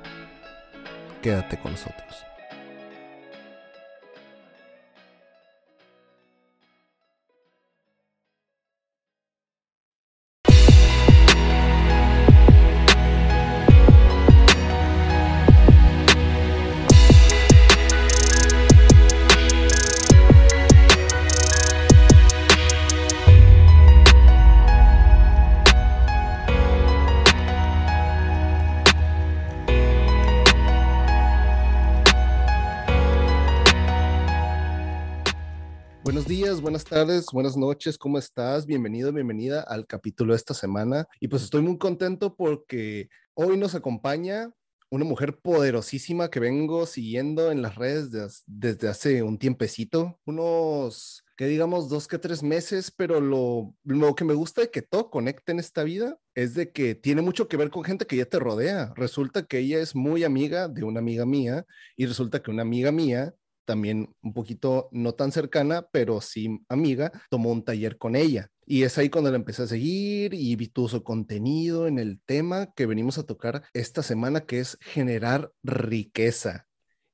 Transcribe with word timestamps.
Quédate 1.24 1.60
con 1.60 1.72
nosotros. 1.72 2.26
Buenas 36.66 36.84
tardes, 36.84 37.28
buenas 37.32 37.56
noches, 37.56 37.96
¿cómo 37.96 38.18
estás? 38.18 38.66
Bienvenido, 38.66 39.14
bienvenida 39.14 39.62
al 39.62 39.86
capítulo 39.86 40.34
de 40.34 40.38
esta 40.38 40.56
semana. 40.56 41.06
Y 41.20 41.28
pues 41.28 41.44
estoy 41.44 41.62
muy 41.62 41.78
contento 41.78 42.36
porque 42.36 43.08
hoy 43.36 43.56
nos 43.56 43.76
acompaña 43.76 44.52
una 44.90 45.06
mujer 45.06 45.38
poderosísima 45.38 46.32
que 46.32 46.40
vengo 46.40 46.88
siguiendo 46.88 47.52
en 47.52 47.62
las 47.62 47.76
redes 47.76 48.10
des- 48.10 48.42
desde 48.48 48.88
hace 48.88 49.22
un 49.22 49.38
tiempecito, 49.38 50.20
unos, 50.26 51.24
que 51.38 51.46
digamos, 51.46 51.88
dos 51.88 52.08
que 52.08 52.18
tres 52.18 52.42
meses, 52.42 52.90
pero 52.90 53.22
lo, 53.22 53.76
lo 53.84 54.16
que 54.16 54.26
me 54.26 54.34
gusta 54.34 54.62
de 54.62 54.72
que 54.72 54.82
todo 54.82 55.12
conecte 55.12 55.52
en 55.52 55.60
esta 55.60 55.84
vida 55.84 56.18
es 56.34 56.56
de 56.56 56.72
que 56.72 56.96
tiene 56.96 57.22
mucho 57.22 57.48
que 57.48 57.58
ver 57.58 57.70
con 57.70 57.84
gente 57.84 58.08
que 58.08 58.18
ya 58.18 58.26
te 58.26 58.40
rodea. 58.40 58.92
Resulta 58.96 59.46
que 59.46 59.60
ella 59.60 59.78
es 59.82 59.94
muy 59.94 60.24
amiga 60.24 60.68
de 60.68 60.84
una 60.84 61.00
amiga 61.00 61.28
mía 61.28 61.64
y 61.96 62.08
resulta 62.08 62.42
que 62.42 62.50
una 62.50 62.64
amiga 62.64 62.92
mía 62.92 63.36
también 63.66 64.16
un 64.22 64.34
poquito 64.34 64.90
no 64.92 65.14
tan 65.14 65.32
cercana, 65.32 65.88
pero 65.92 66.22
sí 66.22 66.60
amiga, 66.70 67.12
tomó 67.30 67.52
un 67.52 67.64
taller 67.64 67.98
con 67.98 68.16
ella. 68.16 68.50
Y 68.66 68.84
es 68.84 68.98
ahí 68.98 69.10
cuando 69.10 69.30
la 69.30 69.36
empecé 69.36 69.64
a 69.64 69.68
seguir 69.68 70.34
y 70.34 70.56
vi 70.56 70.68
todo 70.68 70.88
su 70.88 71.04
contenido 71.04 71.88
en 71.88 72.00
el 72.00 72.20
tema 72.26 72.74
que 72.74 72.86
venimos 72.86 73.18
a 73.18 73.26
tocar 73.26 73.64
esta 73.74 74.02
semana, 74.02 74.42
que 74.42 74.60
es 74.60 74.78
generar 74.82 75.52
riqueza. 75.64 76.68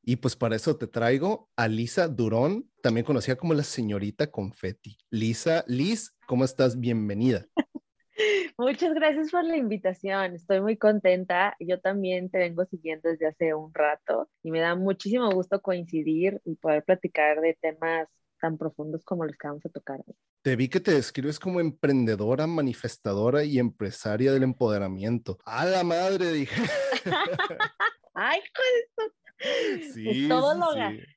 Y 0.03 0.15
pues 0.15 0.35
para 0.35 0.55
eso 0.55 0.77
te 0.77 0.87
traigo 0.87 1.49
a 1.55 1.67
Lisa 1.67 2.07
Durón, 2.07 2.69
también 2.81 3.05
conocida 3.05 3.35
como 3.35 3.53
la 3.53 3.63
señorita 3.63 4.31
Confetti. 4.31 4.97
Lisa, 5.09 5.63
Liz, 5.67 6.13
¿cómo 6.25 6.45
estás? 6.45 6.79
Bienvenida. 6.79 7.45
Muchas 8.57 8.93
gracias 8.93 9.31
por 9.31 9.43
la 9.43 9.57
invitación. 9.57 10.35
Estoy 10.35 10.61
muy 10.61 10.77
contenta. 10.77 11.55
Yo 11.59 11.79
también 11.79 12.29
te 12.29 12.39
vengo 12.39 12.65
siguiendo 12.65 13.09
desde 13.09 13.27
hace 13.27 13.53
un 13.53 13.73
rato 13.73 14.29
y 14.43 14.51
me 14.51 14.59
da 14.59 14.75
muchísimo 14.75 15.29
gusto 15.31 15.61
coincidir 15.61 16.41
y 16.45 16.55
poder 16.55 16.83
platicar 16.83 17.41
de 17.41 17.57
temas 17.61 18.07
tan 18.39 18.57
profundos 18.57 19.03
como 19.03 19.25
los 19.25 19.37
que 19.37 19.47
vamos 19.47 19.65
a 19.65 19.69
tocar. 19.69 20.01
hoy. 20.05 20.15
Te 20.41 20.55
vi 20.55 20.67
que 20.67 20.79
te 20.79 20.93
describes 20.93 21.39
como 21.39 21.59
emprendedora, 21.59 22.47
manifestadora 22.47 23.43
y 23.43 23.59
empresaria 23.59 24.31
del 24.33 24.43
empoderamiento. 24.43 25.37
A 25.45 25.65
la 25.65 25.83
madre, 25.83 26.31
dije. 26.31 26.61
Ay, 28.13 28.39
pues, 28.53 29.11
Sí. 29.93 30.29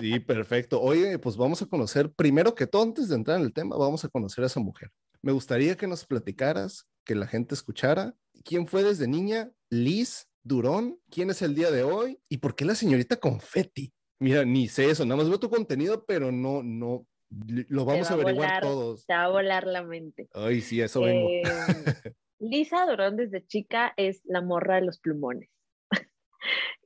Sí, 0.00 0.20
perfecto. 0.20 0.80
Oye, 0.80 1.18
pues 1.18 1.36
vamos 1.36 1.60
a 1.60 1.66
conocer, 1.66 2.12
primero 2.12 2.54
que 2.54 2.66
todo, 2.66 2.82
antes 2.82 3.08
de 3.08 3.16
entrar 3.16 3.38
en 3.38 3.44
el 3.44 3.52
tema, 3.52 3.76
vamos 3.76 4.04
a 4.04 4.08
conocer 4.08 4.44
a 4.44 4.46
esa 4.46 4.60
mujer. 4.60 4.90
Me 5.22 5.32
gustaría 5.32 5.76
que 5.76 5.86
nos 5.86 6.06
platicaras, 6.06 6.88
que 7.04 7.14
la 7.14 7.26
gente 7.26 7.54
escuchara, 7.54 8.14
quién 8.44 8.66
fue 8.66 8.82
desde 8.82 9.06
niña, 9.06 9.50
Liz 9.68 10.28
Durón, 10.42 10.98
quién 11.10 11.30
es 11.30 11.42
el 11.42 11.54
día 11.54 11.70
de 11.70 11.82
hoy 11.82 12.18
y 12.28 12.38
por 12.38 12.54
qué 12.54 12.64
la 12.64 12.74
señorita 12.74 13.18
Confetti. 13.18 13.92
Mira, 14.18 14.44
ni 14.44 14.68
sé 14.68 14.90
eso, 14.90 15.04
nada 15.04 15.16
más 15.16 15.28
veo 15.28 15.40
tu 15.40 15.50
contenido, 15.50 16.04
pero 16.06 16.32
no, 16.32 16.62
no, 16.62 17.06
lo 17.30 17.84
vamos 17.84 18.06
va 18.06 18.10
a 18.10 18.14
averiguar 18.14 18.48
volar, 18.48 18.62
todos. 18.62 19.06
te 19.06 19.12
va 19.12 19.24
a 19.24 19.28
volar 19.30 19.66
la 19.66 19.82
mente. 19.82 20.28
Ay, 20.32 20.60
sí, 20.60 20.80
eso 20.80 21.02
vengo. 21.02 21.28
Eh, 21.28 21.42
Lisa 22.38 22.86
Durón 22.86 23.16
desde 23.16 23.46
chica 23.46 23.92
es 23.96 24.22
la 24.24 24.40
morra 24.40 24.76
de 24.76 24.82
los 24.82 24.98
plumones. 24.98 25.50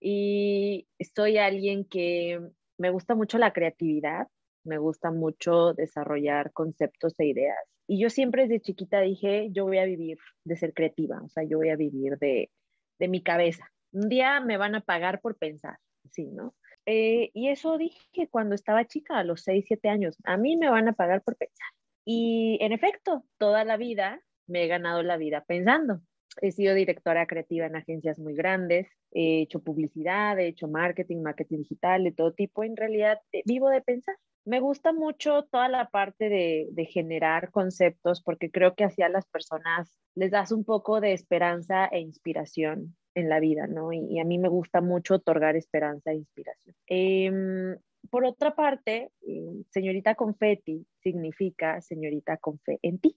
y 0.00 0.88
soy 1.14 1.38
alguien 1.38 1.84
que 1.84 2.40
me 2.78 2.90
gusta 2.90 3.14
mucho 3.14 3.38
la 3.38 3.52
creatividad, 3.52 4.26
me 4.64 4.78
gusta 4.78 5.10
mucho 5.10 5.74
desarrollar 5.74 6.52
conceptos 6.52 7.14
e 7.18 7.26
ideas. 7.26 7.58
Y 7.86 8.00
yo 8.00 8.10
siempre 8.10 8.42
desde 8.42 8.60
chiquita 8.60 9.00
dije, 9.00 9.48
yo 9.52 9.64
voy 9.64 9.78
a 9.78 9.84
vivir 9.84 10.18
de 10.44 10.56
ser 10.56 10.72
creativa, 10.72 11.20
o 11.22 11.28
sea, 11.28 11.44
yo 11.44 11.58
voy 11.58 11.70
a 11.70 11.76
vivir 11.76 12.18
de, 12.18 12.50
de 12.98 13.08
mi 13.08 13.22
cabeza. 13.22 13.70
Un 13.92 14.08
día 14.08 14.40
me 14.40 14.56
van 14.56 14.74
a 14.74 14.80
pagar 14.80 15.20
por 15.20 15.36
pensar, 15.36 15.78
sí, 16.10 16.30
¿no? 16.32 16.54
Eh, 16.86 17.30
y 17.32 17.48
eso 17.48 17.78
dije 17.78 18.28
cuando 18.30 18.54
estaba 18.54 18.86
chica, 18.86 19.18
a 19.18 19.24
los 19.24 19.42
6, 19.42 19.64
7 19.68 19.88
años, 19.88 20.16
a 20.24 20.36
mí 20.36 20.56
me 20.56 20.70
van 20.70 20.88
a 20.88 20.92
pagar 20.92 21.22
por 21.22 21.36
pensar. 21.36 21.68
Y 22.04 22.58
en 22.60 22.72
efecto, 22.72 23.24
toda 23.38 23.64
la 23.64 23.76
vida 23.76 24.20
me 24.46 24.64
he 24.64 24.66
ganado 24.68 25.02
la 25.02 25.16
vida 25.16 25.44
pensando. 25.46 26.00
He 26.42 26.52
sido 26.52 26.74
directora 26.74 27.26
creativa 27.26 27.66
en 27.66 27.76
agencias 27.76 28.18
muy 28.18 28.34
grandes, 28.34 28.88
he 29.12 29.42
hecho 29.42 29.60
publicidad, 29.60 30.38
he 30.38 30.48
hecho 30.48 30.68
marketing, 30.68 31.22
marketing 31.22 31.58
digital, 31.58 32.04
de 32.04 32.12
todo 32.12 32.32
tipo. 32.32 32.64
En 32.64 32.76
realidad, 32.76 33.20
eh, 33.32 33.42
vivo 33.46 33.70
de 33.70 33.80
pensar. 33.80 34.16
Me 34.44 34.60
gusta 34.60 34.92
mucho 34.92 35.44
toda 35.44 35.68
la 35.68 35.88
parte 35.88 36.28
de, 36.28 36.68
de 36.70 36.84
generar 36.84 37.50
conceptos 37.50 38.22
porque 38.22 38.50
creo 38.50 38.74
que 38.74 38.84
así 38.84 39.02
a 39.02 39.08
las 39.08 39.26
personas 39.26 39.98
les 40.14 40.30
das 40.30 40.52
un 40.52 40.64
poco 40.64 41.00
de 41.00 41.12
esperanza 41.12 41.86
e 41.86 42.00
inspiración 42.00 42.96
en 43.14 43.28
la 43.28 43.40
vida, 43.40 43.66
¿no? 43.66 43.92
Y, 43.92 44.04
y 44.10 44.18
a 44.18 44.24
mí 44.24 44.38
me 44.38 44.48
gusta 44.48 44.80
mucho 44.80 45.14
otorgar 45.14 45.56
esperanza 45.56 46.12
e 46.12 46.16
inspiración. 46.16 46.74
Em, 46.86 47.76
por 48.10 48.24
otra 48.24 48.54
parte, 48.54 49.10
eh, 49.26 49.64
señorita 49.70 50.14
confetti 50.14 50.86
significa 51.02 51.80
señorita 51.80 52.36
con 52.36 52.58
fe 52.58 52.78
en 52.82 52.98
ti. 52.98 53.16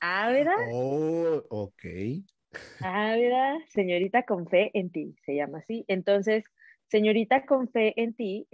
Ah, 0.00 0.30
¿verdad? 0.30 0.56
Oh, 0.72 1.44
ok. 1.48 1.84
Ah, 2.80 3.14
¿verdad? 3.16 3.58
Señorita 3.68 4.24
con 4.24 4.48
fe 4.48 4.70
en 4.74 4.90
ti, 4.90 5.14
se 5.24 5.36
llama 5.36 5.58
así. 5.58 5.84
Entonces, 5.86 6.44
señorita 6.88 7.46
con 7.46 7.68
fe 7.68 7.94
en 8.00 8.14
ti, 8.14 8.48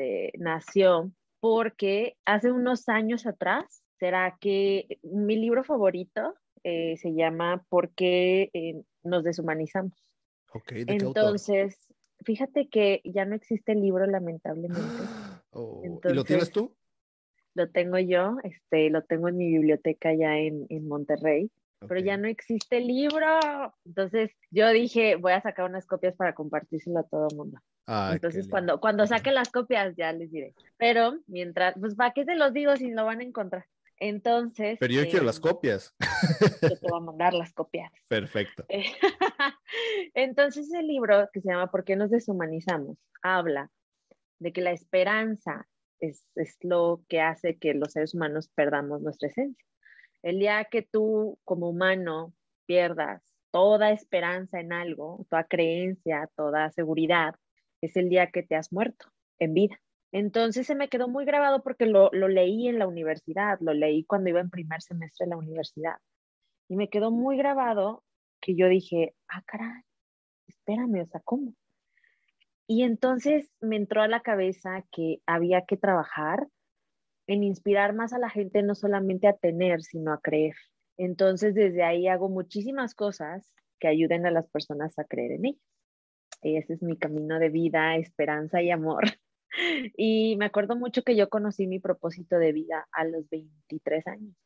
este, 0.00 0.32
nació 0.38 1.12
porque 1.40 2.16
hace 2.24 2.52
unos 2.52 2.88
años 2.88 3.26
atrás, 3.26 3.82
será 3.98 4.36
que 4.40 4.98
mi 5.02 5.36
libro 5.36 5.64
favorito 5.64 6.34
eh, 6.64 6.96
se 6.98 7.14
llama 7.14 7.64
¿Por 7.68 7.90
qué 7.94 8.50
eh, 8.52 8.82
nos 9.02 9.24
deshumanizamos? 9.24 9.92
Ok, 10.52 10.72
¿de? 10.72 10.84
Entonces, 10.86 11.78
fíjate 12.24 12.68
que 12.68 13.00
ya 13.04 13.24
no 13.24 13.34
existe 13.34 13.72
el 13.72 13.80
libro, 13.80 14.06
lamentablemente. 14.06 15.04
Oh, 15.52 15.82
¿Y 15.82 16.12
lo 16.12 16.22
tienes 16.22 16.52
tú? 16.52 16.72
Lo 17.54 17.68
tengo 17.70 17.98
yo, 17.98 18.36
este, 18.44 18.88
lo 18.88 19.02
tengo 19.02 19.26
en 19.26 19.36
mi 19.36 19.48
biblioteca 19.48 20.14
ya 20.14 20.38
en, 20.38 20.66
en 20.68 20.86
Monterrey, 20.86 21.50
pero 21.80 21.98
Ok. 21.98 22.06
ya 22.06 22.16
no 22.16 22.28
existe 22.28 22.76
el 22.76 22.86
libro. 22.86 23.26
Entonces 23.84 24.30
yo 24.52 24.70
dije, 24.70 25.16
voy 25.16 25.32
a 25.32 25.40
sacar 25.40 25.68
unas 25.68 25.86
copias 25.86 26.14
para 26.14 26.36
compartírselo 26.36 27.00
a 27.00 27.02
todo 27.02 27.26
el 27.28 27.36
mundo. 27.36 27.58
Entonces 28.12 28.48
cuando, 28.48 28.80
cuando 28.80 29.06
saque 29.06 29.32
las 29.32 29.50
copias 29.50 29.96
ya 29.96 30.12
les 30.12 30.30
diré. 30.30 30.54
Pero 30.76 31.18
mientras, 31.26 31.74
pues 31.78 31.94
¿para 31.94 32.12
qué 32.12 32.24
se 32.24 32.34
los 32.34 32.52
digo 32.52 32.76
si 32.76 32.90
lo 32.90 33.04
van 33.04 33.20
a 33.20 33.24
encontrar? 33.24 33.66
Entonces, 33.96 34.78
Pero 34.80 34.94
yo 34.94 35.02
quiero 35.08 35.26
las 35.26 35.36
em, 35.36 35.42
copias. 35.42 35.94
yo 36.62 36.78
te 36.78 36.88
voy 36.88 37.00
a 37.00 37.00
mandar 37.04 37.34
las 37.34 37.52
copias. 37.52 37.92
Perfecto. 38.08 38.64
Eh, 38.68 38.84
Entonces 40.14 40.72
el 40.72 40.86
libro 40.86 41.28
que 41.32 41.40
se 41.40 41.48
llama 41.48 41.70
¿Por 41.70 41.84
qué 41.84 41.96
nos 41.96 42.10
deshumanizamos? 42.10 42.96
habla 43.22 43.70
de 44.38 44.52
que 44.52 44.62
la 44.62 44.70
esperanza 44.70 45.68
es, 45.98 46.24
es 46.34 46.56
lo 46.62 47.02
que 47.08 47.20
hace 47.20 47.58
que 47.58 47.74
los 47.74 47.92
seres 47.92 48.14
humanos 48.14 48.48
perdamos 48.54 49.02
nuestra 49.02 49.28
esencia. 49.28 49.66
El 50.22 50.38
día 50.38 50.64
que 50.64 50.80
tú 50.82 51.38
como 51.44 51.68
humano 51.68 52.32
pierdas 52.64 53.22
toda 53.50 53.90
esperanza 53.90 54.60
en 54.60 54.72
algo, 54.72 55.26
toda 55.28 55.44
creencia, 55.44 56.30
toda 56.36 56.70
seguridad, 56.70 57.34
es 57.80 57.96
el 57.96 58.08
día 58.08 58.30
que 58.30 58.42
te 58.42 58.56
has 58.56 58.72
muerto 58.72 59.06
en 59.38 59.54
vida. 59.54 59.80
Entonces 60.12 60.66
se 60.66 60.74
me 60.74 60.88
quedó 60.88 61.08
muy 61.08 61.24
grabado 61.24 61.62
porque 61.62 61.86
lo, 61.86 62.10
lo, 62.12 62.28
leí 62.28 62.68
en 62.68 62.78
la 62.78 62.88
universidad, 62.88 63.58
lo 63.60 63.74
leí 63.74 64.04
cuando 64.04 64.30
iba 64.30 64.40
en 64.40 64.50
primer 64.50 64.82
semestre 64.82 65.26
de 65.26 65.30
la 65.30 65.36
universidad. 65.36 65.96
Y 66.68 66.76
me 66.76 66.88
quedó 66.88 67.10
muy 67.10 67.36
grabado 67.36 68.04
que 68.40 68.56
yo 68.56 68.68
dije, 68.68 69.14
ah, 69.28 69.42
caray, 69.46 69.82
espérame, 70.48 71.02
o 71.02 71.06
sea, 71.06 71.20
¿cómo? 71.24 71.54
Y 72.66 72.82
entonces 72.82 73.50
me 73.60 73.76
entró 73.76 74.02
a 74.02 74.08
la 74.08 74.20
cabeza 74.20 74.84
que 74.92 75.20
había 75.26 75.64
que 75.66 75.76
trabajar 75.76 76.46
en 77.26 77.44
inspirar 77.44 77.94
más 77.94 78.12
a 78.12 78.18
la 78.18 78.30
gente, 78.30 78.62
no 78.62 78.74
solamente 78.74 79.28
a 79.28 79.36
tener, 79.36 79.82
sino 79.82 80.12
a 80.12 80.20
creer. 80.20 80.54
Entonces 80.96 81.54
desde 81.54 81.82
ahí 81.82 82.08
hago 82.08 82.28
muchísimas 82.28 82.94
cosas 82.94 83.52
que 83.78 83.88
ayuden 83.88 84.26
a 84.26 84.30
las 84.30 84.48
personas 84.48 84.98
a 84.98 85.04
creer 85.04 85.32
en 85.32 85.46
ellas. 85.46 85.62
Ese 86.42 86.74
es 86.74 86.82
mi 86.82 86.96
camino 86.96 87.38
de 87.38 87.48
vida, 87.48 87.96
esperanza 87.96 88.62
y 88.62 88.70
amor. 88.70 89.02
Y 89.96 90.36
me 90.36 90.44
acuerdo 90.44 90.76
mucho 90.76 91.02
que 91.02 91.16
yo 91.16 91.28
conocí 91.28 91.66
mi 91.66 91.80
propósito 91.80 92.38
de 92.38 92.52
vida 92.52 92.86
a 92.92 93.02
los 93.02 93.28
23 93.30 94.06
años. 94.06 94.36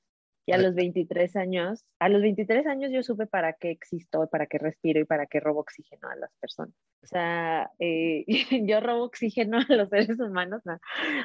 Y 0.46 0.52
a 0.52 0.56
los 0.56 0.75
23 0.75 1.37
años, 1.37 1.85
a 1.99 2.08
los 2.08 2.23
23 2.23 2.67
años 2.67 2.91
yo 2.91 3.02
supe 3.02 3.26
para 3.26 3.52
qué 3.52 3.70
existo, 3.70 4.26
para 4.29 4.46
qué 4.46 4.56
respiro 4.56 5.00
y 5.00 5.05
para 5.05 5.26
qué 5.26 5.41
robo 5.41 5.61
oxígeno 5.61 6.08
a 6.08 6.17
las 6.17 6.31
personas. 6.41 6.75
O 7.02 7.06
sea, 7.06 7.70
eh, 7.79 8.25
yo 8.67 8.81
robo 8.81 9.05
oxígeno 9.05 9.58
a 9.58 9.75
los 9.75 9.91
seres 9.91 10.19
humanos, 10.19 10.62
¿no? 10.64 10.79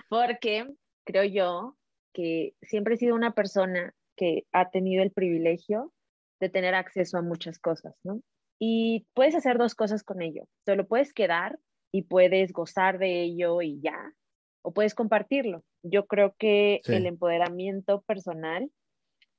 porque 0.09 0.67
creo 1.05 1.23
yo 1.23 1.77
que 2.13 2.53
siempre 2.61 2.95
he 2.95 2.97
sido 2.97 3.15
una 3.15 3.33
persona 3.33 3.93
que 4.15 4.45
ha 4.51 4.69
tenido 4.69 5.03
el 5.03 5.11
privilegio 5.11 5.93
de 6.39 6.49
tener 6.49 6.75
acceso 6.75 7.17
a 7.17 7.21
muchas 7.21 7.59
cosas, 7.59 7.95
¿no? 8.03 8.21
Y 8.59 9.07
puedes 9.13 9.35
hacer 9.35 9.57
dos 9.57 9.73
cosas 9.73 10.03
con 10.03 10.21
ello. 10.21 10.43
Te 10.65 10.75
lo 10.75 10.85
puedes 10.85 11.13
quedar 11.13 11.57
y 11.91 12.03
puedes 12.03 12.51
gozar 12.51 12.99
de 12.99 13.23
ello 13.23 13.61
y 13.61 13.79
ya, 13.81 14.13
o 14.61 14.73
puedes 14.73 14.93
compartirlo. 14.93 15.63
Yo 15.81 16.05
creo 16.05 16.35
que 16.37 16.81
el 16.85 17.05
empoderamiento 17.05 18.01
personal 18.01 18.69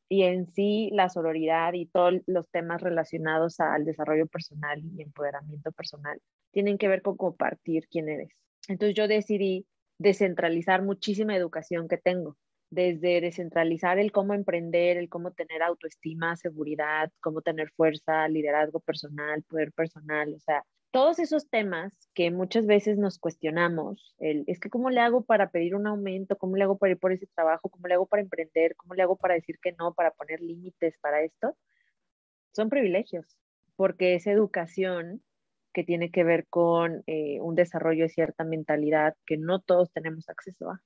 y 0.09 0.25
en 0.25 0.53
sí 0.53 0.91
la 0.93 1.09
sororidad 1.09 1.75
y 1.75 1.87
todos 1.87 2.15
los 2.27 2.49
temas 2.51 2.83
relacionados 2.83 3.61
al 3.61 3.85
desarrollo 3.85 4.27
personal 4.27 4.83
y 4.83 5.03
empoderamiento 5.03 5.71
personal 5.71 6.21
tienen 6.53 6.79
que 6.79 6.89
ver 6.89 7.03
con 7.03 7.17
compartir 7.17 7.87
quién 7.89 8.09
eres. 8.09 8.31
Entonces 8.69 8.97
yo 8.97 9.07
decidí 9.07 9.67
descentralizar 9.99 10.83
muchísima 10.83 11.37
educación 11.37 11.87
que 11.87 11.99
tengo, 11.99 12.37
desde 12.71 13.21
descentralizar 13.21 13.99
el 13.99 14.13
cómo 14.13 14.35
emprender, 14.35 14.97
el 14.97 15.09
cómo 15.09 15.33
tener 15.33 15.63
autoestima, 15.63 16.37
seguridad, 16.37 17.11
cómo 17.21 17.43
tener 17.43 17.71
fuerza, 17.73 18.29
liderazgo 18.29 18.81
personal, 18.81 19.43
poder 19.43 19.73
personal, 19.73 20.33
o 20.35 20.41
sea, 20.41 20.65
todos 20.93 21.21
esos 21.21 21.49
temas 21.49 22.09
que 22.15 22.31
muchas 22.31 22.67
veces 22.67 22.99
nos 22.99 23.19
cuestionamos, 23.19 24.15
el, 24.19 24.45
es 24.49 24.59
que 24.59 24.71
cómo 24.71 24.91
le 24.91 25.01
hago 25.01 25.23
para 25.25 25.51
pedir 25.51 25.75
un 25.77 25.87
aumento, 25.87 26.37
cómo 26.37 26.57
le 26.57 26.65
hago 26.65 26.79
para 26.79 26.93
ir 26.93 26.99
por 26.99 27.13
ese 27.13 27.27
trabajo, 27.29 27.69
cómo 27.69 27.87
le 27.87 27.95
hago 27.95 28.07
para 28.07 28.23
emprender, 28.23 28.75
cómo 28.77 28.95
le 28.95 29.03
hago 29.03 29.17
para 29.17 29.35
decir 29.35 29.59
que 29.63 29.73
no, 29.73 29.95
para 29.95 30.11
poner 30.11 30.41
límites 30.41 30.97
para 31.01 31.23
esto, 31.23 31.57
son 32.55 32.71
privilegios, 32.71 33.39
porque 33.77 34.17
es 34.17 34.27
educación 34.27 35.23
que 35.73 35.85
tiene 35.85 36.11
que 36.11 36.25
ver 36.25 36.47
con 36.49 37.05
eh, 37.07 37.39
un 37.41 37.55
desarrollo 37.55 38.03
de 38.05 38.09
cierta 38.09 38.43
mentalidad 38.45 39.15
que 39.27 39.37
no 39.37 39.61
todos 39.61 39.93
tenemos 39.93 40.29
acceso 40.29 40.71
a. 40.71 40.83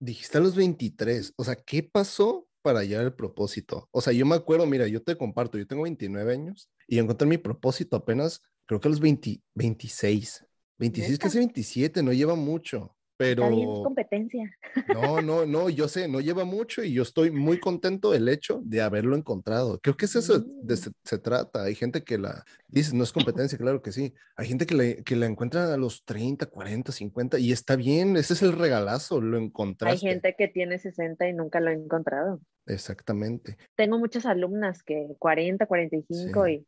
Dijiste 0.00 0.38
a 0.38 0.40
los 0.40 0.56
23, 0.56 1.34
o 1.36 1.44
sea, 1.44 1.56
¿qué 1.56 1.82
pasó 1.82 2.48
para 2.62 2.80
hallar 2.80 3.04
el 3.04 3.12
propósito? 3.12 3.88
O 3.92 4.00
sea, 4.00 4.12
yo 4.12 4.26
me 4.26 4.34
acuerdo, 4.34 4.66
mira, 4.66 4.86
yo 4.88 5.02
te 5.02 5.16
comparto, 5.16 5.58
yo 5.58 5.66
tengo 5.66 5.82
29 5.82 6.32
años 6.32 6.68
y 6.88 6.98
encontré 6.98 7.28
mi 7.28 7.38
propósito 7.38 7.96
apenas 7.96 8.42
creo 8.70 8.80
que 8.80 8.86
a 8.86 8.90
los 8.90 9.00
20, 9.00 9.42
26, 9.54 10.46
26, 10.78 11.18
casi 11.18 11.38
27, 11.38 12.04
no 12.04 12.12
lleva 12.12 12.36
mucho, 12.36 12.96
pero... 13.20 13.42
Está 13.42 13.54
bien, 13.54 13.70
es 13.70 13.82
competencia. 13.82 14.58
No, 14.94 15.20
no, 15.20 15.44
no, 15.44 15.68
yo 15.68 15.88
sé, 15.88 16.08
no 16.08 16.20
lleva 16.20 16.46
mucho 16.46 16.82
y 16.82 16.94
yo 16.94 17.02
estoy 17.02 17.30
muy 17.30 17.60
contento 17.60 18.12
del 18.12 18.30
hecho 18.30 18.62
de 18.64 18.80
haberlo 18.80 19.14
encontrado. 19.14 19.78
Creo 19.82 19.94
que 19.94 20.06
es 20.06 20.16
eso 20.16 20.38
de, 20.38 20.74
mm. 20.74 20.92
se, 21.04 21.18
trata. 21.18 21.64
Hay 21.64 21.74
gente 21.74 22.02
que 22.02 22.16
la 22.16 22.46
dice, 22.66 22.96
no 22.96 23.04
es 23.04 23.12
competencia, 23.12 23.58
claro 23.58 23.82
que 23.82 23.92
sí. 23.92 24.14
Hay 24.36 24.46
gente 24.46 24.64
que, 24.64 24.74
le, 24.74 25.04
que 25.04 25.16
la 25.16 25.26
encuentra 25.26 25.74
a 25.74 25.76
los 25.76 26.02
30, 26.06 26.46
40, 26.46 26.92
50 26.92 27.38
y 27.38 27.52
está 27.52 27.76
bien, 27.76 28.16
ese 28.16 28.32
es 28.32 28.40
el 28.40 28.52
regalazo, 28.52 29.20
lo 29.20 29.36
encontraste. 29.36 30.06
Hay 30.06 30.12
gente 30.14 30.34
que 30.38 30.48
tiene 30.48 30.78
60 30.78 31.28
y 31.28 31.34
nunca 31.34 31.60
lo 31.60 31.68
ha 31.68 31.74
encontrado. 31.74 32.40
Exactamente. 32.64 33.58
Tengo 33.74 33.98
muchas 33.98 34.24
alumnas 34.24 34.82
que 34.82 35.08
40, 35.18 35.66
45 35.66 36.48
y 36.48 36.66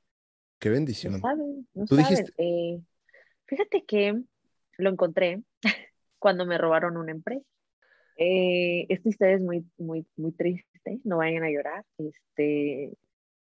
Qué 0.58 0.69
bendición. 0.69 1.14
No 1.14 1.19
saben, 1.20 1.66
no 1.72 1.87
¿Tú 1.87 1.96
saben. 1.96 2.26
Eh, 2.37 2.78
fíjate 3.46 3.84
que 3.87 4.22
lo 4.76 4.90
encontré 4.90 5.43
cuando 6.23 6.47
me 6.47 6.57
robaron 6.57 6.97
una 6.97 7.11
empresa. 7.11 7.45
Eh, 8.17 8.87
esta 8.89 9.09
historia 9.09 9.35
es 9.35 9.43
muy, 9.43 9.67
muy, 9.77 10.07
muy 10.17 10.31
triste, 10.31 11.01
no 11.03 11.17
vayan 11.17 11.43
a 11.43 11.51
llorar. 11.51 11.85
Este, 11.99 12.93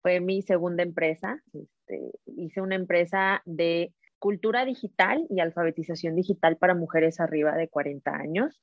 fue 0.00 0.20
mi 0.20 0.40
segunda 0.40 0.82
empresa. 0.82 1.42
Este, 1.52 2.10
hice 2.24 2.62
una 2.62 2.76
empresa 2.76 3.42
de 3.44 3.92
cultura 4.18 4.64
digital 4.64 5.26
y 5.28 5.40
alfabetización 5.40 6.16
digital 6.16 6.56
para 6.56 6.74
mujeres 6.74 7.20
arriba 7.20 7.54
de 7.54 7.68
40 7.68 8.16
años 8.16 8.60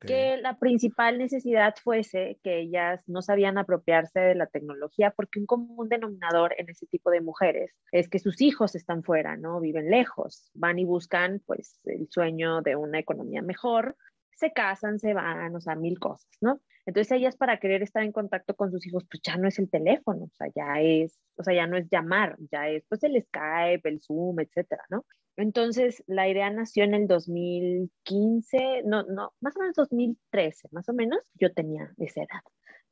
que 0.00 0.36
la 0.38 0.58
principal 0.58 1.18
necesidad 1.18 1.74
fuese 1.82 2.38
que 2.42 2.60
ellas 2.60 3.02
no 3.06 3.22
sabían 3.22 3.58
apropiarse 3.58 4.20
de 4.20 4.34
la 4.34 4.46
tecnología, 4.46 5.10
porque 5.10 5.40
un 5.40 5.46
común 5.46 5.88
denominador 5.88 6.54
en 6.58 6.68
ese 6.70 6.86
tipo 6.86 7.10
de 7.10 7.20
mujeres 7.20 7.74
es 7.92 8.08
que 8.08 8.18
sus 8.18 8.40
hijos 8.40 8.74
están 8.74 9.02
fuera, 9.02 9.36
¿no? 9.36 9.60
Viven 9.60 9.90
lejos, 9.90 10.50
van 10.54 10.78
y 10.78 10.84
buscan 10.84 11.42
pues 11.46 11.80
el 11.84 12.08
sueño 12.10 12.62
de 12.62 12.76
una 12.76 12.98
economía 12.98 13.42
mejor, 13.42 13.96
se 14.36 14.52
casan, 14.52 14.98
se 14.98 15.14
van, 15.14 15.54
o 15.54 15.60
sea, 15.60 15.74
mil 15.74 15.98
cosas, 15.98 16.30
¿no? 16.40 16.60
Entonces 16.86 17.12
ellas 17.12 17.36
para 17.36 17.58
querer 17.58 17.82
estar 17.82 18.02
en 18.02 18.12
contacto 18.12 18.54
con 18.54 18.70
sus 18.70 18.86
hijos, 18.86 19.04
pues 19.10 19.20
ya 19.22 19.36
no 19.36 19.48
es 19.48 19.58
el 19.58 19.68
teléfono, 19.68 20.24
o 20.24 20.34
sea, 20.34 20.46
ya 20.54 20.80
es, 20.80 21.18
o 21.36 21.42
sea, 21.42 21.54
ya 21.54 21.66
no 21.66 21.76
es 21.76 21.88
llamar, 21.90 22.36
ya 22.50 22.68
es 22.68 22.84
pues 22.88 23.02
el 23.02 23.22
Skype, 23.22 23.86
el 23.88 24.00
Zoom, 24.00 24.40
etcétera, 24.40 24.84
¿no? 24.88 25.04
Entonces, 25.38 26.02
la 26.08 26.28
idea 26.28 26.50
nació 26.50 26.82
en 26.82 26.94
el 26.94 27.06
2015, 27.06 28.82
no, 28.84 29.04
no, 29.04 29.32
más 29.40 29.56
o 29.56 29.60
menos 29.60 29.76
2013, 29.76 30.68
más 30.72 30.88
o 30.88 30.92
menos, 30.92 31.20
yo 31.34 31.52
tenía 31.54 31.94
esa 31.98 32.22
edad. 32.22 32.42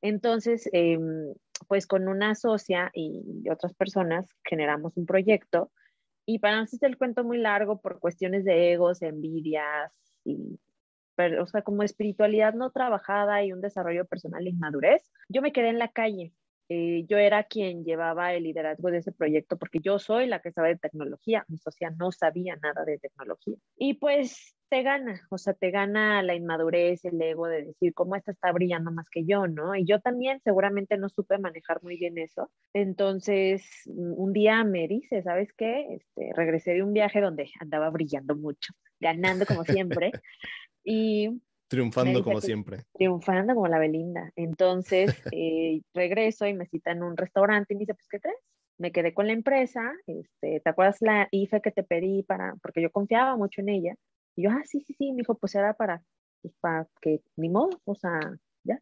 Entonces, 0.01 0.71
em, 0.73 1.35
pues 1.67 1.89
con 1.89 2.07
una 2.07 2.37
socia 2.37 2.93
y 2.95 3.49
otras 3.51 3.75
personas 3.75 4.29
generamos 4.45 4.97
un 4.97 5.07
proyecto 5.07 5.73
y 6.25 6.39
para 6.39 6.59
no 6.61 6.67
el 6.83 6.97
cuento 6.97 7.25
muy 7.25 7.39
largo 7.39 7.81
por 7.81 7.99
cuestiones 7.99 8.45
de 8.45 8.73
egos, 8.73 9.03
envidias 9.03 9.93
y, 10.25 10.61
o 11.41 11.47
sea, 11.47 11.63
como 11.63 11.83
espiritualidad 11.83 12.55
no 12.55 12.71
trabajada 12.71 13.45
y 13.45 13.53
un 13.53 13.61
desarrollo 13.61 14.05
personal 14.07 14.47
y 14.47 14.53
madurez, 14.53 15.11
yo 15.29 15.43
me 15.43 15.53
quedé 15.53 15.71
en 15.71 15.81
la 15.81 15.89
calle 15.89 16.33
eh, 16.69 17.05
yo 17.09 17.19
era 17.19 17.45
quien 17.45 17.85
llevaba 17.85 18.35
el 18.35 18.45
liderazgo 18.45 18.91
de 18.91 18.99
ese 18.99 19.13
proyecto 19.13 19.57
porque 19.57 19.79
yo 19.81 19.99
soy 19.99 20.27
la 20.27 20.41
que 20.41 20.53
sabe 20.53 20.71
de 20.71 20.79
tecnología, 20.79 21.45
mi 21.49 21.59
socia 21.59 21.91
no 21.91 22.13
sabía 22.13 22.57
nada 22.57 22.85
de 22.85 22.99
tecnología. 22.99 23.57
Y 23.77 23.95
pues 23.95 24.57
te 24.69 24.83
gana, 24.83 25.27
o 25.31 25.39
sea, 25.39 25.55
te 25.55 25.71
gana 25.71 26.23
la 26.23 26.35
inmadurez, 26.35 27.05
el 27.05 27.21
ego 27.23 27.47
de 27.47 27.67
decir, 27.67 27.95
¿cómo 27.95 28.17
esta 28.17 28.33
está 28.33 28.51
brillando 28.53 28.91
más 28.91 29.09
que 29.09 29.25
yo, 29.25 29.47
no? 29.47 29.77
Y 29.77 29.85
yo 29.85 30.01
también 30.01 30.41
seguramente 30.43 30.99
no 30.99 31.09
supe 31.09 31.39
manejar 31.39 31.83
muy 31.83 31.97
bien 31.97 32.19
eso. 32.19 32.51
Entonces, 32.73 33.65
un 33.87 34.33
día 34.33 34.65
me 34.65 34.89
dice, 34.89 35.23
¿sabes 35.23 35.53
qué? 35.57 35.87
Este, 35.95 36.33
regresé 36.35 36.73
de 36.75 36.83
un 36.83 36.93
viaje 36.93 37.21
donde 37.21 37.49
andaba 37.61 37.91
brillando 37.91 38.35
mucho, 38.35 38.73
ganando 38.99 39.47
como 39.47 39.65
siempre. 39.65 40.11
y 40.85 41.41
Triunfando 41.69 42.23
como 42.23 42.41
siempre. 42.41 42.85
Triunfando 42.95 43.55
como 43.55 43.69
la 43.69 43.79
Belinda. 43.79 44.31
Entonces 44.37 45.11
eh, 45.33 45.83
regreso 45.95 46.47
y 46.47 46.55
me 46.55 46.67
cita 46.67 46.93
en 46.93 47.03
un 47.03 47.17
restaurante 47.17 47.75
y 47.75 47.77
me 47.77 47.81
dice, 47.81 47.95
pues, 47.95 48.07
¿qué 48.09 48.21
crees? 48.21 48.39
Me 48.79 48.93
quedé 48.93 49.15
con 49.15 49.27
la 49.27 49.33
empresa, 49.33 49.93
este, 50.07 50.61
¿te 50.61 50.71
acuerdas 50.71 50.99
la 51.01 51.29
IFE 51.31 51.63
que 51.63 51.71
te 51.71 51.83
pedí 51.83 52.23
para, 52.23 52.55
porque 52.61 52.83
yo 52.83 52.91
confiaba 52.91 53.35
mucho 53.37 53.63
en 53.63 53.71
ella? 53.71 53.95
Y 54.37 54.43
yo, 54.43 54.51
ah, 54.51 54.61
sí, 54.65 54.81
sí, 54.81 54.93
sí, 54.93 55.13
me 55.13 55.19
dijo, 55.19 55.35
pues 55.39 55.55
era 55.55 55.73
para, 55.73 56.03
pues, 56.43 56.55
para 56.61 56.87
que, 57.01 57.23
ni 57.37 57.49
modo, 57.49 57.81
o 57.85 57.95
sea, 57.95 58.21
ya. 58.65 58.79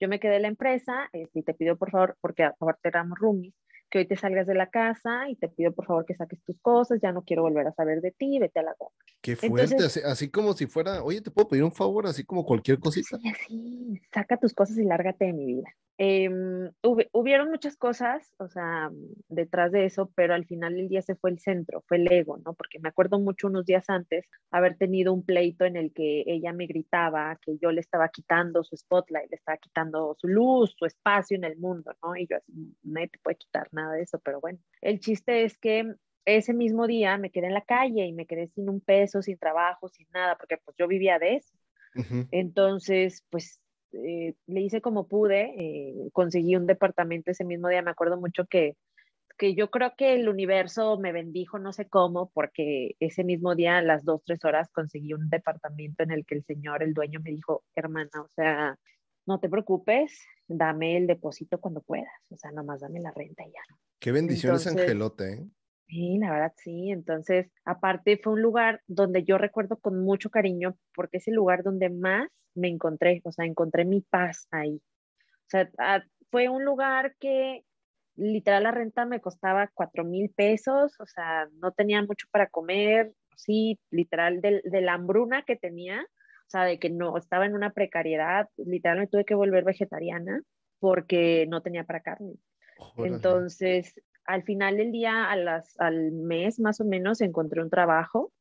Yo 0.00 0.08
me 0.08 0.20
quedé 0.20 0.36
en 0.36 0.42
la 0.42 0.48
empresa 0.48 1.08
este, 1.12 1.40
y 1.40 1.42
te 1.42 1.54
pido 1.54 1.76
por 1.76 1.90
favor, 1.90 2.16
porque 2.20 2.44
aparte 2.44 2.88
éramos 2.88 3.18
roomies, 3.18 3.54
que 3.92 3.98
hoy 3.98 4.06
te 4.06 4.16
salgas 4.16 4.46
de 4.46 4.54
la 4.54 4.70
casa 4.70 5.28
y 5.28 5.36
te 5.36 5.48
pido 5.48 5.70
por 5.72 5.84
favor 5.84 6.06
que 6.06 6.14
saques 6.14 6.42
tus 6.44 6.58
cosas, 6.62 6.98
ya 7.02 7.12
no 7.12 7.24
quiero 7.24 7.42
volver 7.42 7.66
a 7.66 7.74
saber 7.74 8.00
de 8.00 8.10
ti, 8.10 8.38
vete 8.38 8.58
a 8.58 8.62
la 8.62 8.74
goma. 8.78 8.96
Qué 9.20 9.36
fuerte, 9.36 9.76
así, 10.06 10.30
como 10.30 10.54
si 10.54 10.66
fuera, 10.66 11.04
oye, 11.04 11.20
¿te 11.20 11.30
puedo 11.30 11.48
pedir 11.48 11.62
un 11.62 11.72
favor? 11.72 12.06
Así 12.06 12.24
como 12.24 12.46
cualquier 12.46 12.78
cosita. 12.78 13.18
Sí, 13.18 13.28
así, 13.28 14.02
saca 14.10 14.38
tus 14.38 14.54
cosas 14.54 14.78
y 14.78 14.84
lárgate 14.84 15.26
de 15.26 15.34
mi 15.34 15.44
vida. 15.44 15.68
Em, 16.04 16.72
hubieron 17.12 17.48
muchas 17.48 17.76
cosas, 17.76 18.34
o 18.38 18.48
sea, 18.48 18.90
detrás 19.28 19.70
de 19.70 19.84
eso, 19.84 20.10
pero 20.16 20.34
al 20.34 20.46
final 20.46 20.76
el 20.76 20.88
día 20.88 21.00
se 21.00 21.14
fue 21.14 21.30
el 21.30 21.38
centro, 21.38 21.84
fue 21.86 21.98
el 21.98 22.10
ego, 22.10 22.38
¿no? 22.38 22.54
Porque 22.54 22.80
me 22.80 22.88
acuerdo 22.88 23.20
mucho 23.20 23.46
unos 23.46 23.66
días 23.66 23.88
antes 23.88 24.26
haber 24.50 24.76
tenido 24.76 25.12
un 25.12 25.24
pleito 25.24 25.64
en 25.64 25.76
el 25.76 25.92
que 25.92 26.24
ella 26.26 26.52
me 26.52 26.66
gritaba 26.66 27.38
que 27.40 27.56
yo 27.56 27.70
le 27.70 27.80
estaba 27.80 28.08
quitando 28.08 28.64
su 28.64 28.76
spotlight, 28.76 29.30
le 29.30 29.36
estaba 29.36 29.58
quitando 29.58 30.16
su 30.18 30.26
luz, 30.26 30.74
su 30.76 30.86
espacio 30.86 31.36
en 31.36 31.44
el 31.44 31.56
mundo, 31.56 31.92
¿no? 32.02 32.16
Y 32.16 32.26
yo 32.26 32.38
así, 32.38 32.52
no 32.82 33.00
te 33.02 33.20
puede 33.22 33.36
quitar 33.36 33.68
nada 33.70 33.92
de 33.94 34.02
eso, 34.02 34.18
pero 34.18 34.40
bueno, 34.40 34.58
el 34.80 34.98
chiste 34.98 35.44
es 35.44 35.56
que 35.56 35.94
ese 36.24 36.52
mismo 36.52 36.88
día 36.88 37.16
me 37.16 37.30
quedé 37.30 37.46
en 37.46 37.54
la 37.54 37.64
calle 37.64 38.06
y 38.06 38.12
me 38.12 38.26
quedé 38.26 38.48
sin 38.48 38.68
un 38.68 38.80
peso, 38.80 39.22
sin 39.22 39.38
trabajo, 39.38 39.88
sin 39.88 40.08
nada, 40.12 40.36
porque 40.36 40.56
pues 40.56 40.76
yo 40.76 40.88
vivía 40.88 41.20
de 41.20 41.36
eso. 41.36 41.54
Entonces, 42.32 43.24
pues 43.30 43.61
eh, 43.92 44.34
le 44.46 44.60
hice 44.60 44.80
como 44.80 45.06
pude, 45.06 45.54
eh, 45.56 46.10
conseguí 46.12 46.56
un 46.56 46.66
departamento 46.66 47.30
ese 47.30 47.44
mismo 47.44 47.68
día, 47.68 47.82
me 47.82 47.90
acuerdo 47.90 48.18
mucho 48.18 48.46
que, 48.46 48.76
que 49.38 49.54
yo 49.54 49.70
creo 49.70 49.94
que 49.96 50.14
el 50.14 50.28
universo 50.28 50.98
me 50.98 51.12
bendijo, 51.12 51.58
no 51.58 51.72
sé 51.72 51.88
cómo, 51.88 52.30
porque 52.32 52.96
ese 53.00 53.24
mismo 53.24 53.54
día, 53.54 53.78
a 53.78 53.82
las 53.82 54.04
dos, 54.04 54.22
tres 54.24 54.44
horas, 54.44 54.70
conseguí 54.70 55.12
un 55.14 55.28
departamento 55.28 56.02
en 56.02 56.10
el 56.10 56.24
que 56.26 56.36
el 56.36 56.44
señor, 56.44 56.82
el 56.82 56.94
dueño, 56.94 57.20
me 57.20 57.30
dijo, 57.30 57.64
hermana, 57.74 58.10
o 58.22 58.28
sea, 58.28 58.76
no 59.26 59.40
te 59.40 59.48
preocupes, 59.48 60.18
dame 60.48 60.96
el 60.96 61.06
depósito 61.06 61.60
cuando 61.60 61.80
puedas, 61.80 62.12
o 62.30 62.36
sea, 62.36 62.50
nomás 62.52 62.80
dame 62.80 63.00
la 63.00 63.12
renta 63.12 63.44
y 63.44 63.52
ya. 63.52 63.76
Qué 63.98 64.12
bendiciones, 64.12 64.66
Angelote, 64.66 65.32
¿eh? 65.32 65.46
Sí, 65.88 66.18
la 66.18 66.30
verdad 66.30 66.52
sí. 66.56 66.90
Entonces, 66.90 67.50
aparte 67.64 68.18
fue 68.22 68.34
un 68.34 68.42
lugar 68.42 68.82
donde 68.86 69.24
yo 69.24 69.38
recuerdo 69.38 69.76
con 69.76 70.02
mucho 70.02 70.30
cariño 70.30 70.76
porque 70.94 71.18
es 71.18 71.28
el 71.28 71.34
lugar 71.34 71.62
donde 71.62 71.90
más 71.90 72.28
me 72.54 72.68
encontré, 72.68 73.20
o 73.24 73.32
sea, 73.32 73.44
encontré 73.44 73.84
mi 73.84 74.00
paz 74.00 74.46
ahí. 74.50 74.80
O 75.24 75.48
sea, 75.48 75.70
ah, 75.78 76.02
fue 76.30 76.48
un 76.48 76.64
lugar 76.64 77.14
que 77.18 77.64
literal 78.16 78.64
la 78.64 78.70
renta 78.70 79.04
me 79.04 79.20
costaba 79.20 79.70
cuatro 79.74 80.04
mil 80.04 80.30
pesos, 80.30 80.98
o 81.00 81.06
sea, 81.06 81.48
no 81.60 81.72
tenía 81.72 82.02
mucho 82.02 82.26
para 82.30 82.48
comer, 82.48 83.12
sí, 83.36 83.78
literal 83.90 84.40
de, 84.40 84.62
la 84.64 84.94
hambruna 84.94 85.42
que 85.42 85.56
tenía, 85.56 86.02
o 86.02 86.50
sea, 86.50 86.64
de 86.64 86.78
que 86.78 86.90
no 86.90 87.16
estaba 87.16 87.46
en 87.46 87.54
una 87.54 87.70
precariedad, 87.70 88.48
literal 88.56 88.98
me 88.98 89.06
tuve 89.06 89.24
que 89.24 89.34
volver 89.34 89.64
vegetariana 89.64 90.40
porque 90.78 91.46
no 91.48 91.62
tenía 91.62 91.84
para 91.84 92.00
carne. 92.00 92.34
Entonces, 92.98 93.94
al 94.24 94.42
final 94.44 94.76
del 94.76 94.92
día, 94.92 95.30
a 95.30 95.36
las, 95.36 95.78
al 95.80 96.12
mes 96.12 96.60
más 96.60 96.80
o 96.80 96.84
menos, 96.84 97.20
encontré 97.20 97.62
un 97.62 97.70
trabajo 97.70 98.32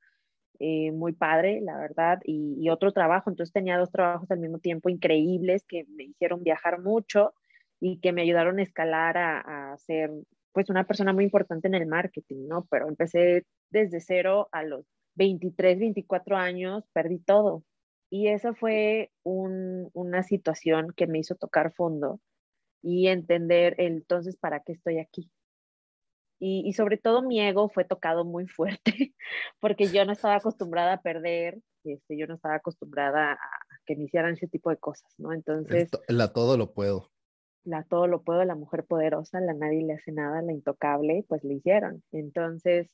eh, 0.59 0.91
muy 0.91 1.13
padre, 1.13 1.59
la 1.61 1.77
verdad, 1.77 2.19
y, 2.23 2.69
otro 2.69 2.91
trabajo. 2.91 3.29
Entonces 3.29 3.53
tenía 3.53 3.77
dos 3.77 3.91
trabajos 3.91 4.29
al 4.31 4.39
mismo 4.39 4.59
tiempo 4.59 4.89
increíbles 4.89 5.65
que 5.67 5.85
me 5.95 6.03
hicieron 6.03 6.43
viajar 6.43 6.79
mucho 6.79 7.33
y 7.79 7.99
que 7.99 8.13
me 8.13 8.21
ayudaron 8.21 8.59
a 8.59 8.63
escalar 8.63 9.17
a, 9.17 9.73
a 9.73 9.77
ser 9.77 10.11
pues 10.53 10.69
una 10.69 10.85
persona 10.85 11.13
muy 11.13 11.23
importante 11.23 11.67
en 11.67 11.75
el 11.75 11.87
marketing, 11.87 12.47
¿no? 12.47 12.67
Pero 12.69 12.87
empecé 12.87 13.45
desde 13.69 14.01
cero 14.01 14.49
a 14.51 14.63
los 14.63 14.85
23, 15.15 15.79
24 15.79 16.37
años, 16.37 16.83
perdí 16.93 17.19
todo. 17.19 17.63
Y 18.09 18.27
esa 18.27 18.53
fue 18.53 19.11
un, 19.23 19.89
una 19.93 20.23
situación 20.23 20.93
que 20.95 21.07
me 21.07 21.19
hizo 21.19 21.35
tocar 21.35 21.73
fondo 21.73 22.19
y 22.81 23.07
entender 23.07 23.75
entonces 23.77 24.35
para 24.37 24.59
qué 24.59 24.73
estoy 24.73 24.99
aquí. 24.99 25.31
Y, 26.43 26.73
sobre 26.73 26.97
todo 26.97 27.21
mi 27.21 27.39
ego 27.39 27.69
fue 27.69 27.85
tocado 27.85 28.25
muy 28.25 28.47
fuerte 28.47 29.13
porque 29.59 29.89
yo 29.89 30.05
no 30.05 30.11
estaba 30.11 30.35
acostumbrada 30.35 30.93
a 30.93 31.01
perder, 31.01 31.59
este, 31.83 32.17
yo 32.17 32.25
no 32.25 32.33
estaba 32.33 32.55
acostumbrada 32.55 33.33
a 33.33 33.39
que 33.85 33.95
me 33.95 34.05
hicieran 34.05 34.33
ese 34.33 34.47
tipo 34.47 34.71
de 34.71 34.77
cosas, 34.77 35.13
¿no? 35.19 35.33
Entonces... 35.33 35.91
La 36.07 36.33
todo 36.33 36.57
lo 36.57 36.73
puedo. 36.73 37.11
La 37.63 37.83
todo 37.83 38.07
lo 38.07 38.23
puedo, 38.23 38.43
la 38.43 38.55
mujer 38.55 38.85
poderosa, 38.85 39.39
la 39.39 39.53
nadie 39.53 39.83
le 39.83 39.93
hace 39.93 40.11
nada, 40.11 40.41
la 40.41 40.51
intocable, 40.51 41.23
pues 41.27 41.43
le 41.43 41.53
hicieron. 41.53 42.03
Entonces 42.11 42.89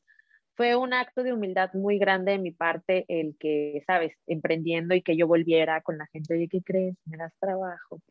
fue 0.58 0.76
un 0.76 0.94
acto 0.94 1.24
de 1.24 1.32
humildad 1.32 1.72
muy 1.74 2.00
grande 2.00 2.34
de 2.34 2.40
mi 2.40 2.52
parte 2.52 3.06
el 3.08 3.38
que, 3.40 3.82
sabes, 3.88 4.14
emprendiendo 4.26 4.94
y 4.94 5.04
que 5.04 5.16
yo 5.16 5.26
volviera 5.26 5.82
con 5.82 5.98
la 5.98 6.08
gente, 6.08 6.34
oye, 6.34 6.50
¿qué 6.50 6.62
crees? 6.62 6.98
Me 7.06 7.16
das 7.16 7.32
trabajo. 7.40 8.02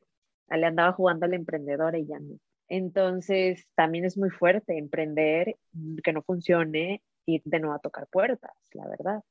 Le 0.49 0.65
andaba 0.65 0.93
jugando 0.93 1.27
al 1.27 1.35
emprendedor 1.35 1.95
y 1.95 2.07
ya 2.07 2.19
no. 2.21 2.39
Entonces, 2.69 3.67
también 3.75 4.05
es 4.05 4.17
muy 4.19 4.31
fuerte 4.31 4.79
emprender, 4.79 5.57
mm, 5.73 5.99
que 6.05 6.13
no 6.13 6.23
funcione 6.23 7.03
y 7.27 7.43
de 7.45 7.61
nuevo 7.61 7.75
a 7.75 7.81
tocar 7.81 8.09
puertas, 8.09 8.53
la 8.73 8.89
verdad. 8.89 9.23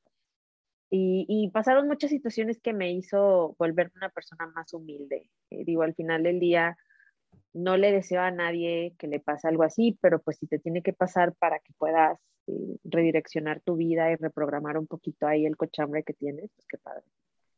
Y, 0.92 1.50
pasaron 1.54 1.88
muchas 1.88 2.10
situaciones 2.12 2.60
que 2.62 2.72
me 2.74 2.92
hizo 2.92 3.56
volverme 3.60 3.94
una 3.98 4.10
persona 4.10 4.48
más 4.48 4.74
humilde. 4.74 5.30
Eh, 5.50 5.66
digo, 5.66 5.82
al 5.84 5.94
final 5.96 6.24
del 6.24 6.40
día, 6.40 6.78
no 7.54 7.78
le 7.78 7.92
deseo 7.92 8.22
a 8.22 8.32
nadie 8.32 8.96
que 9.00 9.08
le 9.08 9.20
pase 9.20 9.48
algo 9.48 9.64
así, 9.64 9.98
pero 10.02 10.22
pues 10.22 10.38
si 10.38 10.48
te 10.48 10.60
tiene 10.60 10.82
que 10.84 10.94
pasar 10.94 11.36
para 11.36 11.60
que 11.60 11.74
puedas 11.78 12.20
eh, 12.48 12.78
redireccionar 12.86 13.62
tu 13.62 13.76
vida 13.78 14.12
y 14.12 14.16
reprogramar 14.16 14.78
un 14.78 14.88
poquito 14.88 15.28
ahí 15.28 15.46
el 15.46 15.58
cochambre 15.58 16.04
que 16.04 16.14
tienes, 16.14 16.52
pues 16.56 16.68
qué 16.68 16.78
padre 16.78 17.04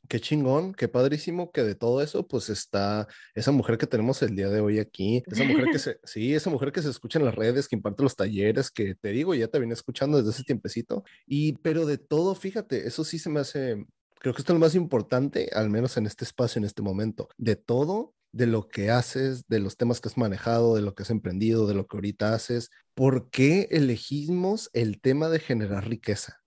qué 0.08 0.20
chingón, 0.20 0.74
qué 0.74 0.88
padrísimo 0.88 1.52
que 1.52 1.64
de 1.64 1.76
todo 1.76 2.02
eso, 2.02 2.28
pues 2.28 2.50
está 2.50 3.08
esa 3.36 3.52
mujer 3.52 3.78
que 3.78 3.88
tenemos 3.88 4.22
el 4.22 4.36
día 4.36 4.50
de 4.50 4.60
hoy 4.60 4.80
aquí, 4.80 5.24
esa 5.28 5.44
mujer 5.44 5.66
que 5.72 5.80
se, 5.80 6.00
sí, 6.04 6.34
esa 6.34 6.50
mujer 6.50 6.72
que 6.72 6.82
se 6.82 6.90
escucha 6.90 7.20
en 7.20 7.26
las 7.26 7.36
redes, 7.36 7.68
que 7.68 7.76
imparte 7.76 8.04
los 8.04 8.16
talleres, 8.16 8.72
que 8.72 8.96
te 8.96 9.10
digo, 9.10 9.36
ya 9.36 9.48
te 9.48 9.60
viene 9.60 9.74
escuchando 9.74 10.18
desde 10.18 10.32
ese 10.32 10.44
tiempecito, 10.44 11.04
y 11.26 11.54
pero 11.58 11.86
de 11.86 11.98
todo, 11.98 12.36
fíjate, 12.36 12.88
eso 12.88 13.04
sí 13.04 13.20
se 13.20 13.30
me 13.30 13.40
hace, 13.40 13.86
creo 14.20 14.34
que 14.34 14.42
esto 14.42 14.54
es 14.54 14.60
lo 14.60 14.66
más 14.66 14.76
importante, 14.76 15.50
al 15.54 15.70
menos 15.70 15.98
en 15.98 16.06
este 16.06 16.24
espacio, 16.24 16.60
en 16.60 16.66
este 16.66 16.82
momento, 16.82 17.30
de 17.38 17.56
todo, 17.56 18.14
de 18.32 18.48
lo 18.48 18.68
que 18.68 18.92
haces, 18.92 19.48
de 19.48 19.60
los 19.60 19.78
temas 19.78 20.00
que 20.00 20.10
has 20.10 20.18
manejado, 20.18 20.76
de 20.76 20.82
lo 20.82 20.94
que 20.94 21.04
has 21.04 21.10
emprendido, 21.10 21.68
de 21.68 21.74
lo 21.74 21.88
que 21.88 21.98
ahorita 21.98 22.34
haces, 22.34 22.70
¿por 22.94 23.30
qué 23.30 23.68
elegimos 23.72 24.70
el 24.74 25.02
tema 25.02 25.30
de 25.30 25.40
generar 25.40 25.88
riqueza? 25.88 26.42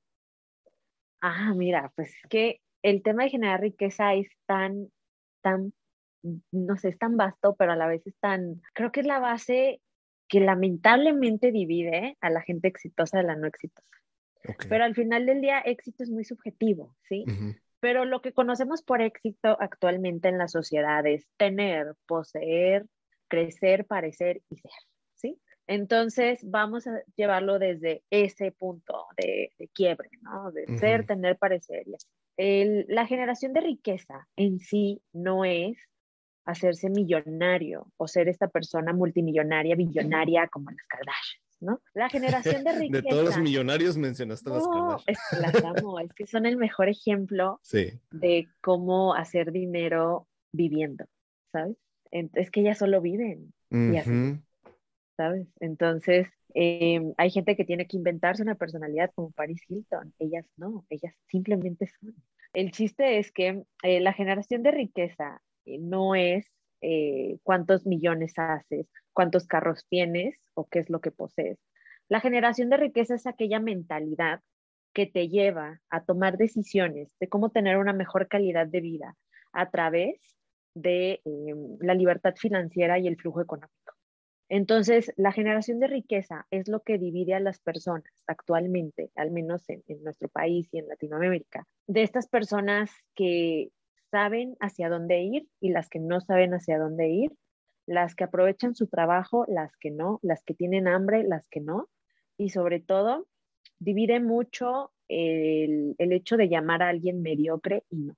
Ah, 1.21 1.53
mira, 1.55 1.93
pues 1.97 2.13
que 2.31 2.61
el 2.83 3.03
tema 3.03 3.25
de 3.25 3.31
generar 3.31 3.61
riqueza 3.61 4.15
es 4.15 4.29
tan, 4.47 4.91
tan, 5.43 5.73
no 6.53 6.77
sé, 6.77 6.89
es 6.89 6.99
tan 6.99 7.17
vasto, 7.17 7.55
pero 7.57 7.73
a 7.73 7.77
la 7.77 7.87
vez 7.87 8.07
es 8.07 8.17
tan, 8.19 8.63
creo 8.75 8.93
que 8.93 9.01
es 9.01 9.07
la 9.07 9.19
base 9.19 9.81
que 10.29 10.41
lamentablemente 10.41 11.51
divide 11.51 12.17
a 12.21 12.31
la 12.31 12.41
gente 12.41 12.69
exitosa 12.69 13.19
de 13.19 13.25
la 13.25 13.37
no 13.37 13.47
exitosa. 13.47 13.97
Pero 14.69 14.85
al 14.85 14.95
final 14.95 15.27
del 15.27 15.43
día, 15.43 15.59
éxito 15.61 16.03
es 16.03 16.11
muy 16.11 16.25
subjetivo, 16.25 16.97
¿sí? 17.03 17.25
Pero 17.81 18.05
lo 18.05 18.23
que 18.23 18.33
conocemos 18.33 18.83
por 18.83 19.03
éxito 19.03 19.57
actualmente 19.61 20.29
en 20.29 20.39
la 20.39 20.49
sociedad 20.49 21.07
es 21.07 21.29
tener, 21.37 21.95
poseer, 22.07 22.87
crecer, 23.29 23.87
parecer 23.87 24.41
y 24.49 24.57
ser, 24.57 24.71
¿sí? 25.15 25.39
Entonces, 25.67 26.41
vamos 26.43 26.87
a 26.87 27.03
llevarlo 27.17 27.59
desde 27.59 28.03
ese 28.11 28.51
punto 28.51 29.07
de, 29.17 29.53
quiebre, 29.75 30.09
¿no? 30.23 30.53
De 30.53 30.79
ser, 30.79 31.07
tener, 31.07 31.37
parecer 31.37 31.87
y 31.87 31.95
así 31.95 32.09
la 32.89 33.07
generación 33.07 33.53
de 33.53 33.61
riqueza 33.61 34.27
en 34.37 34.61
sí 34.61 35.03
no 35.13 35.45
es 35.45 35.77
hacerse 36.45 36.89
millonario 36.89 37.93
o 37.97 38.09
ser 38.09 38.29
esta 38.29 38.49
persona 38.49 38.93
multimillonaria, 38.93 39.77
billonaria 39.77 40.49
como 40.49 40.71
las 40.71 40.87
Kardashians, 40.89 41.57
¿no? 41.61 41.81
La 41.93 42.09
generación 42.09 42.65
de 42.65 42.73
riqueza. 42.73 43.03
De 43.03 43.11
todos 43.11 43.25
los 43.25 43.39
millonarios 43.39 43.97
mencionaste 43.97 44.51
las 44.51 44.67
Kardashians. 44.67 45.05
Es 45.07 45.41
las 45.41 45.65
amo, 45.65 46.01
es 46.01 46.13
que 46.15 46.27
son 46.27 46.47
el 46.47 46.57
mejor 46.57 46.89
ejemplo 46.89 47.61
de 48.11 48.49
cómo 48.63 49.15
hacer 49.15 49.53
dinero 49.53 50.27
viviendo, 50.53 51.05
¿sabes? 51.53 51.77
Es 52.11 52.51
que 52.51 52.61
ellas 52.61 52.79
solo 52.79 53.01
viven. 53.01 53.53
¿Sabes? 55.17 55.47
Entonces, 55.61 56.27
em, 56.55 57.15
hay 57.17 57.31
gente 57.31 57.57
que 57.57 57.65
tiene 57.65 57.87
que 57.87 57.97
inventarse 57.97 58.43
una 58.43 58.55
personalidad 58.55 59.11
como 59.15 59.31
Paris 59.33 59.63
Hilton. 59.69 60.15
Ellas 60.19 60.47
no, 60.57 60.85
ellas 60.91 61.15
simplemente 61.29 61.87
son. 61.87 62.15
El 62.53 62.73
chiste 62.73 63.19
es 63.19 63.33
que 63.33 63.65
eh, 63.83 64.01
la 64.01 64.13
generación 64.13 64.63
de 64.63 64.73
riqueza 64.73 65.41
eh, 65.67 65.79
no 65.79 66.15
es 66.15 66.47
eh, 66.81 67.39
cuántos 67.43 67.87
millones 67.87 68.35
haces, 68.37 68.89
cuántos 69.13 69.47
carros 69.47 69.87
tienes 69.89 70.37
o 70.55 70.67
qué 70.69 70.81
es 70.81 70.91
lo 70.91 71.01
que 71.01 71.11
posees. 71.11 71.59
La 72.09 72.21
generación 72.21 72.71
de 72.71 72.79
riqueza 72.79 73.15
es 73.15 73.27
aquella 73.27 73.61
mentalidad 73.61 74.41
que 74.93 75.07
te 75.07 75.29
lleva 75.29 75.81
a 75.91 76.05
tomar 76.05 76.37
decisiones 76.37 77.15
de 77.21 77.29
cómo 77.29 77.51
tener 77.51 77.77
una 77.77 77.93
mejor 77.93 78.29
calidad 78.29 78.67
de 78.67 78.81
vida 78.81 79.17
a 79.53 79.71
través 79.71 80.19
de 80.75 81.21
em, 81.25 81.77
la 81.81 81.95
libertad 81.95 82.35
financiera 82.37 82.99
y 82.99 83.07
el 83.07 83.17
flujo 83.17 83.41
económico. 83.41 83.80
Entonces, 84.53 85.13
la 85.17 85.31
generación 85.31 85.79
de 85.79 85.87
riqueza 85.87 86.45
es 86.51 86.67
lo 86.67 86.81
que 86.81 86.99
divide 86.99 87.35
a 87.35 87.41
las 87.41 87.61
personas 87.61 88.13
actualmente, 88.27 89.13
al 89.15 89.31
menos 89.31 89.63
en, 89.69 89.85
nuestro 90.03 90.29
país 90.29 90.69
y 90.73 90.81
en 90.81 90.89
Latinoamérica, 90.89 91.69
de 91.87 92.03
estas 92.03 92.27
personas 92.27 92.91
que 93.15 93.71
saben 94.11 94.57
hacia 94.59 94.89
dónde 94.89 95.23
ir 95.23 95.47
y 95.61 95.71
las 95.71 95.89
que 95.89 96.01
no 96.01 96.21
saben 96.21 96.53
hacia 96.53 96.81
dónde 96.81 97.09
ir, 97.11 97.33
las 97.87 98.17
que 98.17 98.25
aprovechan 98.25 98.75
su 98.75 98.89
trabajo, 98.89 99.45
las 99.47 99.77
que 99.77 99.93
no, 99.93 100.19
las 100.23 100.43
que 100.43 100.55
tienen 100.55 100.89
hambre, 100.89 101.23
las 101.23 101.47
que 101.47 101.61
no, 101.61 101.89
y 102.37 102.49
sobre 102.49 102.81
todo, 102.81 103.29
divide 103.79 104.19
mucho 104.19 104.91
el, 105.07 105.95
el 105.99 106.13
hecho 106.13 106.37
de 106.37 106.49
llamar 106.49 106.83
a 106.83 106.89
alguien 106.89 107.23
mediocre 107.23 107.85
y 107.89 107.99
no. 107.99 108.17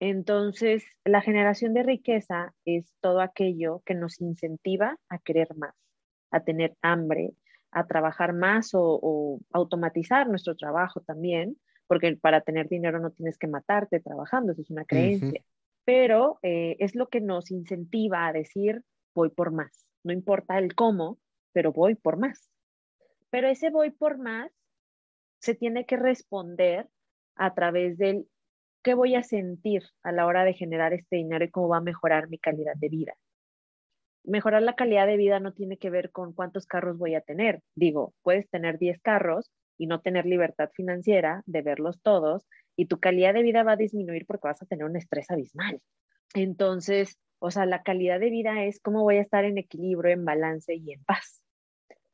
Entonces, 0.00 0.84
la 1.04 1.22
generación 1.22 1.72
de 1.72 1.82
riqueza 1.82 2.54
es 2.64 2.94
todo 3.00 3.20
aquello 3.20 3.82
que 3.86 3.94
nos 3.94 4.20
incentiva 4.20 4.98
a 5.08 5.18
querer 5.18 5.56
más, 5.56 5.74
a 6.30 6.40
tener 6.40 6.76
hambre, 6.82 7.32
a 7.70 7.86
trabajar 7.86 8.32
más 8.32 8.70
o, 8.74 9.40
automatizar 9.52 10.28
nuestro 10.28 10.54
trabajo 10.56 11.00
también, 11.00 11.56
porque 11.86 12.16
para 12.16 12.40
tener 12.40 12.68
dinero 12.68 13.00
no 13.00 13.10
tienes 13.10 13.38
que 13.38 13.46
matarte 13.46 14.00
trabajando, 14.00 14.52
eso 14.52 14.62
es 14.62 14.70
una 14.70 14.84
creencia. 14.84 15.42
Pero 15.84 16.38
eh, 16.42 16.76
es 16.80 16.94
lo 16.94 17.08
que 17.08 17.20
nos 17.20 17.50
incentiva 17.50 18.26
a 18.26 18.32
decir, 18.32 18.82
voy 19.14 19.30
por 19.30 19.52
más. 19.52 19.86
No 20.02 20.12
importa 20.12 20.58
el 20.58 20.74
cómo, 20.74 21.18
pero 21.52 21.72
voy 21.72 21.94
por 21.94 22.18
más. 22.18 22.50
Pero 23.30 23.48
ese 23.48 23.70
voy 23.70 23.90
por 23.90 24.18
más 24.18 24.50
se 25.38 25.54
tiene 25.54 25.86
que 25.86 25.96
responder 25.96 26.88
a 27.36 27.54
través 27.54 27.98
del 27.98 28.26
qué 28.86 28.94
voy 28.94 29.16
a 29.16 29.24
sentir 29.24 29.82
a 30.04 30.12
la 30.12 30.26
hora 30.26 30.44
de 30.44 30.54
generar 30.54 30.92
este 30.92 31.16
dinero 31.16 31.44
y 31.44 31.50
cómo 31.50 31.66
va 31.66 31.78
a 31.78 31.80
mejorar 31.80 32.28
mi 32.28 32.38
calidad 32.38 32.76
de 32.76 32.88
vida. 32.88 33.14
Mejorar 34.22 34.62
la 34.62 34.76
calidad 34.76 35.08
de 35.08 35.16
vida 35.16 35.40
no 35.40 35.52
tiene 35.52 35.76
que 35.76 35.90
ver 35.90 36.12
con 36.12 36.32
cuántos 36.32 36.66
carros 36.66 36.96
voy 36.96 37.16
a 37.16 37.20
tener. 37.20 37.62
Digo, 37.74 38.14
puedes 38.22 38.48
tener 38.48 38.78
10 38.78 39.00
carros 39.00 39.50
y 39.76 39.88
no 39.88 40.02
tener 40.02 40.24
libertad 40.24 40.70
financiera 40.72 41.42
de 41.46 41.62
verlos 41.62 42.00
todos 42.00 42.46
y 42.76 42.86
tu 42.86 43.00
calidad 43.00 43.34
de 43.34 43.42
vida 43.42 43.64
va 43.64 43.72
a 43.72 43.76
disminuir 43.76 44.24
porque 44.24 44.46
vas 44.46 44.62
a 44.62 44.66
tener 44.66 44.84
un 44.84 44.94
estrés 44.94 45.28
abismal. 45.32 45.80
Entonces, 46.34 47.18
o 47.40 47.50
sea, 47.50 47.66
la 47.66 47.82
calidad 47.82 48.20
de 48.20 48.30
vida 48.30 48.66
es 48.66 48.78
cómo 48.78 49.02
voy 49.02 49.16
a 49.16 49.22
estar 49.22 49.44
en 49.44 49.58
equilibrio, 49.58 50.12
en 50.12 50.24
balance 50.24 50.76
y 50.76 50.92
en 50.92 51.02
paz. 51.02 51.42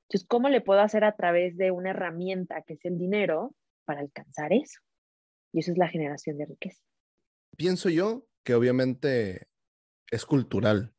Entonces, 0.05 0.27
¿cómo 0.27 0.49
le 0.49 0.63
puedo 0.63 0.81
hacer 0.81 1.05
a 1.05 1.17
través 1.17 1.59
de 1.59 1.71
una 1.71 1.91
herramienta 1.91 2.63
que 2.63 2.75
es 2.75 2.85
el 2.87 2.97
dinero 2.97 3.55
para 3.85 4.01
alcanzar 4.01 4.55
eso? 4.55 4.81
Y 5.53 5.61
eso 5.61 5.73
es 5.73 5.79
la 5.79 5.89
generación 5.89 6.39
de 6.39 6.47
riqueza. 6.47 6.83
Pienso 7.57 7.89
yo 7.91 8.27
que 8.45 8.55
obviamente 8.55 9.49
es 10.11 10.25
cultural, 10.25 10.95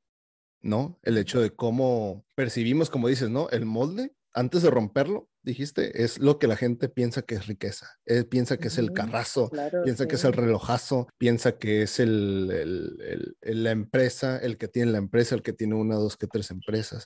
¿no? 0.62 1.00
El 1.04 1.18
hecho 1.18 1.42
de 1.42 1.56
cómo 1.56 2.26
percibimos, 2.36 2.90
como 2.90 3.08
dices, 3.08 3.30
¿no? 3.30 3.50
El 3.50 3.66
molde, 3.66 4.16
antes 4.34 4.62
de 4.62 4.70
romperlo, 4.70 5.30
dijiste, 5.44 6.04
es 6.04 6.20
lo 6.20 6.40
que 6.40 6.48
la 6.48 6.56
gente 6.56 6.90
piensa 6.90 7.22
que 7.22 7.36
es 7.36 7.48
riqueza. 7.48 7.88
Él 8.06 8.26
piensa 8.26 8.58
que 8.58 8.70
es 8.70 8.78
el 8.78 8.94
carrazo, 8.94 9.52
piensa 9.84 10.08
que 10.08 10.16
es 10.16 10.24
el 10.24 10.34
relojazo, 10.34 11.08
piensa 11.18 11.58
que 11.58 11.84
es 11.84 12.00
el, 12.00 13.36
la 13.42 13.72
empresa, 13.72 14.38
el 14.38 14.58
que 14.58 14.68
tiene 14.68 14.92
la 14.92 14.98
empresa, 14.98 15.36
el 15.36 15.42
que 15.42 15.54
tiene 15.54 15.76
una, 15.76 15.96
dos, 15.96 16.18
que 16.18 16.28
tres 16.28 16.50
empresas. 16.52 17.06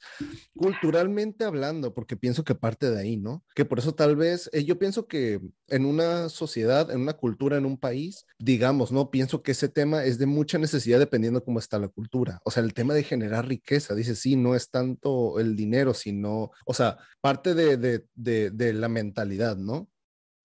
Culturalmente 0.56 1.46
hablando, 1.46 1.94
porque 1.94 2.16
pienso 2.16 2.44
que 2.44 2.56
parte 2.56 2.92
de 2.92 3.00
ahí, 3.00 3.18
¿no? 3.18 3.44
Que 3.56 3.66
por 3.66 3.80
eso 3.80 3.96
tal 3.96 4.16
vez, 4.16 4.50
eh, 4.54 4.64
yo 4.64 4.78
pienso 4.78 5.08
que 5.08 5.42
en 5.68 5.86
una 5.86 6.30
sociedad, 6.30 6.92
en 6.92 7.02
una 7.02 7.14
cultura, 7.14 7.58
en 7.58 7.66
un 7.66 7.78
país, 7.78 8.26
digamos, 8.40 8.92
¿no? 8.92 9.10
Pienso 9.10 9.42
que 9.42 9.52
ese 9.52 9.70
tema 9.70 10.04
es 10.04 10.18
de 10.20 10.26
mucha 10.28 10.58
necesidad 10.58 11.00
dependiendo 11.00 11.44
cómo 11.44 11.60
está 11.60 11.80
la 11.80 11.88
cultura. 11.88 12.40
O 12.44 12.52
sea, 12.52 12.64
el 12.64 12.74
tema 12.74 12.94
de 12.94 13.04
generar 13.04 13.48
riqueza, 13.48 13.96
dice, 13.96 14.16
sí, 14.16 14.36
no 14.36 14.56
es 14.56 14.70
tanto 14.70 15.40
el 15.40 15.56
dinero, 15.56 15.94
sino, 15.94 16.52
o 16.66 16.74
sea, 16.74 16.98
parte 17.22 17.54
de, 17.54 17.78
de 17.78 18.06
de, 18.28 18.74
la 18.74 18.90
mentalidad, 18.90 19.58
¿no? 19.58 19.88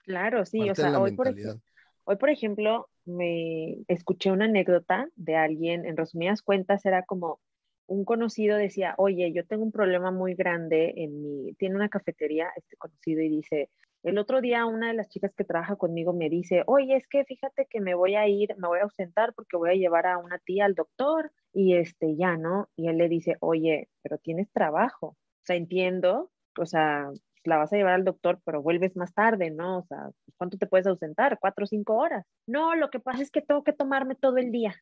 Claro, 0.05 0.45
sí, 0.45 0.69
o 0.71 0.75
sea, 0.75 0.99
hoy 1.01 1.12
por, 1.12 1.35
hoy 2.05 2.17
por, 2.17 2.31
ejemplo 2.31 2.89
me 3.05 3.85
escuché 3.89 4.31
una 4.31 4.47
anécdota 4.47 5.09
de 5.17 5.37
alguien, 5.37 5.87
en 5.87 5.97
resumidas 5.97 6.43
cuentas 6.43 6.85
era 6.85 7.05
como 7.05 7.41
un 7.87 8.05
conocido 8.05 8.57
decía, 8.57 8.95
oye, 8.97 9.33
yo 9.33 9.45
tengo 9.47 9.65
un 9.65 9.73
problema 9.73 10.11
muy 10.11 10.35
grande 10.35 10.95
en 10.97 11.21
mi, 11.23 11.55
tiene 11.55 11.77
una 11.77 11.89
cafetería, 11.89 12.49
este 12.57 12.77
conocido, 12.77 13.21
y 13.21 13.29
dice, 13.29 13.71
el 14.03 14.19
otro 14.19 14.41
día 14.41 14.67
una 14.67 14.89
de 14.89 14.95
las 14.95 15.09
chicas 15.09 15.33
que 15.35 15.45
trabaja 15.45 15.77
conmigo 15.77 16.12
me 16.12 16.29
dice, 16.29 16.65
oye, 16.67 16.97
es 16.97 17.07
que 17.07 17.25
fíjate 17.25 17.67
que 17.67 17.81
me 17.81 17.95
voy 17.95 18.17
a 18.17 18.27
ir, 18.27 18.55
me 18.57 18.69
voy 18.69 18.81
a 18.81 18.85
ausentar 18.85 19.33
porque 19.35 19.57
voy 19.57 19.71
a 19.71 19.75
llevar 19.75 20.07
a 20.07 20.19
una 20.19 20.39
tía 20.39 20.65
al 20.65 20.75
doctor 20.75 21.33
y 21.53 21.77
este 21.77 22.17
ya, 22.17 22.37
¿no? 22.37 22.69
Y 22.77 22.89
él 22.89 22.99
le 22.99 23.09
dice, 23.09 23.37
oye, 23.41 23.89
pero 24.03 24.19
tienes 24.19 24.51
trabajo. 24.51 25.09
O 25.09 25.45
sea, 25.45 25.57
entiendo, 25.57 26.31
o 26.59 26.67
sea, 26.67 27.11
la 27.45 27.59
vas 27.59 27.73
a 27.73 27.77
llevar 27.77 27.95
al 27.95 28.05
doctor, 28.05 28.41
pero 28.45 28.63
vuelves 28.63 28.97
más 28.97 29.13
tarde, 29.15 29.51
¿no? 29.51 29.79
O 29.79 29.85
sea, 29.85 30.11
¿cuánto 30.37 30.59
te 30.59 30.67
puedes 30.67 30.87
ausentar? 30.87 31.39
¿Cuatro 31.41 31.65
o 31.65 31.67
cinco 31.67 31.97
horas? 31.97 32.27
No, 32.47 32.75
lo 32.75 32.91
que 32.91 33.01
pasa 33.01 33.23
es 33.23 33.31
que 33.31 33.43
tengo 33.43 33.65
que 33.65 33.73
tomarme 33.73 34.15
todo 34.15 34.39
el 34.39 34.51
día. 34.51 34.75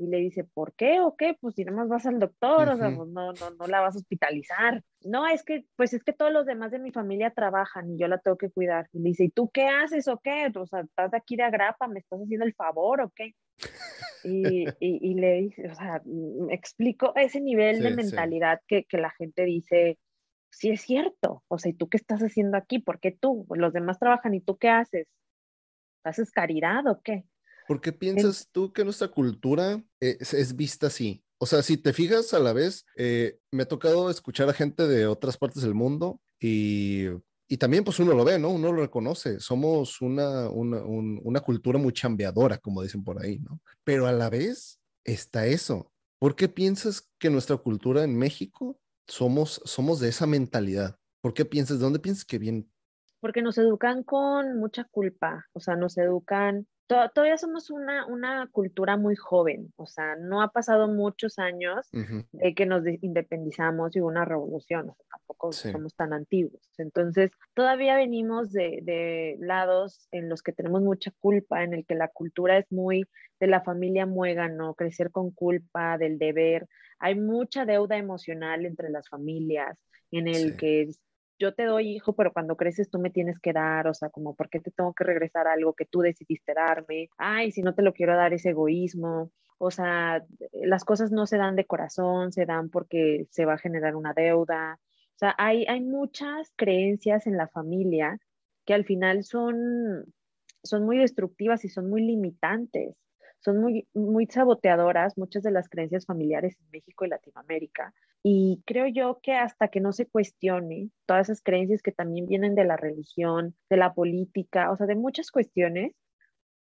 Y 0.00 0.06
le 0.06 0.16
dice, 0.16 0.44
¿por 0.44 0.72
qué 0.72 1.00
o 1.00 1.14
qué? 1.14 1.36
Pues 1.38 1.56
si 1.56 1.64
nada 1.64 1.76
más 1.76 1.88
vas 1.88 2.06
al 2.06 2.18
doctor, 2.18 2.70
o 2.70 2.76
sea, 2.78 2.90
pues 2.96 3.10
no, 3.10 3.34
no, 3.34 3.50
no 3.50 3.66
la 3.66 3.80
vas 3.80 3.94
a 3.94 3.98
hospitalizar. 3.98 4.82
No, 5.04 5.28
es 5.28 5.44
que, 5.44 5.66
pues 5.76 5.92
es 5.92 6.02
que 6.02 6.14
todos 6.14 6.32
los 6.32 6.46
demás 6.46 6.70
de 6.70 6.78
mi 6.78 6.90
familia 6.90 7.32
trabajan 7.32 7.90
y 7.90 7.98
yo 7.98 8.08
la 8.08 8.16
tengo 8.16 8.38
que 8.38 8.48
cuidar. 8.48 8.88
Y 8.94 9.00
le 9.00 9.10
dice, 9.10 9.24
¿y 9.24 9.28
tú 9.28 9.50
qué 9.50 9.68
haces 9.68 10.08
o 10.08 10.18
qué? 10.18 10.50
O 10.54 10.66
sea, 10.66 10.80
¿estás 10.80 11.12
aquí 11.12 11.36
de 11.36 11.42
agrapa? 11.42 11.86
¿Me 11.86 12.00
estás 12.00 12.18
haciendo 12.18 12.46
el 12.46 12.54
favor 12.54 13.02
o 13.02 13.12
qué? 13.14 13.34
Y, 14.24 14.64
y, 14.80 15.14
le 15.14 15.34
dice, 15.42 15.68
o 15.70 15.74
sea, 15.74 16.00
me 16.06 16.54
explico 16.54 17.12
ese 17.14 17.42
nivel 17.42 17.82
de 17.82 17.94
mentalidad 17.94 18.62
que, 18.66 18.84
que 18.84 18.96
la 18.96 19.10
gente 19.10 19.44
dice, 19.44 19.98
sí 20.50 20.70
es 20.70 20.82
cierto. 20.82 21.42
O 21.48 21.58
sea, 21.58 21.70
¿y 21.70 21.74
tú 21.74 21.88
qué 21.88 21.96
estás 21.96 22.20
haciendo 22.20 22.56
aquí? 22.56 22.78
¿Por 22.78 23.00
qué 23.00 23.10
tú? 23.12 23.46
Los 23.50 23.72
demás 23.72 23.98
trabajan 23.98 24.34
y 24.34 24.40
tú 24.40 24.58
qué 24.58 24.68
haces? 24.68 25.06
¿Haces 26.04 26.30
caridad 26.30 26.86
o 26.86 27.00
qué? 27.02 27.24
¿Por 27.66 27.80
qué 27.80 27.92
piensas 27.92 28.48
tú 28.50 28.72
que 28.72 28.84
nuestra 28.84 29.08
cultura 29.08 29.82
es, 30.00 30.56
vista 30.56 30.88
así? 30.88 31.24
O 31.38 31.46
sea, 31.46 31.62
si 31.62 31.76
te 31.76 31.92
fijas 31.92 32.34
a 32.34 32.38
la 32.38 32.52
vez, 32.52 32.84
eh, 32.96 33.38
me 33.50 33.62
ha 33.62 33.68
tocado 33.68 34.10
escuchar 34.10 34.48
a 34.48 34.52
gente 34.52 34.86
de 34.86 35.06
otras 35.06 35.36
partes 35.38 35.62
del 35.62 35.74
mundo 35.74 36.20
y, 36.40 37.06
y 37.48 37.56
también 37.56 37.84
pues 37.84 37.98
uno 37.98 38.12
lo 38.12 38.24
ve, 38.24 38.38
¿no? 38.38 38.50
Uno 38.50 38.72
lo 38.72 38.82
reconoce. 38.82 39.40
Somos 39.40 40.00
una, 40.00 40.50
una, 40.50 40.82
una 40.82 41.40
cultura 41.40 41.78
muy 41.78 41.92
chambeadora, 41.92 42.58
como 42.58 42.82
dicen 42.82 43.04
por 43.04 43.22
ahí, 43.22 43.38
¿no? 43.38 43.60
Pero 43.84 44.06
a 44.06 44.12
la 44.12 44.28
vez 44.28 44.80
está 45.04 45.46
eso. 45.46 45.92
¿Por 46.18 46.36
qué 46.36 46.48
piensas 46.48 47.08
que 47.18 47.30
nuestra 47.30 47.56
cultura 47.56 48.04
en 48.04 48.16
México 48.16 48.78
somos, 49.06 49.60
somos 49.64 50.00
de 50.00 50.08
esa 50.08 50.26
mentalidad. 50.26 50.96
¿Por 51.20 51.34
qué 51.34 51.44
piensas? 51.44 51.78
¿De 51.78 51.84
dónde 51.84 51.98
piensas 51.98 52.24
que 52.24 52.38
viene? 52.38 52.66
Porque 53.20 53.42
nos 53.42 53.58
educan 53.58 54.02
con 54.02 54.58
mucha 54.58 54.84
culpa, 54.84 55.46
o 55.52 55.60
sea, 55.60 55.76
nos 55.76 55.98
educan 55.98 56.66
todavía 57.14 57.38
somos 57.38 57.70
una, 57.70 58.06
una, 58.06 58.48
cultura 58.50 58.96
muy 58.96 59.14
joven, 59.14 59.72
o 59.76 59.86
sea, 59.86 60.16
no 60.16 60.42
ha 60.42 60.48
pasado 60.48 60.88
muchos 60.88 61.38
años 61.38 61.88
de 61.92 62.54
que 62.54 62.66
nos 62.66 62.84
independizamos 63.00 63.94
y 63.94 64.00
hubo 64.00 64.08
una 64.08 64.24
revolución, 64.24 64.90
o 64.90 64.94
sea, 64.94 65.04
tampoco 65.10 65.52
somos 65.52 65.94
tan 65.94 66.12
antiguos. 66.12 66.60
Entonces, 66.78 67.30
todavía 67.54 67.94
venimos 67.94 68.52
de, 68.52 68.80
de, 68.82 69.36
lados 69.38 70.08
en 70.10 70.28
los 70.28 70.42
que 70.42 70.52
tenemos 70.52 70.82
mucha 70.82 71.12
culpa, 71.20 71.62
en 71.62 71.74
el 71.74 71.86
que 71.86 71.94
la 71.94 72.08
cultura 72.08 72.58
es 72.58 72.70
muy 72.72 73.04
de 73.38 73.46
la 73.46 73.62
familia 73.62 74.06
muégano, 74.06 74.74
crecer 74.74 75.10
con 75.10 75.30
culpa, 75.30 75.96
del 75.96 76.18
deber. 76.18 76.66
Hay 76.98 77.14
mucha 77.14 77.64
deuda 77.64 77.96
emocional 77.96 78.66
entre 78.66 78.90
las 78.90 79.08
familias, 79.08 79.78
en 80.10 80.28
el 80.28 80.56
que 80.56 80.90
yo 81.40 81.54
te 81.54 81.64
doy 81.64 81.88
hijo, 81.96 82.12
pero 82.12 82.32
cuando 82.32 82.56
creces 82.56 82.90
tú 82.90 82.98
me 82.98 83.10
tienes 83.10 83.40
que 83.40 83.54
dar, 83.54 83.88
o 83.88 83.94
sea, 83.94 84.10
como, 84.10 84.36
¿por 84.36 84.50
qué 84.50 84.60
te 84.60 84.70
tengo 84.70 84.92
que 84.92 85.04
regresar 85.04 85.48
algo 85.48 85.72
que 85.72 85.86
tú 85.86 86.00
decidiste 86.00 86.52
darme? 86.54 87.08
Ay, 87.16 87.50
si 87.50 87.62
no 87.62 87.74
te 87.74 87.82
lo 87.82 87.94
quiero 87.94 88.14
dar 88.14 88.34
es 88.34 88.44
egoísmo. 88.44 89.32
O 89.58 89.70
sea, 89.70 90.24
las 90.52 90.84
cosas 90.84 91.10
no 91.10 91.26
se 91.26 91.38
dan 91.38 91.56
de 91.56 91.66
corazón, 91.66 92.30
se 92.32 92.44
dan 92.44 92.68
porque 92.68 93.26
se 93.30 93.46
va 93.46 93.54
a 93.54 93.58
generar 93.58 93.96
una 93.96 94.12
deuda. 94.12 94.78
O 95.14 95.18
sea, 95.18 95.34
hay, 95.38 95.64
hay 95.66 95.80
muchas 95.80 96.52
creencias 96.56 97.26
en 97.26 97.36
la 97.38 97.48
familia 97.48 98.18
que 98.66 98.74
al 98.74 98.84
final 98.84 99.24
son, 99.24 100.04
son 100.62 100.84
muy 100.84 100.98
destructivas 100.98 101.64
y 101.64 101.70
son 101.70 101.88
muy 101.88 102.02
limitantes 102.02 102.96
son 103.40 103.58
muy, 103.58 103.88
muy 103.94 104.26
saboteadoras 104.26 105.16
muchas 105.18 105.42
de 105.42 105.50
las 105.50 105.68
creencias 105.68 106.06
familiares 106.06 106.58
en 106.60 106.70
México 106.70 107.04
y 107.04 107.08
Latinoamérica. 107.08 107.94
Y 108.22 108.62
creo 108.66 108.86
yo 108.86 109.18
que 109.22 109.32
hasta 109.32 109.68
que 109.68 109.80
no 109.80 109.92
se 109.92 110.06
cuestione 110.06 110.90
todas 111.06 111.28
esas 111.28 111.42
creencias 111.42 111.82
que 111.82 111.92
también 111.92 112.26
vienen 112.26 112.54
de 112.54 112.64
la 112.64 112.76
religión, 112.76 113.54
de 113.70 113.76
la 113.78 113.94
política, 113.94 114.70
o 114.70 114.76
sea, 114.76 114.86
de 114.86 114.94
muchas 114.94 115.30
cuestiones, 115.30 115.94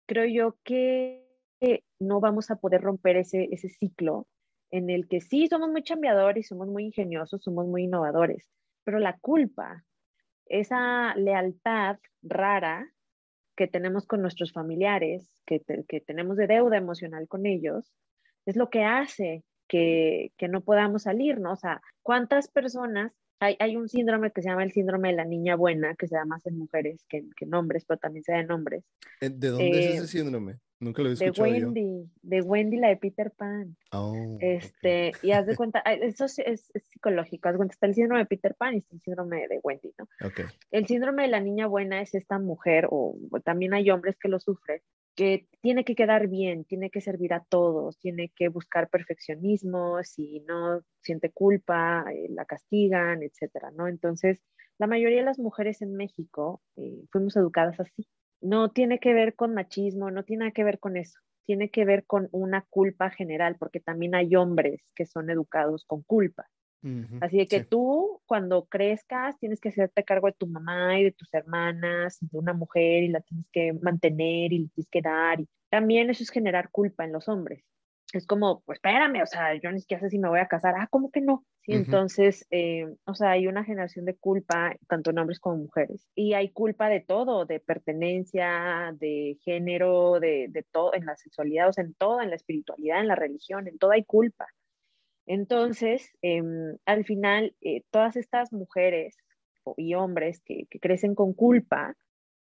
creo 0.07 0.27
yo 0.27 0.57
que 0.65 1.23
no 1.99 2.21
vamos 2.21 2.51
a 2.51 2.57
poder 2.57 2.83
romper 2.83 3.17
ese, 3.17 3.49
ese 3.53 3.69
ciclo 3.69 4.27
en 4.71 4.91
el 4.91 5.09
que 5.09 5.21
sí 5.21 5.47
somos 5.47 5.71
muy 5.71 5.83
chambeadores, 5.83 6.49
somos 6.49 6.69
muy 6.69 6.85
ingeniosos, 6.85 7.43
somos 7.43 7.67
muy 7.67 7.85
innovadores, 7.85 8.51
pero 8.83 8.99
la 8.99 9.17
culpa, 9.19 9.85
esa 10.47 11.15
lealtad 11.15 11.99
rara 12.23 12.93
que 13.57 13.67
tenemos 13.67 14.07
con 14.07 14.23
nuestros 14.23 14.53
familiares, 14.53 15.29
que, 15.47 15.63
que 15.89 16.01
tenemos 16.01 16.37
de 16.37 16.47
deuda 16.47 16.77
emocional 16.77 17.29
con 17.29 17.47
ellos, 17.47 17.93
es 18.47 18.57
lo 18.57 18.71
que 18.71 18.85
hace 18.85 19.45
que, 19.69 20.33
que, 20.37 20.49
no 20.49 20.63
podamos 20.63 21.05
salir, 21.05 21.41
¿no? 21.41 21.53
O 21.53 21.57
sea, 21.57 21.81
¿cuántas 22.03 22.49
personas? 22.49 23.13
Hay, 23.41 23.57
hay, 23.59 23.77
un 23.77 23.89
síndrome 23.89 24.31
que 24.31 24.43
se 24.43 24.49
llama 24.49 24.63
el 24.63 24.73
síndrome 24.73 25.09
de 25.09 25.17
la 25.17 25.25
niña 25.25 25.57
buena, 25.57 25.95
que 25.97 26.07
se 26.07 26.17
da 26.17 26.25
más 26.25 26.47
en 26.47 26.59
mujeres 26.59 27.05
que, 27.09 27.25
que 27.37 27.45
en 27.45 27.55
hombres, 27.55 27.85
pero 27.87 27.99
también 27.99 28.25
se 28.25 28.33
da 28.33 28.41
en 28.41 28.51
hombres. 28.51 28.85
Eh, 29.21 29.31
¿De 29.31 29.49
dónde 29.49 29.71
es 29.71 29.95
ese 29.97 30.05
eh, 30.05 30.07
síndrome? 30.07 30.59
Nunca 30.85 31.03
lo 31.03 31.09
he 31.09 31.13
escuchado. 31.15 31.51
De 31.51 31.65
Wendy, 31.65 32.11
de 32.23 32.43
Wendy, 32.43 32.77
la 32.77 32.89
de 32.89 32.99
Peter 32.99 33.31
Pan. 33.31 33.75
Oh, 33.91 34.37
este, 34.39 35.13
y 35.23 35.33
haz 35.33 35.47
de 35.47 35.57
cuenta, 35.57 35.81
eso 35.81 36.27
es, 36.27 36.39
es, 36.39 36.71
psicológico, 36.91 37.49
haz 37.49 37.55
de 37.55 37.57
cuenta, 37.57 37.73
está 37.73 37.87
el 37.87 37.95
síndrome 37.95 38.21
de 38.21 38.27
Peter 38.27 38.55
Pan 38.55 38.75
y 38.75 38.79
está 38.79 38.95
el 38.95 39.01
síndrome 39.01 39.49
de 39.49 39.61
Wendy, 39.63 39.95
¿no? 39.99 40.07
Okay. 40.27 40.45
El 40.71 40.87
síndrome 40.87 41.23
de 41.23 41.29
la 41.29 41.41
niña 41.41 41.67
buena 41.67 42.03
es 42.03 42.15
esta 42.15 42.39
mujer, 42.39 42.87
o, 42.91 43.17
también 43.45 43.73
hay 43.73 43.91
hombres 43.91 44.17
que 44.19 44.29
lo 44.29 44.39
sufren, 44.39 44.83
que 45.17 45.49
tiene 45.63 45.85
que 45.85 45.95
quedar 45.95 46.29
bien, 46.29 46.65
tiene 46.65 46.91
que 46.91 47.01
servir 47.01 47.33
a 47.33 47.43
todos, 47.49 47.99
tiene 47.99 48.31
que 48.37 48.49
buscar 48.49 48.91
perfeccionismo, 48.91 50.03
si 50.03 50.41
no 50.41 50.83
siente 51.01 51.31
culpa, 51.31 52.05
eh, 52.13 52.27
la 52.29 52.45
castigan, 52.45 53.23
etcétera, 53.23 53.71
¿no? 53.71 53.89
Entonces, 53.89 54.43
la 54.77 54.87
mayoría 54.87 55.21
de 55.21 55.25
las 55.25 55.39
mujeres 55.39 55.81
en 55.81 55.95
México 55.95 56.61
eh, 56.77 57.05
fuimos 57.11 57.37
educadas 57.37 57.81
así. 57.81 58.07
No 58.45 58.71
tiene 58.71 58.99
que 58.99 59.15
ver 59.15 59.35
con 59.35 59.55
machismo, 59.55 60.11
no 60.11 60.23
tiene 60.23 60.53
que 60.53 60.65
ver 60.65 60.79
con 60.79 60.99
eso, 60.99 61.19
tiene 61.47 61.71
que 61.71 61.87
ver 61.87 62.05
con 62.05 62.29
una 62.31 62.67
culpa 62.69 63.09
general, 63.09 63.57
porque 63.59 63.81
también 63.81 64.15
hay 64.15 64.37
hombres 64.37 64.83
que 64.95 65.07
son 65.07 65.31
educados 65.31 65.85
con 65.87 66.03
culpa. 66.03 66.47
Así 67.23 67.39
de 67.39 67.47
que 67.47 67.65
tú, 67.65 68.21
cuando 68.27 68.67
crezcas, 68.67 69.39
tienes 69.39 69.59
que 69.59 69.71
hacerte 69.71 70.05
cargo 70.05 70.27
de 70.27 70.35
tu 70.35 70.47
mamá 70.47 71.01
y 71.01 71.05
de 71.05 71.13
tus 71.13 71.33
hermanas, 71.33 72.19
de 72.21 72.39
una 72.39 72.53
mujer, 72.53 73.05
y 73.05 73.09
la 73.09 73.23
tienes 73.23 73.47
que 73.51 73.73
mantener 73.73 74.53
y 74.53 74.59
le 74.59 74.69
tienes 74.69 74.91
que 74.91 75.01
dar. 75.01 75.41
Y 75.41 75.49
también 75.71 76.11
eso 76.11 76.23
es 76.23 76.29
generar 76.29 76.71
culpa 76.71 77.07
en 77.07 77.13
los 77.13 77.27
hombres. 77.27 77.65
Es 78.15 78.27
como, 78.27 78.63
pues 78.65 78.77
espérame, 78.77 79.23
o 79.23 79.27
sea, 79.27 79.55
yo 79.55 79.71
ni 79.73 79.81
siquiera 79.81 80.01
sé 80.01 80.11
si 80.11 80.19
me 80.19 80.29
voy 80.29 80.41
a 80.41 80.49
casar. 80.49 80.75
Ah, 80.79 80.89
¿cómo 80.91 81.11
que 81.11 81.21
no? 81.21 81.45
Sí, 81.63 81.73
entonces, 81.73 82.47
eh, 82.51 82.87
o 83.07 83.15
sea, 83.15 83.33
hay 83.33 83.47
una 83.47 83.65
generación 83.65 84.05
de 84.05 84.17
culpa, 84.17 84.75
tanto 84.89 85.11
en 85.11 85.19
hombres 85.19 85.41
como 85.41 85.57
en 85.57 85.63
mujeres. 85.63 86.07
Y 86.15 86.35
hay 86.35 86.51
culpa 86.51 86.89
de 86.89 87.01
todo, 87.01 87.47
de 87.47 87.61
pertenencia, 87.61 88.95
de 88.99 89.39
género, 89.45 90.21
de, 90.21 90.47
de 90.51 90.63
todo, 90.71 90.95
en 90.95 91.07
la 91.07 91.17
sexualidad, 91.17 91.69
o 91.69 91.73
sea, 91.73 91.85
en 91.85 91.95
todo, 91.95 92.21
en 92.21 92.31
la 92.31 92.37
espiritualidad, 92.37 93.01
en 93.01 93.09
la 93.09 93.17
religión, 93.17 93.67
en 93.67 93.79
todo 93.79 93.93
hay 93.93 94.05
culpa. 94.05 94.47
Entonces, 95.27 96.11
em, 96.23 96.77
al 96.85 97.05
final, 97.05 97.55
eh, 97.61 97.83
todas 97.91 98.17
estas 98.17 98.53
mujeres 98.53 99.17
y 99.77 99.95
hombres 99.95 100.43
que, 100.45 100.67
crecen 100.81 101.15
con 101.15 101.33
culpa 101.33 101.97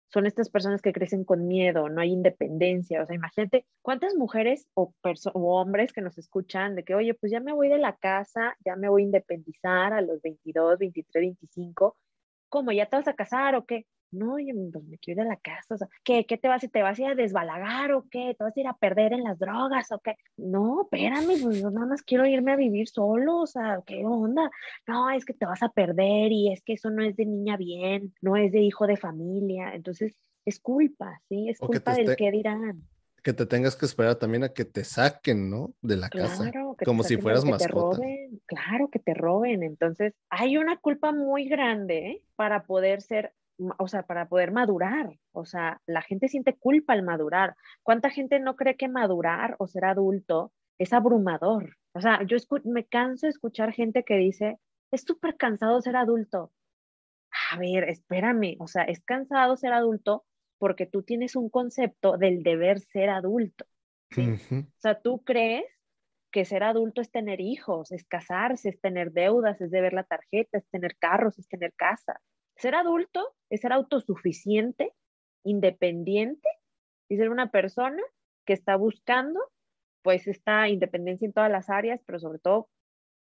son 0.10 0.26
estas 0.26 0.50
personas 0.50 0.82
que 0.82 0.92
crecen 0.92 1.24
con 1.24 1.48
miedo, 1.48 1.88
no 1.90 2.02
hay 2.02 2.12
independencia. 2.12 3.02
O 3.04 3.06
sea, 3.06 3.16
imagínate 3.16 3.66
cuántas 3.82 4.16
mujeres 4.16 4.68
o, 4.74 4.94
o 5.34 5.62
hombres 5.62 5.94
que 5.94 6.02
nos 6.02 6.18
escuchan 6.18 6.76
de 6.76 6.84
que, 6.84 6.96
oye, 6.96 7.14
pues 7.14 7.32
ya 7.32 7.40
me 7.40 7.54
voy 7.54 7.70
de 7.70 7.78
la 7.78 7.96
casa, 7.96 8.58
ya 8.66 8.76
me 8.76 8.90
voy 8.90 9.04
a 9.04 9.06
independizar 9.06 9.94
a 9.94 10.02
los 10.02 10.22
22, 10.22 10.80
23, 10.80 11.22
25. 11.22 11.98
¿Cómo? 12.50 12.72
¿Ya 12.72 12.88
te 12.88 12.96
vas 12.98 13.08
a 13.08 13.14
casar 13.14 13.56
o 13.56 13.66
qué? 13.66 13.86
No, 14.12 14.36
pues 14.72 14.84
me 14.86 14.98
quiero 14.98 15.22
ir 15.22 15.28
a 15.28 15.30
la 15.32 15.38
casa, 15.38 15.76
o 15.76 15.78
sea, 15.78 15.88
¿qué, 16.04 16.26
¿qué 16.26 16.38
te 16.38 16.48
vas 16.48 16.64
a 16.64 16.68
¿Te 16.68 16.82
vas 16.82 17.00
a 17.00 17.02
ir 17.02 17.08
a 17.10 17.16
desbalagar 17.16 17.94
o 17.94 18.06
qué? 18.10 18.36
¿Te 18.38 18.44
vas 18.44 18.56
a 18.56 18.60
ir 18.60 18.68
a 18.68 18.78
perder 18.78 19.14
en 19.14 19.24
las 19.24 19.40
drogas 19.40 19.92
o 19.92 20.00
qué? 20.00 20.16
No, 20.38 20.84
espérame, 20.84 21.42
pues 21.42 21.62
yo 21.62 21.72
nada 21.72 21.88
más 21.88 22.02
quiero 22.02 22.26
irme 22.26 22.54
a 22.54 22.56
vivir 22.56 22.88
solo, 22.88 23.38
o 23.38 23.48
sea, 23.48 23.82
¿qué 23.86 24.06
onda? 24.06 24.50
No, 24.88 25.10
es 25.10 25.26
que 25.26 25.34
te 25.34 25.46
vas 25.46 25.64
a 25.64 25.70
perder 25.70 26.32
y 26.32 26.52
es 26.52 26.62
que 26.64 26.74
eso 26.74 26.90
no 26.90 27.04
es 27.04 27.16
de 27.16 27.26
niña 27.26 27.58
bien, 27.58 28.14
no 28.22 28.36
es 28.36 28.52
de 28.52 28.60
hijo 28.60 28.88
de 28.88 28.98
familia, 28.98 29.74
entonces 29.74 30.14
es 30.46 30.60
culpa, 30.60 31.22
¿sí? 31.30 31.50
Es 31.50 31.60
culpa 31.60 31.94
del 31.94 32.16
que 32.16 32.32
dirán 32.32 32.84
que 33.22 33.34
te 33.34 33.46
tengas 33.46 33.76
que 33.76 33.86
esperar 33.86 34.16
también 34.16 34.44
a 34.44 34.50
que 34.50 34.66
te 34.66 34.84
saquen, 34.84 35.50
¿no? 35.50 35.74
De 35.82 35.98
la 35.98 36.10
casa. 36.10 36.52
Como 36.86 37.04
si 37.04 37.18
fueras 37.18 37.46
mascota. 37.46 38.02
claro, 38.46 38.90
que 38.90 39.00
te 39.00 39.14
roben. 39.14 39.64
Entonces, 39.64 40.14
hay 40.30 40.58
una 40.58 40.78
culpa 40.78 41.12
muy 41.12 41.48
grande 41.48 41.98
¿eh? 41.98 42.22
para 42.36 42.64
poder 42.64 43.02
ser 43.02 43.34
o 43.78 43.88
sea, 43.88 44.04
para 44.04 44.28
poder 44.28 44.52
madurar. 44.52 45.18
O 45.32 45.46
sea, 45.46 45.82
la 45.86 46.02
gente 46.02 46.28
siente 46.28 46.58
culpa 46.58 46.94
al 46.94 47.04
madurar. 47.04 47.56
¿Cuánta 47.84 48.10
gente 48.10 48.40
no 48.40 48.56
cree 48.56 48.76
que 48.76 48.88
madurar 48.88 49.56
o 49.60 49.68
ser 49.68 49.86
adulto 49.86 50.54
es 50.78 50.94
abrumador? 50.94 51.78
O 51.94 52.02
sea, 52.02 52.24
yo 52.24 52.38
me 52.66 52.86
canso 52.86 53.26
de 53.26 53.32
escuchar 53.32 53.74
gente 53.74 54.04
que 54.04 54.16
dice, 54.16 54.60
es 54.92 55.04
súper 55.04 55.38
cansado 55.38 55.82
ser 55.82 55.96
adulto. 55.96 56.52
A 57.52 57.58
ver, 57.58 57.90
espérame, 57.90 58.56
o 58.60 58.68
sea, 58.68 58.84
es 58.84 59.02
cansado 59.02 59.56
ser 59.56 59.74
adulto 59.74 60.26
porque 60.58 60.86
tú 60.86 61.04
tienes 61.04 61.36
un 61.36 61.50
concepto 61.50 62.18
del 62.18 62.44
deber 62.44 62.80
ser 62.80 63.10
adulto. 63.10 63.66
O 64.18 64.80
sea, 64.80 65.00
tú 65.00 65.24
crees 65.24 65.66
que 66.32 66.46
ser 66.46 66.64
adulto 66.64 67.02
es 67.02 67.12
tener 67.12 67.42
hijos, 67.42 67.92
es 67.92 68.06
casarse, 68.06 68.70
es 68.70 68.82
tener 68.82 69.12
deudas, 69.12 69.62
es 69.62 69.72
deber 69.72 69.94
la 69.94 70.04
tarjeta, 70.04 70.58
es 70.58 70.68
tener 70.70 70.98
carros, 70.98 71.38
es 71.40 71.48
tener 71.48 71.74
casa. 71.74 72.20
Ser 72.60 72.76
adulto 72.76 73.36
es 73.50 73.62
ser 73.62 73.72
autosuficiente, 73.72 74.94
independiente 75.44 76.50
y 77.08 77.16
ser 77.16 77.30
una 77.30 77.52
persona 77.52 78.04
que 78.46 78.54
está 78.54 78.76
buscando 78.76 79.40
pues 80.02 80.28
esta 80.28 80.68
independencia 80.68 81.26
en 81.26 81.34
todas 81.34 81.50
las 81.50 81.70
áreas, 81.70 82.02
pero 82.06 82.20
sobre 82.20 82.40
todo 82.40 82.70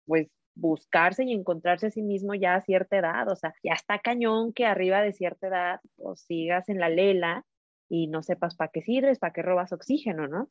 pues 0.05 0.27
buscarse 0.55 1.23
y 1.23 1.33
encontrarse 1.33 1.87
a 1.87 1.91
sí 1.91 2.01
mismo 2.01 2.33
ya 2.33 2.55
a 2.55 2.61
cierta 2.61 2.97
edad, 2.97 3.29
o 3.29 3.35
sea, 3.35 3.53
ya 3.63 3.73
está 3.73 3.99
cañón 3.99 4.53
que 4.53 4.65
arriba 4.65 5.01
de 5.03 5.13
cierta 5.13 5.47
edad 5.47 5.79
pues 5.95 6.21
sigas 6.21 6.67
en 6.67 6.79
la 6.79 6.89
lela 6.89 7.45
y 7.89 8.07
no 8.07 8.23
sepas 8.23 8.55
para 8.55 8.71
qué 8.71 8.81
sirves, 8.81 9.19
para 9.19 9.33
qué 9.33 9.43
robas 9.43 9.71
oxígeno, 9.71 10.27
¿no? 10.27 10.49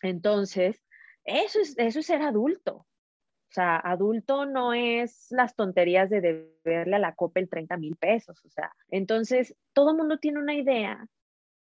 Entonces, 0.00 0.80
eso 1.24 1.60
es, 1.60 1.76
eso 1.76 1.98
es 1.98 2.06
ser 2.06 2.22
adulto, 2.22 2.86
o 3.52 3.54
sea, 3.54 3.76
adulto 3.76 4.46
no 4.46 4.72
es 4.72 5.26
las 5.28 5.54
tonterías 5.54 6.08
de 6.08 6.22
deberle 6.22 6.96
a 6.96 6.98
la 6.98 7.14
copa 7.14 7.38
el 7.38 7.50
30 7.50 7.76
mil 7.76 7.96
pesos. 7.96 8.42
O 8.46 8.48
sea, 8.48 8.72
entonces 8.90 9.54
todo 9.74 9.90
el 9.90 9.98
mundo 9.98 10.16
tiene 10.16 10.38
una 10.38 10.54
idea 10.54 11.06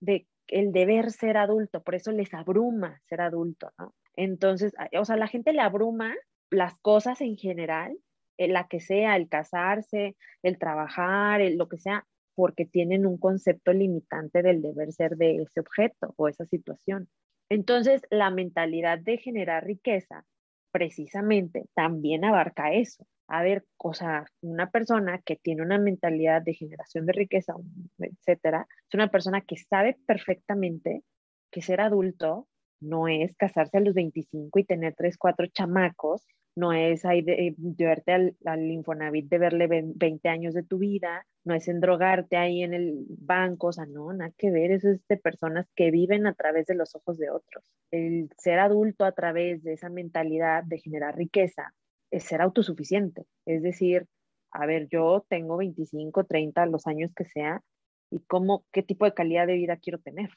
de 0.00 0.26
el 0.48 0.72
deber 0.72 1.12
ser 1.12 1.36
adulto, 1.36 1.80
por 1.84 1.94
eso 1.94 2.10
les 2.10 2.34
abruma 2.34 3.00
ser 3.08 3.20
adulto, 3.20 3.70
¿no? 3.78 3.94
Entonces, 4.16 4.74
o 4.98 5.04
sea, 5.04 5.14
la 5.14 5.28
gente 5.28 5.52
le 5.52 5.60
abruma 5.60 6.16
las 6.50 6.74
cosas 6.80 7.20
en 7.20 7.36
general, 7.36 7.96
eh, 8.38 8.48
la 8.48 8.66
que 8.66 8.80
sea, 8.80 9.14
el 9.14 9.28
casarse, 9.28 10.16
el 10.42 10.58
trabajar, 10.58 11.40
lo 11.52 11.68
que 11.68 11.78
sea, 11.78 12.04
porque 12.34 12.66
tienen 12.66 13.06
un 13.06 13.18
concepto 13.18 13.72
limitante 13.72 14.42
del 14.42 14.62
deber 14.62 14.92
ser 14.92 15.16
de 15.16 15.42
ese 15.42 15.60
objeto 15.60 16.12
o 16.16 16.26
esa 16.26 16.44
situación. 16.44 17.08
Entonces, 17.48 18.02
la 18.10 18.30
mentalidad 18.30 18.98
de 18.98 19.18
generar 19.18 19.64
riqueza 19.64 20.24
precisamente 20.70 21.66
también 21.74 22.24
abarca 22.24 22.72
eso. 22.72 23.06
A 23.28 23.42
ver, 23.42 23.64
o 23.76 23.92
sea, 23.92 24.24
una 24.40 24.70
persona 24.70 25.20
que 25.24 25.36
tiene 25.36 25.62
una 25.62 25.78
mentalidad 25.78 26.40
de 26.42 26.54
generación 26.54 27.04
de 27.06 27.12
riqueza, 27.12 27.54
etcétera, 27.98 28.66
es 28.88 28.94
una 28.94 29.08
persona 29.08 29.42
que 29.42 29.56
sabe 29.56 29.98
perfectamente 30.06 31.02
que 31.50 31.62
ser 31.62 31.80
adulto 31.80 32.48
no 32.80 33.08
es 33.08 33.36
casarse 33.36 33.78
a 33.78 33.80
los 33.80 33.94
25 33.94 34.58
y 34.58 34.64
tener 34.64 34.94
tres, 34.94 35.18
cuatro 35.18 35.46
chamacos 35.46 36.26
no 36.58 36.72
es 36.72 37.04
ahí 37.04 37.22
de, 37.22 37.54
verte 37.56 38.12
al, 38.12 38.36
al, 38.44 38.70
Infonavit 38.70 39.28
de 39.28 39.38
verle 39.38 39.68
20 39.68 40.28
años 40.28 40.54
de 40.54 40.64
tu 40.64 40.78
vida, 40.78 41.24
no 41.44 41.54
es 41.54 41.68
endrogarte 41.68 42.36
ahí 42.36 42.62
en 42.62 42.74
el 42.74 43.06
banco, 43.08 43.68
o 43.68 43.72
sea, 43.72 43.86
no, 43.86 44.12
nada 44.12 44.32
que 44.36 44.50
ver, 44.50 44.72
eso 44.72 44.90
es 44.90 45.00
de 45.08 45.16
personas 45.16 45.66
que 45.76 45.90
viven 45.90 46.26
a 46.26 46.34
través 46.34 46.66
de 46.66 46.74
los 46.74 46.94
ojos 46.96 47.16
de 47.16 47.30
otros. 47.30 47.64
El 47.92 48.28
ser 48.36 48.58
adulto 48.58 49.04
a 49.04 49.12
través 49.12 49.62
de 49.62 49.74
esa 49.74 49.88
mentalidad 49.88 50.64
de 50.64 50.78
generar 50.78 51.16
riqueza 51.16 51.74
es 52.10 52.24
ser 52.24 52.40
autosuficiente, 52.40 53.24
es 53.46 53.62
decir, 53.62 54.06
a 54.50 54.66
ver, 54.66 54.88
yo 54.88 55.24
tengo 55.28 55.56
25, 55.58 56.24
30, 56.24 56.66
los 56.66 56.86
años 56.86 57.12
que 57.14 57.24
sea, 57.24 57.62
y 58.10 58.20
cómo, 58.26 58.64
qué 58.72 58.82
tipo 58.82 59.04
de 59.04 59.14
calidad 59.14 59.46
de 59.46 59.54
vida 59.54 59.76
quiero 59.76 59.98
tener. 60.00 60.30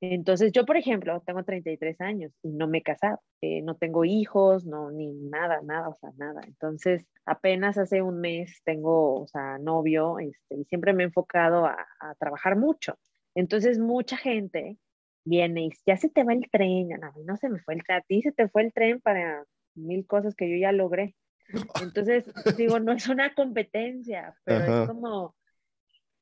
Entonces, 0.00 0.52
yo, 0.52 0.64
por 0.64 0.76
ejemplo, 0.76 1.20
tengo 1.26 1.42
33 1.42 2.00
años 2.00 2.32
y 2.42 2.50
no 2.50 2.68
me 2.68 2.78
he 2.78 2.82
casado, 2.82 3.20
eh, 3.40 3.62
no 3.62 3.76
tengo 3.76 4.04
hijos, 4.04 4.64
no, 4.64 4.90
ni 4.92 5.12
nada, 5.12 5.60
nada, 5.62 5.88
o 5.88 5.96
sea, 6.00 6.10
nada. 6.16 6.40
Entonces, 6.46 7.04
apenas 7.24 7.78
hace 7.78 8.00
un 8.00 8.20
mes 8.20 8.60
tengo, 8.64 9.22
o 9.22 9.26
sea, 9.26 9.58
novio, 9.58 10.20
este, 10.20 10.56
y 10.56 10.64
siempre 10.66 10.92
me 10.92 11.02
he 11.02 11.06
enfocado 11.06 11.66
a, 11.66 11.76
trabajar 12.20 12.56
mucho. 12.56 12.96
Entonces, 13.34 13.78
mucha 13.78 14.16
gente 14.16 14.78
viene 15.24 15.66
y 15.66 15.70
ya 15.84 15.96
se 15.96 16.08
te 16.08 16.24
va 16.24 16.32
el 16.32 16.48
tren, 16.50 16.92
a 17.02 17.10
mí 17.12 17.24
no 17.24 17.36
se 17.36 17.48
me 17.48 17.58
fue 17.60 17.74
el 17.74 17.82
tren, 17.82 17.98
a 17.98 18.02
ti 18.02 18.22
se 18.22 18.32
te 18.32 18.48
fue 18.48 18.62
el 18.62 18.72
tren 18.72 19.00
para 19.00 19.44
mil 19.74 20.06
cosas 20.06 20.34
que 20.36 20.48
yo 20.48 20.56
ya 20.56 20.72
logré. 20.72 21.16
Entonces, 21.82 22.24
digo, 22.56 22.78
no 22.78 22.92
es 22.92 23.08
una 23.08 23.34
competencia, 23.34 24.34
pero 24.44 24.82
es 24.82 24.88
como, 24.88 25.34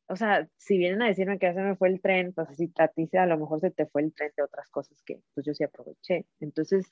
o 0.09 0.17
sea, 0.17 0.49
si 0.57 0.79
vienen 0.79 1.03
a 1.03 1.07
decirme 1.07 1.39
que 1.39 1.47
ya 1.47 1.55
se 1.55 1.63
me 1.63 1.77
fue 1.77 1.89
el 1.89 2.01
tren, 2.01 2.33
pues 2.33 2.49
así 2.49 2.73
a 2.77 3.23
a 3.23 3.27
lo 3.27 3.39
mejor 3.39 3.61
se 3.61 3.71
te 3.71 3.87
fue 3.87 4.03
el 4.03 4.15
tren 4.15 4.33
de 4.37 4.43
otras 4.43 4.69
cosas 4.71 5.03
que 5.05 5.21
pues 5.35 5.45
yo 5.47 5.55
sí 5.55 5.65
aproveché. 5.65 6.27
Entonces, 6.41 6.87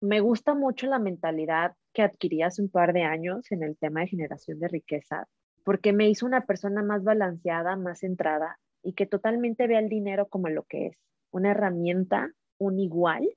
me 0.00 0.20
gusta 0.20 0.54
mucho 0.54 0.86
la 0.86 0.98
mentalidad 0.98 1.74
que 1.92 2.02
adquirí 2.02 2.42
hace 2.42 2.62
un 2.62 2.68
par 2.68 2.92
de 2.92 3.02
años 3.02 3.50
en 3.50 3.62
el 3.62 3.76
tema 3.76 4.00
de 4.00 4.08
generación 4.08 4.58
de 4.60 4.68
riqueza, 4.68 5.28
porque 5.64 5.92
me 5.92 6.08
hizo 6.08 6.26
una 6.26 6.44
persona 6.44 6.82
más 6.82 7.04
balanceada, 7.04 7.76
más 7.76 8.00
centrada 8.00 8.58
y 8.82 8.94
que 8.94 9.06
totalmente 9.06 9.66
vea 9.66 9.78
el 9.78 9.88
dinero 9.88 10.28
como 10.28 10.48
lo 10.48 10.64
que 10.64 10.86
es, 10.88 10.98
una 11.30 11.52
herramienta, 11.52 12.32
un 12.58 12.78
igual, 12.78 13.28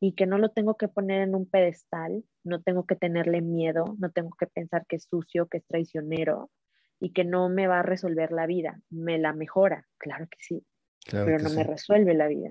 y 0.00 0.14
que 0.14 0.26
no 0.26 0.38
lo 0.38 0.50
tengo 0.50 0.76
que 0.76 0.88
poner 0.88 1.20
en 1.20 1.34
un 1.34 1.46
pedestal, 1.46 2.24
no 2.42 2.62
tengo 2.62 2.86
que 2.86 2.96
tenerle 2.96 3.42
miedo, 3.42 3.96
no 3.98 4.10
tengo 4.10 4.30
que 4.38 4.46
pensar 4.46 4.86
que 4.86 4.96
es 4.96 5.04
sucio, 5.04 5.46
que 5.46 5.58
es 5.58 5.66
traicionero, 5.66 6.50
y 7.00 7.12
que 7.12 7.24
no 7.24 7.48
me 7.48 7.66
va 7.66 7.80
a 7.80 7.82
resolver 7.82 8.30
la 8.30 8.46
vida. 8.46 8.80
Me 8.90 9.18
la 9.18 9.32
mejora, 9.32 9.88
claro 9.98 10.28
que 10.28 10.38
sí, 10.40 10.64
pero 11.10 11.38
no 11.38 11.50
me 11.50 11.64
resuelve 11.64 12.14
la 12.14 12.28
vida. 12.28 12.50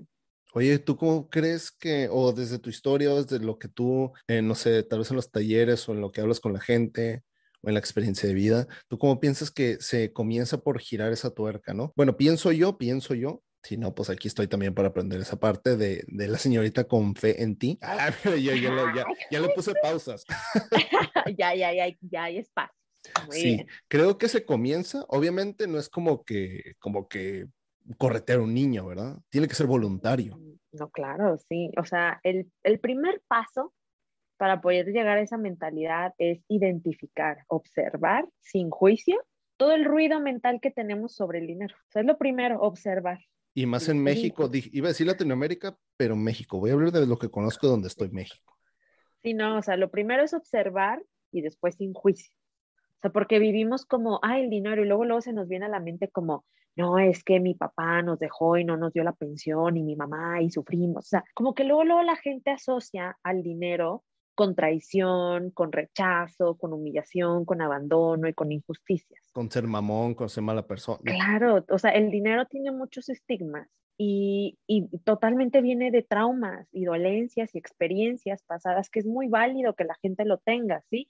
Oye, 0.53 0.79
¿tú 0.79 0.97
cómo 0.97 1.29
crees 1.29 1.71
que, 1.71 2.09
o 2.11 2.33
desde 2.33 2.57
tu 2.57 2.71
historia, 2.71 3.13
o 3.13 3.21
desde 3.21 3.45
lo 3.45 3.59
que 3.59 3.67
tú, 3.67 4.11
eh, 4.27 4.41
no 4.41 4.55
sé, 4.55 4.81
tal 4.81 4.99
vez 4.99 5.11
en 5.11 5.15
los 5.15 5.31
talleres 5.31 5.87
o 5.87 5.93
en 5.93 6.01
lo 6.01 6.11
que 6.11 6.21
hablas 6.21 6.39
con 6.39 6.53
la 6.53 6.59
gente, 6.59 7.23
o 7.61 7.67
en 7.67 7.75
la 7.75 7.79
experiencia 7.79 8.27
de 8.27 8.33
vida, 8.33 8.67
¿tú 8.87 8.97
cómo 8.97 9.19
piensas 9.19 9.51
que 9.51 9.77
se 9.79 10.11
comienza 10.11 10.57
por 10.61 10.79
girar 10.79 11.11
esa 11.11 11.29
tuerca, 11.29 11.73
no? 11.73 11.93
Bueno, 11.95 12.17
pienso 12.17 12.51
yo, 12.51 12.77
pienso 12.77 13.13
yo, 13.13 13.43
Si 13.61 13.75
no, 13.75 13.93
pues 13.93 14.09
aquí 14.09 14.29
estoy 14.29 14.47
también 14.47 14.73
para 14.73 14.87
aprender 14.87 15.19
esa 15.19 15.37
parte 15.37 15.75
de, 15.75 16.05
la 16.07 16.37
señorita 16.37 16.85
con 16.85 17.13
fe 17.13 17.43
en 17.43 17.57
ti. 17.57 17.77
Ah, 17.83 18.09
pero 18.23 18.37
ya, 18.37 18.53
ya, 19.31 19.39
le 19.39 19.49
puse 19.49 19.73
pausas. 19.81 20.23
ya, 21.37 21.53
ya, 21.53 21.73
ya, 21.73 21.95
ya 22.01 22.23
hay 22.23 22.37
espacio. 22.37 22.73
Sí, 23.29 23.65
creo 23.87 24.17
que 24.17 24.27
se 24.27 24.45
comienza, 24.45 25.05
obviamente 25.07 25.67
no 25.67 25.79
es 25.79 25.89
como 25.89 26.23
que, 26.23 26.75
como 26.79 27.07
que 27.07 27.47
corretear 27.97 28.39
a 28.39 28.43
un 28.43 28.53
niño, 28.53 28.85
¿verdad? 28.85 29.17
Tiene 29.29 29.47
que 29.47 29.55
ser 29.55 29.67
voluntario. 29.67 30.37
Mm, 30.37 30.53
no, 30.73 30.89
claro, 30.89 31.37
sí. 31.37 31.71
O 31.77 31.85
sea, 31.85 32.19
el, 32.23 32.51
el 32.63 32.79
primer 32.79 33.21
paso 33.27 33.73
para 34.37 34.61
poder 34.61 34.87
llegar 34.87 35.17
a 35.17 35.21
esa 35.21 35.37
mentalidad 35.37 36.13
es 36.17 36.41
identificar, 36.47 37.39
observar 37.47 38.27
sin 38.39 38.69
juicio 38.69 39.21
todo 39.57 39.73
el 39.73 39.83
ruido 39.83 40.21
mental 40.21 40.59
que 40.61 40.71
tenemos 40.71 41.13
sobre 41.13 41.39
el 41.39 41.47
dinero. 41.47 41.75
O 41.75 41.91
sea, 41.91 42.01
es 42.01 42.07
lo 42.07 42.17
primero, 42.17 42.61
observar. 42.61 43.19
Y 43.53 43.65
más 43.65 43.89
en 43.89 44.01
México, 44.01 44.49
iba 44.53 44.87
a 44.87 44.91
decir 44.91 45.05
Latinoamérica, 45.05 45.77
pero 45.97 46.15
México. 46.15 46.59
Voy 46.59 46.69
a 46.69 46.73
hablar 46.73 46.91
de 46.91 47.05
lo 47.05 47.19
que 47.19 47.29
conozco 47.29 47.67
donde 47.67 47.89
estoy, 47.89 48.09
México. 48.11 48.55
Sí, 49.21 49.33
no, 49.33 49.57
o 49.57 49.61
sea, 49.61 49.75
lo 49.75 49.91
primero 49.91 50.23
es 50.23 50.33
observar 50.33 51.03
y 51.31 51.41
después 51.41 51.75
sin 51.75 51.93
juicio. 51.93 52.31
O 52.99 53.01
sea, 53.01 53.11
porque 53.11 53.39
vivimos 53.39 53.85
como, 53.85 54.19
ah, 54.23 54.39
el 54.39 54.49
dinero, 54.49 54.83
y 54.83 54.87
luego 54.87 55.05
luego 55.05 55.21
se 55.21 55.31
nos 55.31 55.47
viene 55.47 55.65
a 55.65 55.69
la 55.69 55.79
mente 55.79 56.09
como, 56.09 56.43
no, 56.75 56.99
es 56.99 57.23
que 57.23 57.39
mi 57.39 57.53
papá 57.55 58.01
nos 58.01 58.19
dejó 58.19 58.57
y 58.57 58.65
no 58.65 58.75
nos 58.75 58.91
dio 58.91 59.05
la 59.05 59.13
pensión, 59.13 59.77
y 59.77 59.83
mi 59.83 59.95
mamá, 59.95 60.41
y 60.41 60.49
sufrimos. 60.49 61.05
O 61.05 61.07
sea, 61.07 61.23
como 61.33 61.53
que 61.53 61.63
luego, 61.63 61.85
luego 61.85 62.03
la 62.03 62.17
gente 62.17 62.51
asocia 62.51 63.17
al 63.23 63.41
dinero 63.41 64.03
con 64.35 64.55
traición, 64.55 65.51
con 65.51 65.71
rechazo, 65.71 66.55
con 66.57 66.73
humillación, 66.73 67.45
con 67.45 67.61
abandono 67.61 68.27
y 68.27 68.33
con 68.33 68.51
injusticias. 68.51 69.21
Con 69.33 69.49
ser 69.49 69.63
mamón, 69.63 70.13
con 70.13 70.29
ser 70.29 70.43
mala 70.43 70.67
persona. 70.67 70.99
Claro, 71.03 71.65
o 71.69 71.77
sea, 71.77 71.91
el 71.91 72.11
dinero 72.11 72.45
tiene 72.45 72.71
muchos 72.71 73.07
estigmas 73.07 73.69
y, 73.97 74.57
y, 74.65 74.87
totalmente 74.99 75.61
viene 75.61 75.91
de 75.91 76.03
traumas 76.03 76.69
y 76.71 76.85
dolencias 76.85 77.53
y 77.53 77.57
experiencias 77.57 78.43
pasadas 78.43 78.89
que 78.89 78.99
es 78.99 79.05
muy 79.05 79.27
válido 79.27 79.73
que 79.73 79.83
la 79.83 79.95
gente 80.01 80.23
lo 80.23 80.37
tenga, 80.37 80.81
¿sí? 80.89 81.09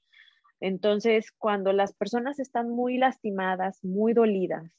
Entonces, 0.60 1.32
cuando 1.38 1.74
las 1.74 1.94
personas 1.94 2.40
están 2.40 2.70
muy 2.70 2.98
lastimadas, 2.98 3.84
muy 3.84 4.14
dolidas 4.14 4.72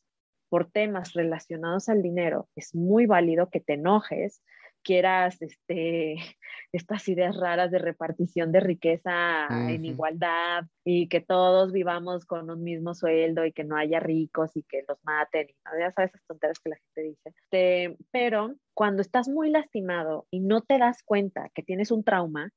por 0.48 0.70
temas 0.70 1.12
relacionados 1.14 1.88
al 1.88 2.02
dinero, 2.02 2.48
es 2.56 2.74
muy 2.74 3.06
válido 3.06 3.50
que 3.50 3.60
te 3.60 3.74
enojes, 3.74 4.42
quieras 4.82 5.40
este, 5.42 6.16
estas 6.72 7.08
ideas 7.08 7.36
raras 7.36 7.70
de 7.70 7.78
repartición 7.78 8.52
de 8.52 8.60
riqueza 8.60 9.46
en 9.68 9.84
igualdad 9.84 10.64
y 10.84 11.08
que 11.08 11.20
todos 11.20 11.72
vivamos 11.72 12.24
con 12.24 12.50
un 12.50 12.62
mismo 12.62 12.94
sueldo 12.94 13.44
y 13.44 13.52
que 13.52 13.64
no 13.64 13.76
haya 13.76 14.00
ricos 14.00 14.56
y 14.56 14.62
que 14.64 14.84
los 14.88 14.98
maten, 15.02 15.48
y, 15.48 15.54
ya 15.78 15.92
sabes 15.92 16.10
esas 16.14 16.26
tonterías 16.26 16.58
que 16.60 16.70
la 16.70 16.76
gente 16.76 17.02
dice. 17.02 17.34
Este, 17.36 17.96
pero 18.10 18.54
cuando 18.74 19.02
estás 19.02 19.28
muy 19.28 19.50
lastimado 19.50 20.26
y 20.30 20.40
no 20.40 20.62
te 20.62 20.78
das 20.78 21.02
cuenta 21.02 21.50
que 21.54 21.62
tienes 21.62 21.90
un 21.90 22.04
trauma, 22.04 22.50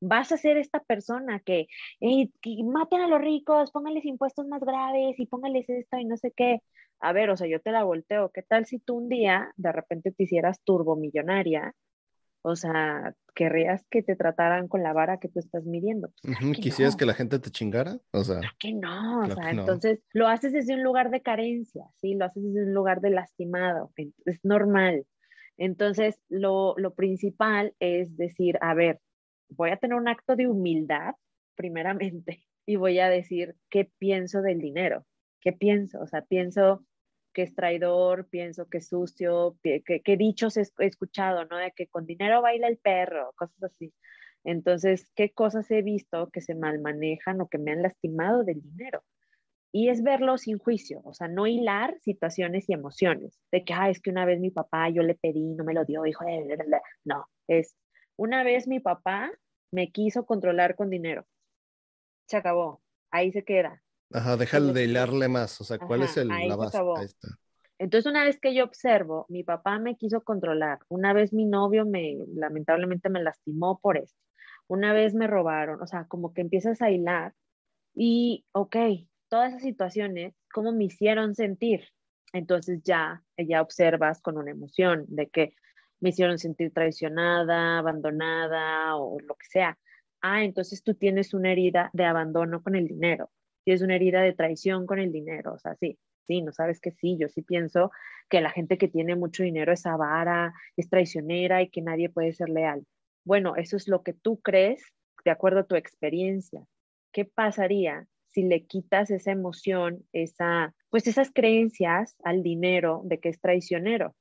vas 0.00 0.32
a 0.32 0.36
ser 0.36 0.56
esta 0.56 0.80
persona 0.80 1.40
que, 1.40 1.68
que 2.00 2.64
maten 2.64 3.00
a 3.00 3.08
los 3.08 3.20
ricos, 3.20 3.70
pónganles 3.70 4.04
impuestos 4.04 4.46
más 4.46 4.62
graves 4.62 5.18
y 5.18 5.26
pónganles 5.26 5.68
esto 5.68 5.98
y 5.98 6.04
no 6.04 6.16
sé 6.16 6.32
qué 6.36 6.60
a 7.00 7.12
ver, 7.12 7.30
o 7.30 7.36
sea, 7.36 7.46
yo 7.46 7.60
te 7.60 7.72
la 7.72 7.82
volteo, 7.82 8.30
¿qué 8.30 8.42
tal 8.42 8.66
si 8.66 8.78
tú 8.78 8.96
un 8.96 9.08
día 9.08 9.52
de 9.56 9.72
repente 9.72 10.12
te 10.12 10.24
hicieras 10.24 10.60
turbomillonaria? 10.62 11.74
O 12.42 12.56
sea, 12.56 13.14
¿querrías 13.34 13.86
que 13.90 14.02
te 14.02 14.16
trataran 14.16 14.68
con 14.68 14.82
la 14.82 14.92
vara 14.92 15.18
que 15.18 15.28
tú 15.28 15.40
estás 15.40 15.64
midiendo? 15.64 16.10
Pues, 16.22 16.58
¿Quisieras 16.58 16.96
que 16.96 17.04
la 17.06 17.14
gente 17.14 17.38
te 17.38 17.50
chingara? 17.50 17.98
O 18.12 18.24
sea, 18.24 18.40
que 18.58 18.72
no, 18.72 19.20
o 19.20 19.30
sea, 19.30 19.50
entonces 19.50 20.00
lo 20.12 20.28
haces 20.28 20.52
desde 20.52 20.74
un 20.74 20.82
lugar 20.82 21.10
de 21.10 21.20
carencia, 21.20 21.84
¿sí? 21.96 22.14
Lo 22.14 22.26
haces 22.26 22.42
desde 22.42 22.66
un 22.66 22.74
lugar 22.74 23.00
de 23.00 23.10
lastimado, 23.10 23.92
es 23.96 24.40
normal. 24.42 25.06
Entonces, 25.58 26.18
lo, 26.30 26.74
lo 26.78 26.94
principal 26.94 27.74
es 27.78 28.16
decir, 28.16 28.58
a 28.62 28.72
ver, 28.72 29.00
voy 29.50 29.70
a 29.70 29.76
tener 29.76 29.96
un 29.96 30.08
acto 30.08 30.36
de 30.36 30.46
humildad, 30.46 31.14
primeramente, 31.54 32.44
y 32.66 32.76
voy 32.76 32.98
a 32.98 33.08
decir 33.08 33.56
qué 33.68 33.90
pienso 33.98 34.42
del 34.42 34.60
dinero, 34.60 35.04
qué 35.40 35.52
pienso, 35.52 36.00
o 36.00 36.06
sea, 36.06 36.22
pienso 36.22 36.84
que 37.32 37.42
es 37.42 37.54
traidor, 37.54 38.28
pienso 38.28 38.68
que 38.68 38.78
es 38.78 38.88
sucio, 38.88 39.56
que, 39.62 39.82
que, 39.82 40.16
dichos 40.16 40.56
he 40.56 40.66
escuchado, 40.78 41.44
¿no? 41.44 41.58
De 41.58 41.72
que 41.72 41.86
con 41.86 42.04
dinero 42.04 42.42
baila 42.42 42.66
el 42.66 42.78
perro, 42.78 43.32
cosas 43.36 43.62
así. 43.62 43.94
Entonces, 44.42 45.10
¿qué 45.14 45.30
cosas 45.30 45.70
he 45.70 45.82
visto 45.82 46.30
que 46.30 46.40
se 46.40 46.54
mal 46.54 46.80
manejan 46.80 47.40
o 47.40 47.48
que 47.48 47.58
me 47.58 47.72
han 47.72 47.82
lastimado 47.82 48.42
del 48.42 48.60
dinero? 48.62 49.04
Y 49.72 49.88
es 49.90 50.02
verlo 50.02 50.38
sin 50.38 50.58
juicio, 50.58 51.00
o 51.04 51.14
sea, 51.14 51.28
no 51.28 51.46
hilar 51.46 51.96
situaciones 52.00 52.68
y 52.68 52.72
emociones, 52.72 53.38
de 53.52 53.64
que, 53.64 53.72
ah, 53.72 53.88
es 53.88 54.00
que 54.00 54.10
una 54.10 54.24
vez 54.24 54.40
mi 54.40 54.50
papá, 54.50 54.88
yo 54.88 55.02
le 55.02 55.14
pedí, 55.14 55.54
no 55.54 55.62
me 55.62 55.74
lo 55.74 55.84
dio, 55.84 56.04
hijo 56.06 56.24
de... 56.24 56.58
No, 57.04 57.26
es, 57.46 57.76
una 58.20 58.44
vez 58.44 58.68
mi 58.68 58.80
papá 58.80 59.30
me 59.72 59.90
quiso 59.90 60.26
controlar 60.26 60.76
con 60.76 60.90
dinero. 60.90 61.26
Se 62.26 62.36
acabó, 62.36 62.82
ahí 63.10 63.32
se 63.32 63.44
queda. 63.44 63.82
Ajá, 64.12 64.36
déjale 64.36 64.74
de 64.74 64.84
hilarle 64.84 65.28
más. 65.28 65.58
O 65.62 65.64
sea, 65.64 65.78
¿cuál 65.78 66.02
es 66.02 66.18
el, 66.18 66.28
la 66.28 66.54
base? 66.54 66.78
Ahí 66.98 67.06
está. 67.06 67.28
Entonces, 67.78 68.10
una 68.10 68.22
vez 68.24 68.38
que 68.38 68.54
yo 68.54 68.64
observo, 68.64 69.24
mi 69.30 69.42
papá 69.42 69.78
me 69.78 69.96
quiso 69.96 70.22
controlar, 70.22 70.80
una 70.88 71.14
vez 71.14 71.32
mi 71.32 71.46
novio 71.46 71.86
me, 71.86 72.18
lamentablemente 72.34 73.08
me 73.08 73.22
lastimó 73.22 73.78
por 73.80 73.96
esto, 73.96 74.20
una 74.68 74.92
vez 74.92 75.14
me 75.14 75.26
robaron, 75.26 75.80
o 75.80 75.86
sea, 75.86 76.04
como 76.04 76.34
que 76.34 76.42
empiezas 76.42 76.82
a 76.82 76.90
hilar 76.90 77.32
y, 77.94 78.44
ok, 78.52 78.76
todas 79.30 79.48
esas 79.48 79.62
situaciones, 79.62 80.34
¿cómo 80.52 80.72
me 80.72 80.84
hicieron 80.84 81.34
sentir? 81.34 81.88
Entonces 82.34 82.82
ya, 82.84 83.24
ya 83.38 83.62
observas 83.62 84.20
con 84.20 84.36
una 84.36 84.50
emoción 84.50 85.06
de 85.08 85.30
que 85.30 85.54
me 86.00 86.10
hicieron 86.10 86.38
sentir 86.38 86.72
traicionada, 86.72 87.78
abandonada 87.78 88.96
o 88.96 89.18
lo 89.20 89.34
que 89.36 89.46
sea. 89.46 89.78
Ah, 90.22 90.44
entonces 90.44 90.82
tú 90.82 90.94
tienes 90.94 91.34
una 91.34 91.52
herida 91.52 91.90
de 91.92 92.04
abandono 92.04 92.62
con 92.62 92.76
el 92.76 92.86
dinero 92.88 93.30
es 93.72 93.82
una 93.82 93.96
herida 93.96 94.22
de 94.22 94.32
traición 94.32 94.86
con 94.86 94.98
el 94.98 95.12
dinero, 95.12 95.54
o 95.54 95.58
sea, 95.58 95.74
sí, 95.76 95.98
sí, 96.26 96.42
no 96.42 96.52
sabes 96.52 96.80
que 96.80 96.90
sí, 96.92 97.16
yo 97.18 97.28
sí 97.28 97.42
pienso 97.42 97.90
que 98.28 98.40
la 98.40 98.50
gente 98.50 98.78
que 98.78 98.88
tiene 98.88 99.16
mucho 99.16 99.42
dinero 99.42 99.72
es 99.72 99.86
avara, 99.86 100.52
es 100.76 100.88
traicionera 100.88 101.62
y 101.62 101.70
que 101.70 101.82
nadie 101.82 102.10
puede 102.10 102.32
ser 102.32 102.48
leal. 102.48 102.86
Bueno, 103.24 103.56
eso 103.56 103.76
es 103.76 103.88
lo 103.88 104.02
que 104.02 104.12
tú 104.12 104.40
crees 104.40 104.82
de 105.24 105.30
acuerdo 105.30 105.60
a 105.60 105.66
tu 105.66 105.74
experiencia. 105.76 106.64
¿Qué 107.12 107.24
pasaría 107.24 108.06
si 108.28 108.44
le 108.44 108.66
quitas 108.66 109.10
esa 109.10 109.32
emoción, 109.32 110.06
esa, 110.12 110.74
pues 110.88 111.06
esas 111.06 111.30
creencias 111.32 112.16
al 112.22 112.42
dinero 112.42 113.02
de 113.04 113.18
que 113.18 113.28
es 113.28 113.40
traicionero? 113.40 114.14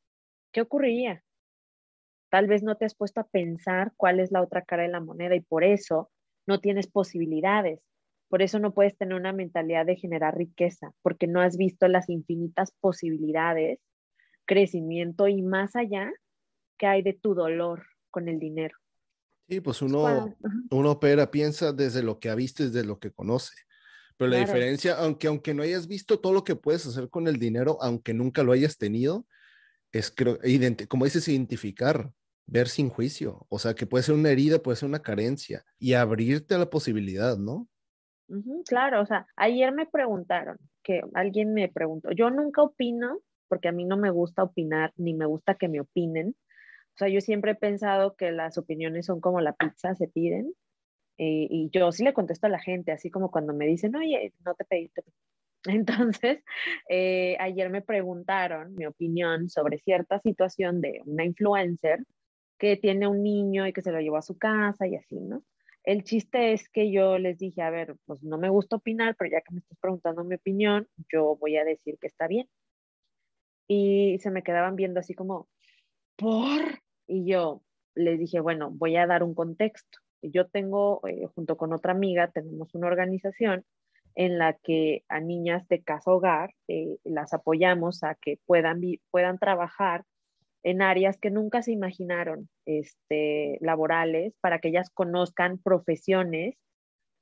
¿Qué 0.51 0.61
ocurriría? 0.61 1.23
Tal 2.29 2.47
vez 2.47 2.63
no 2.63 2.77
te 2.77 2.85
has 2.85 2.95
puesto 2.95 3.21
a 3.21 3.27
pensar 3.27 3.93
cuál 3.97 4.19
es 4.19 4.31
la 4.31 4.41
otra 4.41 4.63
cara 4.63 4.83
de 4.83 4.89
la 4.89 4.99
moneda 4.99 5.35
y 5.35 5.41
por 5.41 5.63
eso 5.63 6.11
no 6.47 6.59
tienes 6.59 6.87
posibilidades. 6.87 7.79
Por 8.29 8.43
eso 8.43 8.59
no 8.59 8.73
puedes 8.73 8.95
tener 8.95 9.15
una 9.15 9.33
mentalidad 9.33 9.85
de 9.85 9.95
generar 9.95 10.37
riqueza, 10.37 10.93
porque 11.01 11.25
no 11.25 11.41
has 11.41 11.57
visto 11.57 11.87
las 11.87 12.09
infinitas 12.09 12.71
posibilidades, 12.79 13.79
crecimiento 14.45 15.27
y 15.27 15.41
más 15.41 15.75
allá 15.75 16.11
que 16.77 16.85
hay 16.85 17.01
de 17.01 17.13
tu 17.13 17.33
dolor 17.33 17.85
con 18.11 18.29
el 18.29 18.39
dinero. 18.39 18.77
Sí, 19.47 19.61
pues 19.61 19.81
uno, 19.81 20.37
uno 20.69 20.91
opera, 20.91 21.31
piensa 21.31 21.73
desde 21.73 22.03
lo 22.03 22.19
que 22.19 22.29
ha 22.29 22.35
visto 22.35 22.63
desde 22.63 22.85
lo 22.85 22.99
que 22.99 23.11
conoce. 23.11 23.55
Pero 24.15 24.31
la 24.31 24.37
diferencia, 24.37 24.95
aunque, 24.95 25.27
aunque 25.27 25.53
no 25.53 25.63
hayas 25.63 25.87
visto 25.87 26.19
todo 26.19 26.33
lo 26.33 26.43
que 26.43 26.55
puedes 26.55 26.85
hacer 26.85 27.09
con 27.09 27.27
el 27.27 27.39
dinero, 27.39 27.77
aunque 27.81 28.13
nunca 28.13 28.43
lo 28.43 28.51
hayas 28.51 28.77
tenido, 28.77 29.25
es, 29.91 30.11
creo, 30.11 30.37
como 30.87 31.05
dices, 31.05 31.27
identificar, 31.27 32.11
ver 32.49 32.67
sin 32.67 32.89
juicio. 32.89 33.45
O 33.49 33.59
sea, 33.59 33.75
que 33.75 33.85
puede 33.85 34.03
ser 34.03 34.15
una 34.15 34.31
herida, 34.31 34.59
puede 34.59 34.77
ser 34.77 34.89
una 34.89 35.01
carencia 35.01 35.63
y 35.77 35.93
abrirte 35.93 36.55
a 36.55 36.59
la 36.59 36.69
posibilidad, 36.69 37.38
¿no? 37.38 37.67
claro, 38.67 39.01
o 39.01 39.05
sea, 39.07 39.25
ayer 39.35 39.71
me 39.73 39.88
preguntaron, 39.88 40.57
que 40.83 41.01
alguien 41.15 41.51
me 41.51 41.67
preguntó, 41.67 42.12
yo 42.12 42.29
nunca 42.29 42.62
opino, 42.62 43.17
porque 43.47 43.69
a 43.69 43.71
mí 43.71 43.85
no 43.85 43.97
me 43.97 44.12
gusta 44.12 44.43
opinar, 44.43 44.93
ni 44.97 45.15
me 45.15 45.25
gusta 45.25 45.55
que 45.55 45.67
me 45.67 45.81
opinen. 45.81 46.35
O 46.89 46.97
sea, 46.97 47.07
yo 47.07 47.21
siempre 47.21 47.53
he 47.53 47.55
pensado 47.55 48.15
que 48.15 48.31
las 48.31 48.59
opiniones 48.59 49.07
son 49.07 49.19
como 49.19 49.41
la 49.41 49.53
pizza, 49.53 49.95
se 49.95 50.07
piden. 50.07 50.53
Eh, 51.17 51.47
y 51.49 51.69
yo 51.71 51.91
sí 51.91 52.03
le 52.03 52.13
contesto 52.13 52.45
a 52.45 52.51
la 52.51 52.59
gente, 52.59 52.91
así 52.91 53.09
como 53.09 53.31
cuando 53.31 53.51
me 53.55 53.65
dicen, 53.65 53.95
oye, 53.95 54.31
no 54.45 54.53
te 54.53 54.63
pediste. 54.63 55.03
Entonces, 55.65 56.43
eh, 56.88 57.35
ayer 57.39 57.71
me 57.71 57.81
preguntaron 57.81 58.75
mi 58.75 58.85
opinión 58.85 59.49
sobre 59.49 59.79
cierta 59.79 60.19
situación 60.19 60.81
de 60.81 61.01
una 61.05 61.25
influencer 61.25 62.05
que 62.59 62.77
tiene 62.77 63.07
un 63.07 63.23
niño 63.23 63.65
y 63.65 63.73
que 63.73 63.81
se 63.81 63.91
lo 63.91 63.99
llevó 63.99 64.17
a 64.17 64.21
su 64.21 64.37
casa 64.37 64.85
y 64.85 64.95
así, 64.95 65.19
¿no? 65.19 65.43
El 65.83 66.03
chiste 66.03 66.53
es 66.53 66.69
que 66.69 66.91
yo 66.91 67.17
les 67.17 67.39
dije, 67.39 67.61
a 67.61 67.69
ver, 67.69 67.95
pues 68.05 68.21
no 68.21 68.37
me 68.37 68.49
gusta 68.49 68.75
opinar, 68.75 69.15
pero 69.17 69.31
ya 69.31 69.41
que 69.41 69.53
me 69.53 69.59
estás 69.61 69.77
preguntando 69.79 70.23
mi 70.23 70.35
opinión, 70.35 70.87
yo 71.11 71.37
voy 71.37 71.57
a 71.57 71.63
decir 71.63 71.97
que 71.99 72.07
está 72.07 72.27
bien. 72.27 72.47
Y 73.67 74.19
se 74.19 74.29
me 74.29 74.43
quedaban 74.43 74.75
viendo 74.75 74.99
así 74.99 75.13
como, 75.13 75.47
¿por? 76.17 76.81
Y 77.07 77.25
yo 77.25 77.63
les 77.95 78.19
dije, 78.19 78.39
bueno, 78.41 78.69
voy 78.71 78.97
a 78.97 79.07
dar 79.07 79.23
un 79.23 79.33
contexto. 79.33 79.99
Yo 80.21 80.47
tengo, 80.47 81.01
eh, 81.07 81.27
junto 81.33 81.55
con 81.55 81.71
otra 81.73 81.93
amiga, 81.93 82.29
tenemos 82.29 82.75
una 82.75 82.87
organización 82.87 83.65
en 84.15 84.37
la 84.37 84.53
que 84.53 85.05
a 85.07 85.21
niñas 85.21 85.67
de 85.69 85.81
casa 85.81 86.11
hogar 86.11 86.53
eh, 86.67 86.97
las 87.05 87.33
apoyamos 87.33 88.03
a 88.03 88.15
que 88.15 88.37
puedan, 88.45 88.81
puedan 89.11 89.39
trabajar 89.39 90.03
en 90.63 90.81
áreas 90.81 91.17
que 91.17 91.31
nunca 91.31 91.61
se 91.61 91.71
imaginaron 91.71 92.49
este, 92.65 93.57
laborales 93.61 94.33
para 94.41 94.59
que 94.59 94.69
ellas 94.69 94.89
conozcan 94.89 95.57
profesiones 95.57 96.55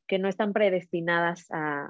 que 0.08 0.19
no 0.19 0.30
están 0.30 0.54
predestinadas 0.54 1.45
a, 1.52 1.89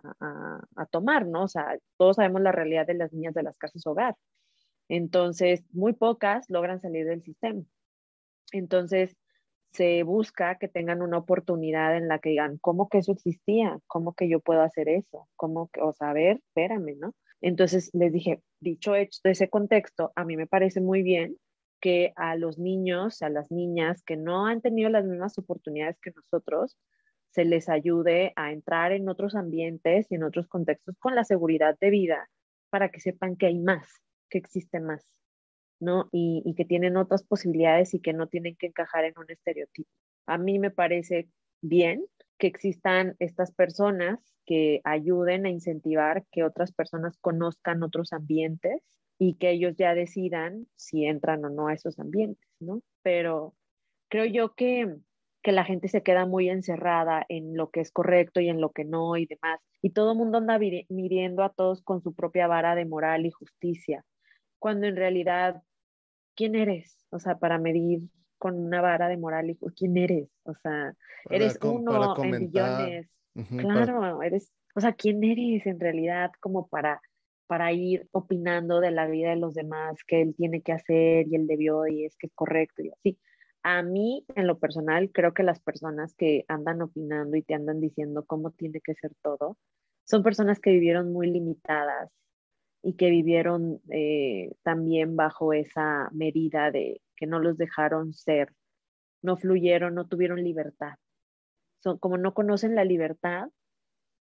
a, 0.76 0.86
tomar, 0.88 1.28
¿no? 1.28 1.44
O 1.44 1.48
sea, 1.48 1.78
todos 1.98 2.16
sabemos 2.16 2.42
la 2.42 2.52
realidad 2.52 2.88
de 2.88 2.96
las 2.96 3.14
niñas 3.14 3.36
de 3.36 3.44
las 3.44 3.58
casas 3.58 3.86
hogar. 3.86 4.16
Entonces, 4.90 5.64
muy 5.72 5.94
pocas 5.94 6.50
logran 6.50 6.82
salir 6.82 7.06
del 7.06 7.22
sistema. 7.22 7.62
Entonces, 8.52 9.16
se 9.72 10.04
busca 10.04 10.58
que 10.58 10.68
tengan 10.68 11.02
una 11.02 11.20
oportunidad 11.20 11.96
en 11.96 12.08
la 12.08 12.20
que 12.20 12.30
digan, 12.30 12.58
¿cómo 12.60 12.90
que 12.90 13.00
eso 13.00 13.12
existía? 13.12 13.80
¿Cómo 13.86 14.14
que 14.14 14.30
yo 14.30 14.40
puedo 14.40 14.62
hacer 14.62 14.90
eso? 14.90 15.28
¿Cómo 15.36 15.70
que, 15.70 15.82
o 15.82 15.94
sea, 15.94 16.10
a 16.10 16.14
ver, 16.14 16.38
espérame, 16.38 16.98
¿no? 17.00 17.14
Entonces 17.42 17.90
les 17.94 18.12
dije, 18.12 18.42
dicho 18.60 18.96
hecho 18.96 19.20
de 19.24 19.32
ese 19.32 19.50
contexto, 19.50 20.12
a 20.16 20.26
mí 20.26 20.38
me 20.38 20.48
parece 20.48 20.82
muy 20.82 21.04
bien 21.04 21.38
que 21.80 22.14
a 22.16 22.36
los 22.36 22.58
niños, 22.58 23.22
a 23.22 23.30
las 23.30 23.52
niñas 23.52 24.04
que 24.04 24.18
no 24.18 24.48
han 24.48 24.62
tenido 24.62 24.90
las 24.90 25.06
mismas 25.06 25.38
oportunidades 25.38 26.00
que 26.02 26.12
nosotros, 26.16 26.78
se 27.32 27.46
les 27.46 27.70
ayude 27.70 28.34
a 28.36 28.52
entrar 28.52 28.92
en 28.92 29.10
otros 29.10 29.36
ambientes 29.36 30.08
y 30.10 30.16
en 30.16 30.24
otros 30.24 30.48
contextos 30.48 30.96
con 30.98 31.14
la 31.14 31.24
seguridad 31.24 31.78
de 31.80 31.92
vida 31.92 32.30
para 32.70 32.90
que 32.90 33.00
sepan 33.00 33.36
que 33.36 33.46
hay 33.48 33.60
más, 33.60 33.88
que 34.30 34.40
existe 34.40 34.80
más, 34.80 35.08
¿no? 35.80 36.10
Y, 36.12 36.42
y 36.46 36.56
que 36.56 36.66
tienen 36.66 36.98
otras 36.98 37.24
posibilidades 37.24 37.94
y 37.94 38.00
que 38.00 38.14
no 38.14 38.28
tienen 38.28 38.56
que 38.56 38.68
encajar 38.68 39.06
en 39.06 39.14
un 39.18 39.30
estereotipo. 39.30 39.90
A 40.26 40.38
mí 40.40 40.58
me 40.58 40.72
parece 40.72 41.30
bien 41.62 42.04
que 42.38 42.48
existan 42.48 43.16
estas 43.20 43.52
personas 43.52 44.20
que 44.46 44.82
ayuden 44.84 45.46
a 45.46 45.50
incentivar 45.50 46.26
que 46.32 46.44
otras 46.44 46.72
personas 46.72 47.18
conozcan 47.20 47.84
otros 47.84 48.14
ambientes 48.14 48.82
y 49.20 49.36
que 49.36 49.52
ellos 49.52 49.76
ya 49.78 49.94
decidan 49.94 50.68
si 50.76 51.06
entran 51.06 51.44
o 51.46 51.50
no 51.50 51.68
a 51.68 51.74
esos 51.74 52.00
ambientes, 52.00 52.48
¿no? 52.60 52.82
Pero 53.02 53.56
creo 54.10 54.26
yo 54.26 54.54
que, 54.54 54.96
que 55.42 55.52
la 55.52 55.66
gente 55.66 55.88
se 55.88 56.04
queda 56.04 56.26
muy 56.26 56.50
encerrada 56.50 57.26
en 57.28 57.56
lo 57.58 57.70
que 57.72 57.82
es 57.82 57.92
correcto 57.92 58.40
y 58.40 58.50
en 58.50 58.62
lo 58.62 58.72
que 58.72 58.86
no 58.86 59.18
y 59.18 59.26
demás. 59.26 59.60
Y 59.82 59.92
todo 59.92 60.12
el 60.12 60.18
mundo 60.18 60.38
anda 60.38 60.60
midiendo 60.60 61.44
a 61.44 61.50
todos 61.50 61.82
con 61.82 62.02
su 62.02 62.14
propia 62.14 62.48
vara 62.48 62.76
de 62.76 62.86
moral 62.86 63.26
y 63.26 63.32
justicia, 63.32 64.06
cuando 64.60 64.88
en 64.88 64.96
realidad, 64.96 65.64
¿quién 66.36 66.56
eres? 66.56 67.06
O 67.10 67.20
sea, 67.20 67.38
para 67.38 67.58
medir 67.58 68.02
con 68.38 68.58
una 68.58 68.82
vara 68.82 69.08
de 69.08 69.18
moral 69.18 69.50
y 69.50 69.58
quién 69.76 69.98
eres, 69.98 70.30
o 70.44 70.54
sea, 70.56 70.94
eres 71.30 71.60
uno 71.64 72.16
en 72.24 72.32
millones. 72.32 73.10
claro, 73.58 74.22
eres, 74.22 74.52
o 74.76 74.82
sea, 74.82 74.94
quién 74.94 75.24
eres 75.24 75.66
en 75.66 75.80
realidad 75.80 76.32
como 76.40 76.68
para 76.68 77.02
para 77.48 77.72
ir 77.72 78.08
opinando 78.12 78.82
de 78.82 78.92
la 78.92 79.08
vida 79.08 79.30
de 79.30 79.38
los 79.38 79.56
demás, 79.56 80.04
que 80.06 80.22
él 80.22 80.36
tiene 80.36 80.62
que 80.62 80.74
hacer 80.74 81.28
y 81.28 81.36
él 81.36 81.48
debió 81.48 81.88
y 81.88 82.06
es 82.06 82.16
que 82.18 82.28
es 82.28 82.34
correcto 82.36 82.84
y 82.84 82.92
así. 82.92 83.18
A 83.64 83.82
mí, 83.82 84.26
en 84.36 84.48
lo 84.48 84.60
personal, 84.60 85.12
creo 85.12 85.34
que 85.34 85.44
las 85.44 85.60
personas 85.60 86.14
que 86.16 86.46
andan 86.48 86.82
opinando 86.82 87.36
y 87.36 87.42
te 87.42 87.54
andan 87.54 87.82
diciendo 87.82 88.26
cómo 88.26 88.52
tiene 88.52 88.82
que 88.82 88.94
ser 88.96 89.12
todo, 89.22 89.58
son 90.06 90.24
personas 90.24 90.60
que 90.60 90.72
vivieron 90.72 91.12
muy 91.12 91.28
limitadas 91.30 92.12
y 92.84 92.94
que 92.94 93.10
vivieron 93.10 93.82
eh, 93.90 94.54
también 94.64 95.16
bajo 95.16 95.54
esa 95.54 96.10
medida 96.12 96.72
de 96.72 97.02
que 97.18 97.28
no 97.28 97.40
los 97.40 97.58
dejaron 97.58 98.14
ser, 98.14 98.54
no 99.22 99.36
fluyeron, 99.36 99.96
no 99.96 100.08
tuvieron 100.08 100.44
libertad. 100.44 100.96
Son, 101.84 101.98
como 101.98 102.18
no 102.18 102.34
conocen 102.34 102.76
la 102.76 102.86
libertad, 102.86 103.50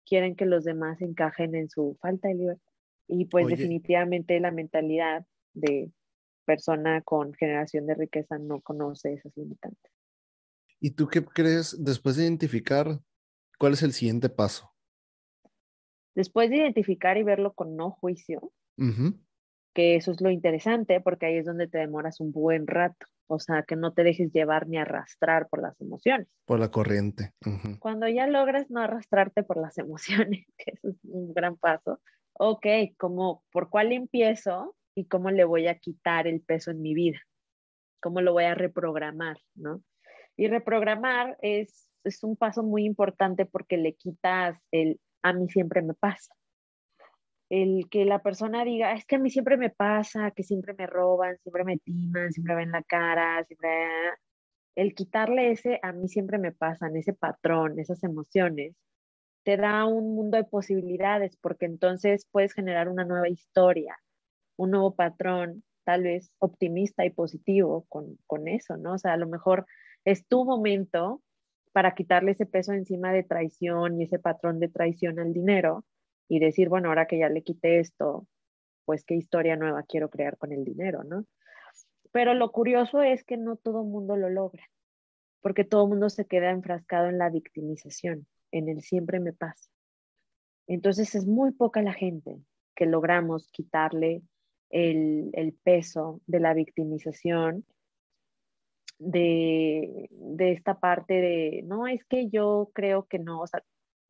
quieren 0.06 0.36
que 0.36 0.46
los 0.46 0.64
demás 0.64 1.02
encajen 1.02 1.54
en 1.54 1.68
su 1.68 1.98
falta 2.00 2.28
de 2.28 2.34
libertad. 2.34 2.72
Y 3.08 3.26
pues 3.26 3.48
definitivamente 3.48 4.40
la 4.40 4.50
mentalidad 4.50 5.26
de 5.52 5.92
persona 6.44 7.02
con 7.02 7.34
generación 7.34 7.86
de 7.86 7.94
riqueza 7.94 8.38
no 8.38 8.60
conoce 8.60 9.12
esas 9.14 9.36
limitantes. 9.36 9.92
¿Y 10.80 10.92
tú 10.92 11.08
qué 11.08 11.24
crees 11.24 11.76
después 11.82 12.16
de 12.16 12.24
identificar 12.24 13.00
cuál 13.58 13.74
es 13.74 13.82
el 13.82 13.92
siguiente 13.92 14.28
paso? 14.28 14.72
Después 16.14 16.50
de 16.50 16.56
identificar 16.56 17.16
y 17.18 17.22
verlo 17.22 17.52
con 17.52 17.76
no 17.76 17.90
juicio, 17.90 18.52
que 19.76 19.94
eso 19.94 20.10
es 20.10 20.22
lo 20.22 20.30
interesante 20.30 21.02
porque 21.02 21.26
ahí 21.26 21.36
es 21.36 21.44
donde 21.44 21.68
te 21.68 21.76
demoras 21.76 22.18
un 22.20 22.32
buen 22.32 22.66
rato, 22.66 23.06
o 23.26 23.38
sea, 23.38 23.62
que 23.62 23.76
no 23.76 23.92
te 23.92 24.04
dejes 24.04 24.32
llevar 24.32 24.66
ni 24.68 24.78
arrastrar 24.78 25.48
por 25.48 25.60
las 25.60 25.78
emociones. 25.82 26.28
Por 26.46 26.58
la 26.58 26.70
corriente. 26.70 27.34
Cuando 27.78 28.08
ya 28.08 28.26
logras 28.26 28.70
no 28.70 28.80
arrastrarte 28.80 29.42
por 29.42 29.58
las 29.58 29.76
emociones, 30.32 30.46
que 30.56 30.72
eso 30.72 30.88
es 30.88 30.96
un 31.04 31.34
gran 31.34 31.58
paso, 31.58 32.00
ok, 32.32 32.66
como 32.96 33.44
por 33.52 33.68
cuál 33.68 33.92
empiezo 33.92 34.74
y 34.94 35.08
cómo 35.08 35.30
le 35.30 35.44
voy 35.44 35.68
a 35.68 35.78
quitar 35.78 36.26
el 36.26 36.40
peso 36.40 36.70
en 36.70 36.80
mi 36.80 36.94
vida, 36.94 37.20
cómo 38.00 38.22
lo 38.22 38.32
voy 38.32 38.44
a 38.44 38.54
reprogramar, 38.54 39.36
¿no? 39.54 39.82
Y 40.38 40.48
reprogramar 40.48 41.36
es, 41.42 41.90
es 42.02 42.24
un 42.24 42.34
paso 42.36 42.62
muy 42.62 42.86
importante 42.86 43.44
porque 43.44 43.76
le 43.76 43.92
quitas 43.92 44.58
el 44.70 44.98
a 45.22 45.34
mí 45.34 45.50
siempre 45.50 45.82
me 45.82 45.92
pasa 45.92 46.34
el 47.48 47.88
que 47.90 48.04
la 48.04 48.22
persona 48.22 48.64
diga, 48.64 48.92
es 48.94 49.04
que 49.06 49.16
a 49.16 49.18
mí 49.18 49.30
siempre 49.30 49.56
me 49.56 49.70
pasa, 49.70 50.30
que 50.32 50.42
siempre 50.42 50.74
me 50.74 50.86
roban, 50.86 51.38
siempre 51.38 51.64
me 51.64 51.78
timan, 51.78 52.32
siempre 52.32 52.54
ven 52.54 52.72
la 52.72 52.82
cara, 52.82 53.44
siempre... 53.44 53.70
El 54.74 54.94
quitarle 54.94 55.52
ese, 55.52 55.80
a 55.82 55.92
mí 55.92 56.06
siempre 56.08 56.38
me 56.38 56.52
pasan, 56.52 56.96
ese 56.96 57.14
patrón, 57.14 57.78
esas 57.78 58.02
emociones, 58.04 58.74
te 59.42 59.56
da 59.56 59.86
un 59.86 60.14
mundo 60.14 60.36
de 60.36 60.44
posibilidades, 60.44 61.36
porque 61.38 61.66
entonces 61.66 62.26
puedes 62.30 62.52
generar 62.52 62.88
una 62.88 63.04
nueva 63.04 63.28
historia, 63.28 63.96
un 64.56 64.72
nuevo 64.72 64.94
patrón, 64.94 65.64
tal 65.84 66.02
vez 66.02 66.30
optimista 66.40 67.06
y 67.06 67.10
positivo 67.10 67.86
con, 67.88 68.18
con 68.26 68.48
eso, 68.48 68.76
¿no? 68.76 68.94
O 68.94 68.98
sea, 68.98 69.14
a 69.14 69.16
lo 69.16 69.28
mejor 69.28 69.66
es 70.04 70.26
tu 70.26 70.44
momento 70.44 71.22
para 71.72 71.94
quitarle 71.94 72.32
ese 72.32 72.46
peso 72.46 72.72
encima 72.72 73.12
de 73.12 73.22
traición 73.22 74.00
y 74.00 74.04
ese 74.04 74.18
patrón 74.18 74.60
de 74.60 74.68
traición 74.68 75.18
al 75.20 75.32
dinero 75.32 75.84
y 76.28 76.40
decir, 76.40 76.68
bueno, 76.68 76.88
ahora 76.88 77.06
que 77.06 77.18
ya 77.18 77.28
le 77.28 77.42
quité 77.42 77.80
esto, 77.80 78.26
pues 78.84 79.04
qué 79.04 79.14
historia 79.14 79.56
nueva 79.56 79.84
quiero 79.84 80.10
crear 80.10 80.36
con 80.38 80.52
el 80.52 80.64
dinero, 80.64 81.04
¿no? 81.04 81.24
Pero 82.12 82.34
lo 82.34 82.50
curioso 82.52 83.02
es 83.02 83.24
que 83.24 83.36
no 83.36 83.56
todo 83.56 83.84
mundo 83.84 84.16
lo 84.16 84.30
logra, 84.30 84.64
porque 85.40 85.64
todo 85.64 85.86
mundo 85.86 86.08
se 86.08 86.26
queda 86.26 86.50
enfrascado 86.50 87.08
en 87.08 87.18
la 87.18 87.30
victimización, 87.30 88.26
en 88.52 88.68
el 88.68 88.80
siempre 88.82 89.20
me 89.20 89.32
pasa. 89.32 89.68
Entonces 90.66 91.14
es 91.14 91.26
muy 91.26 91.52
poca 91.52 91.82
la 91.82 91.92
gente 91.92 92.38
que 92.74 92.86
logramos 92.86 93.48
quitarle 93.50 94.22
el, 94.70 95.30
el 95.34 95.52
peso 95.52 96.20
de 96.26 96.40
la 96.40 96.54
victimización, 96.54 97.64
de, 98.98 100.08
de, 100.10 100.52
esta 100.52 100.80
parte 100.80 101.14
de, 101.14 101.62
no, 101.66 101.86
es 101.86 102.04
que 102.04 102.28
yo 102.30 102.70
creo 102.72 103.06
que 103.06 103.18
no, 103.18 103.42
o 103.42 103.46
sea, 103.46 103.62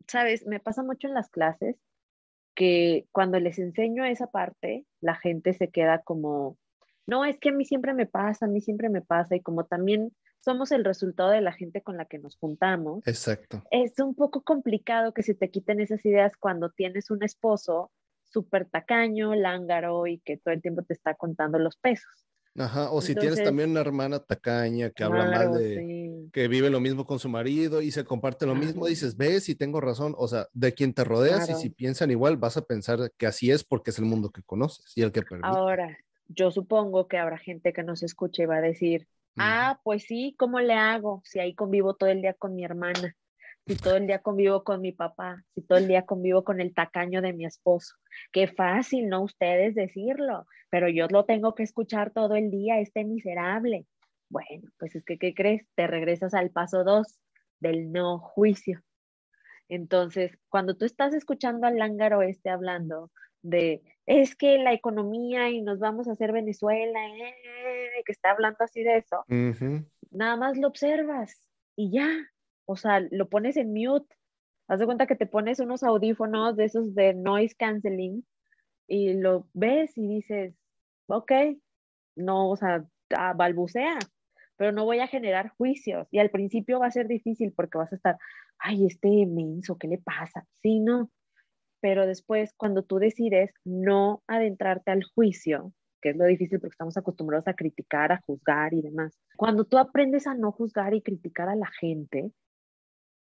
sabes, 0.07 0.47
me 0.47 0.61
pasa 0.61 0.83
mucho 0.83 1.09
en 1.09 1.15
las 1.15 1.29
clases 1.29 1.77
que 2.57 3.07
cuando 3.13 3.39
les 3.39 3.61
enseño 3.61 4.05
esa 4.05 4.27
parte, 4.27 4.85
la 5.01 5.15
gente 5.15 5.53
se 5.53 5.69
queda 5.69 6.03
como, 6.03 6.57
no, 7.07 7.25
es 7.25 7.39
que 7.39 7.51
a 7.51 7.53
mí 7.53 7.65
siempre 7.65 7.95
me 7.95 8.07
pasa, 8.07 8.47
a 8.47 8.49
mí 8.49 8.61
siempre 8.61 8.89
me 8.89 9.03
pasa, 9.03 9.37
y 9.37 9.41
como 9.41 9.65
también 9.65 10.13
somos 10.41 10.73
el 10.73 10.85
resultado 10.85 11.31
de 11.31 11.41
la 11.41 11.53
gente 11.53 11.83
con 11.83 11.97
la 11.97 12.07
que 12.07 12.19
nos 12.19 12.37
juntamos. 12.37 13.07
Exacto. 13.07 13.63
Es 13.71 13.99
un 14.01 14.15
poco 14.15 14.43
complicado 14.43 15.13
que 15.13 15.23
se 15.23 15.35
te 15.35 15.51
quiten 15.51 15.81
esas 15.81 16.05
ideas 16.05 16.37
cuando 16.37 16.71
tienes 16.71 17.11
un 17.11 17.23
esposo 17.23 17.91
súper 18.25 18.67
tacaño, 18.67 19.35
lángaro 19.35 20.07
y 20.07 20.19
que 20.21 20.37
todo 20.37 20.55
el 20.55 20.63
tiempo 20.63 20.83
te 20.83 20.95
está 20.95 21.15
contando 21.15 21.59
los 21.59 21.77
pesos. 21.77 22.26
Ajá, 22.59 22.91
o 22.91 23.01
si 23.01 23.15
tienes 23.15 23.43
también 23.43 23.71
una 23.71 23.81
hermana 23.81 24.19
tacaña 24.19 24.91
que 24.91 25.05
habla 25.05 25.27
mal 25.27 25.53
de 25.59 26.31
que 26.33 26.49
vive 26.49 26.69
lo 26.71 26.81
mismo 26.81 27.07
con 27.07 27.19
su 27.19 27.29
marido 27.29 27.81
y 27.81 27.91
se 27.91 28.05
comparte 28.05 28.47
lo 28.47 28.55
mismo, 28.55 28.87
dices, 28.87 29.17
ves, 29.17 29.45
si 29.45 29.55
tengo 29.55 29.81
razón, 29.81 30.15
o 30.19 30.29
sea, 30.29 30.47
de 30.53 30.75
quien 30.75 30.93
te 30.93 31.05
rodeas 31.05 31.49
y 31.49 31.55
si 31.55 31.71
piensan 31.71 32.11
igual, 32.11 32.37
vas 32.37 32.57
a 32.57 32.63
pensar 32.63 33.11
que 33.17 33.27
así 33.27 33.51
es 33.51 33.65
porque 33.65 33.91
es 33.91 33.99
el 33.99 34.05
mundo 34.05 34.31
que 34.31 34.43
conoces 34.43 34.93
y 34.97 35.03
el 35.03 35.13
que 35.13 35.23
permite. 35.23 35.49
Ahora, 35.49 35.97
yo 36.29 36.51
supongo 36.51 37.09
que 37.09 37.19
habrá 37.19 37.39
gente 37.39 37.73
que 37.73 37.83
nos 37.83 38.03
escuche 38.03 38.43
y 38.43 38.47
va 38.47 38.57
a 38.57 38.61
decir, 38.61 39.07
ah, 39.39 39.81
pues 39.83 40.05
sí, 40.05 40.35
¿cómo 40.39 40.61
le 40.61 40.75
hago 40.75 41.23
si 41.25 41.39
ahí 41.39 41.55
convivo 41.55 41.95
todo 41.95 42.11
el 42.11 42.21
día 42.21 42.35
con 42.35 42.55
mi 42.55 42.65
hermana? 42.65 43.17
Si 43.67 43.77
todo 43.77 43.97
el 43.97 44.07
día 44.07 44.21
convivo 44.21 44.63
con 44.63 44.81
mi 44.81 44.93
papá, 44.93 45.43
si 45.55 45.63
todo 45.63 45.79
el 45.79 45.89
día 45.89 46.07
convivo 46.07 46.45
con 46.45 46.61
el 46.61 46.73
tacaño 46.73 47.21
de 47.21 47.33
mi 47.33 47.45
esposo. 47.45 47.97
Qué 48.31 48.47
fácil, 48.47 49.09
¿no? 49.09 49.23
Ustedes 49.23 49.75
decirlo, 49.75 50.47
pero 50.71 50.89
yo 50.89 51.09
lo 51.09 51.25
tengo 51.25 51.55
que 51.55 51.65
escuchar 51.65 52.13
todo 52.13 52.37
el 52.37 52.51
día, 52.51 52.79
este 52.79 53.05
miserable. 53.05 53.87
Bueno, 54.29 54.71
pues 54.79 54.95
es 54.95 55.05
que, 55.05 55.19
¿qué 55.19 55.35
crees? 55.35 55.67
Te 55.75 55.89
regresas 55.89 56.33
al 56.35 56.51
paso 56.51 56.85
dos 56.85 57.19
del 57.59 57.91
no 57.91 58.21
juicio. 58.21 58.83
Entonces, 59.69 60.39
cuando 60.49 60.77
tú 60.77 60.85
estás 60.85 61.13
escuchando 61.13 61.67
al 61.67 61.77
lángaro 61.77 62.23
este 62.23 62.51
hablando 62.51 63.11
de, 63.43 63.83
es 64.07 64.37
que 64.37 64.59
la 64.59 64.73
economía 64.75 65.51
y 65.51 65.61
nos 65.61 65.81
vamos 65.81 66.07
a 66.07 66.13
hacer 66.13 66.31
Venezuela, 66.31 67.01
eh, 67.09 68.03
que 68.05 68.13
está 68.13 68.31
hablando 68.31 68.59
así 68.61 68.85
de 68.85 68.99
eso, 68.99 69.25
nada 70.13 70.37
más 70.37 70.57
lo 70.57 70.69
observas 70.69 71.43
y 71.75 71.91
ya, 71.91 72.09
o 72.67 72.77
sea, 72.77 73.01
lo 73.11 73.29
pones 73.29 73.57
en 73.57 73.73
mute. 73.73 74.15
Haz 74.69 74.81
de 74.81 74.87
cuenta 74.87 75.07
que 75.07 75.17
te 75.17 75.27
pones 75.27 75.61
unos 75.61 75.83
audífonos 75.83 76.57
de 76.57 76.65
esos 76.65 76.95
de 76.95 77.15
noise 77.15 77.55
canceling 77.57 78.27
y 78.89 79.15
lo 79.15 79.49
ves 79.55 79.97
y 79.97 80.07
dices, 80.09 80.55
ok, 81.07 81.33
no, 82.17 82.51
o 82.51 82.57
sea, 82.57 82.85
ah, 83.17 83.33
balbucea, 83.35 83.99
pero 84.57 84.73
no 84.73 84.85
voy 84.85 85.01
a 85.01 85.07
generar 85.07 85.51
juicios. 85.51 86.09
Y 86.11 86.19
al 86.19 86.31
principio 86.31 86.81
va 86.81 86.87
a 86.87 86.91
ser 86.91 87.09
difícil 87.09 87.53
porque 87.53 87.79
vas 87.79 87.93
a 87.93 87.97
estar, 87.97 88.19
ay, 88.59 88.87
este 88.87 89.27
menso, 89.27 89.79
¿qué 89.79 89.89
le 89.89 89.99
pasa? 89.99 90.47
Sí, 90.63 90.81
no. 90.81 91.11
Pero 91.81 92.07
después, 92.07 92.53
cuando 92.57 92.83
tú 92.83 92.99
decides 92.99 93.53
no 93.65 94.23
adentrarte 94.27 94.91
al 94.91 95.05
juicio, 95.05 95.73
que 96.01 96.11
es 96.11 96.17
lo 96.17 96.25
difícil 96.25 96.59
porque 96.59 96.75
estamos 96.75 96.97
acostumbrados 96.97 97.47
a 97.49 97.55
criticar, 97.55 98.13
a 98.13 98.21
juzgar 98.27 98.75
y 98.75 98.83
demás. 98.83 99.19
Cuando 99.37 99.65
tú 99.65 99.79
aprendes 99.79 100.27
a 100.27 100.35
no 100.35 100.53
juzgar 100.53 100.95
y 100.95 101.03
criticar 101.03 101.49
a 101.49 101.57
la 101.57 101.71
gente, 101.81 102.33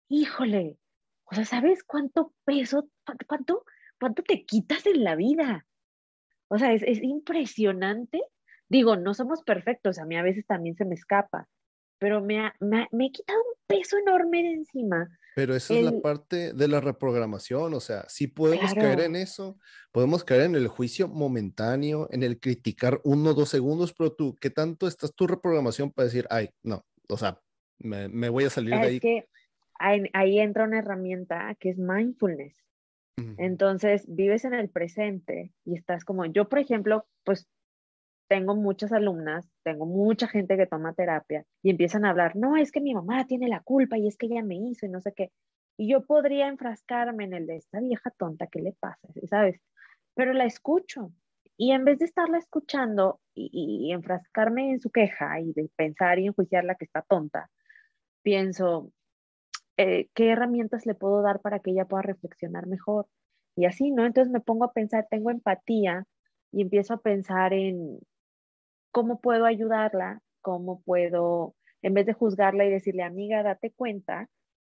híjole, 0.09 0.79
o 1.25 1.35
sea, 1.35 1.45
¿sabes 1.45 1.83
cuánto 1.85 2.33
peso, 2.45 2.89
cuánto, 3.27 3.65
cuánto 3.99 4.23
te 4.23 4.45
quitas 4.45 4.87
en 4.87 5.05
la 5.05 5.15
vida? 5.15 5.67
O 6.49 6.59
sea, 6.59 6.73
es, 6.73 6.83
es 6.83 7.03
impresionante. 7.03 8.21
Digo, 8.69 8.97
no 8.97 9.15
somos 9.15 9.43
perfectos, 9.43 9.99
a 9.99 10.05
mí 10.05 10.17
a 10.17 10.23
veces 10.23 10.47
también 10.47 10.77
se 10.77 10.85
me 10.85 10.95
escapa, 10.95 11.49
pero 11.99 12.23
me, 12.23 12.53
me, 12.61 12.87
me 12.93 13.07
he 13.07 13.13
quitado 13.13 13.39
un 13.41 13.55
peso 13.67 13.97
enorme 13.99 14.43
de 14.43 14.53
encima 14.53 15.09
pero 15.39 15.55
esa 15.55 15.75
es 15.75 15.85
la 15.85 16.01
parte 16.01 16.53
de 16.53 16.67
la 16.67 16.81
reprogramación, 16.81 17.73
o 17.73 17.79
sea, 17.79 18.05
sí 18.09 18.27
podemos 18.27 18.75
caer 18.75 18.99
en 18.99 19.15
eso, 19.15 19.57
podemos 19.93 20.25
caer 20.25 20.41
en 20.41 20.57
el 20.57 20.67
juicio 20.67 21.07
momentáneo, 21.07 22.09
en 22.11 22.25
el 22.25 22.41
criticar 22.41 23.01
uno 23.05 23.31
o 23.31 23.35
dos 23.35 23.49
segundos, 23.49 23.95
pero 23.97 24.13
tú, 24.13 24.37
¿qué 24.41 24.51
tanto 24.51 24.89
estás 24.89 25.15
tu 25.15 25.29
reprogramación 25.29 25.93
para 25.93 26.07
decir, 26.07 26.27
ay, 26.29 26.51
no, 26.65 26.85
o 27.09 27.17
sea, 27.17 27.41
me, 27.79 28.29
voy 28.29 28.47
a 28.47 28.51
salir 28.51 28.75
de 28.75 28.81
ahí? 28.81 28.99
Que 28.99 29.29
ahí, 29.79 30.39
entra 30.39 30.65
una 30.65 30.79
herramienta 30.79 31.55
que 31.59 31.71
es 31.71 31.79
mindfulness. 31.79 32.65
Entonces, 33.37 34.05
vives 34.07 34.45
en 34.45 34.55
el 34.55 34.69
presente 34.69 35.53
y 35.65 35.75
estás 35.75 36.05
como, 36.05 36.25
yo, 36.25 36.49
por 36.49 36.61
ejemplo, 36.61 37.05
pues 37.25 37.49
tengo 38.29 38.55
muchas 38.55 38.93
alumnas, 38.93 39.51
tengo 39.65 39.87
mucha 39.87 40.29
gente 40.29 40.57
que 40.57 40.67
toma 40.67 40.93
terapia 40.93 41.45
y 41.63 41.71
empiezan 41.71 42.05
a 42.05 42.11
hablar, 42.11 42.37
no, 42.37 42.57
es 42.57 42.71
que 42.71 42.81
mi 42.81 42.95
mamá 42.95 43.27
tiene 43.27 43.49
la 43.49 43.61
culpa 43.61 43.99
y 43.99 44.07
es 44.07 44.17
que 44.17 44.27
ella 44.27 44.43
me 44.43 44.57
hizo 44.57 44.87
y 44.87 44.91
no 44.91 45.01
sé 45.01 45.13
qué. 45.15 45.33
Y 45.77 45.89
yo 45.91 46.05
podría 46.05 46.49
enfrascarme 46.49 47.25
en 47.25 47.35
el 47.35 47.47
de 47.47 47.57
esta 47.57 47.81
vieja 47.81 48.11
tonta, 48.11 48.47
¿qué 48.47 48.61
le 48.61 48.73
pasa? 48.73 49.09
¿Sabes? 49.29 49.61
Pero 50.15 50.33
la 50.33 50.45
escucho. 50.45 51.13
Y 51.57 51.73
en 51.73 51.85
vez 51.85 51.99
de 51.99 52.05
estarla 52.05 52.39
escuchando 52.39 53.21
y, 53.35 53.91
enfrascarme 53.93 54.71
en 54.71 54.81
su 54.81 54.91
queja 54.91 55.41
y 55.41 55.53
de 55.53 55.69
pensar 55.75 56.19
y 56.19 56.27
enjuiciarla 56.27 56.77
que 56.77 56.85
está 56.85 57.03
tonta, 57.03 57.51
pienso, 58.23 58.93
eh, 59.79 60.09
¿qué 60.13 60.31
herramientas 60.33 60.87
le 60.87 60.95
puedo 60.95 61.23
dar 61.23 61.41
para 61.41 61.61
que 61.61 61.71
ella 61.71 61.87
pueda 61.87 62.03
reflexionar 62.03 62.67
mejor? 62.67 63.07
Y 63.57 63.65
así, 63.65 63.91
¿no? 63.91 64.05
Entonces 64.05 64.33
me 64.33 64.41
pongo 64.41 64.65
a 64.65 64.73
pensar, 64.73 65.07
tengo 65.09 65.31
empatía 65.31 66.05
y 66.53 66.63
empiezo 66.63 66.95
a 66.95 67.01
pensar 67.01 67.53
en 67.53 67.99
cómo 68.91 69.21
puedo 69.21 69.47
ayudarla, 69.47 70.21
cómo 70.43 70.83
puedo, 70.83 71.55
en 71.83 71.95
vez 71.95 72.07
de 72.07 72.13
juzgarla 72.13 72.65
y 72.65 72.71
decirle, 72.71 73.05
amiga, 73.05 73.43
date 73.43 73.71
cuenta, 73.71 74.29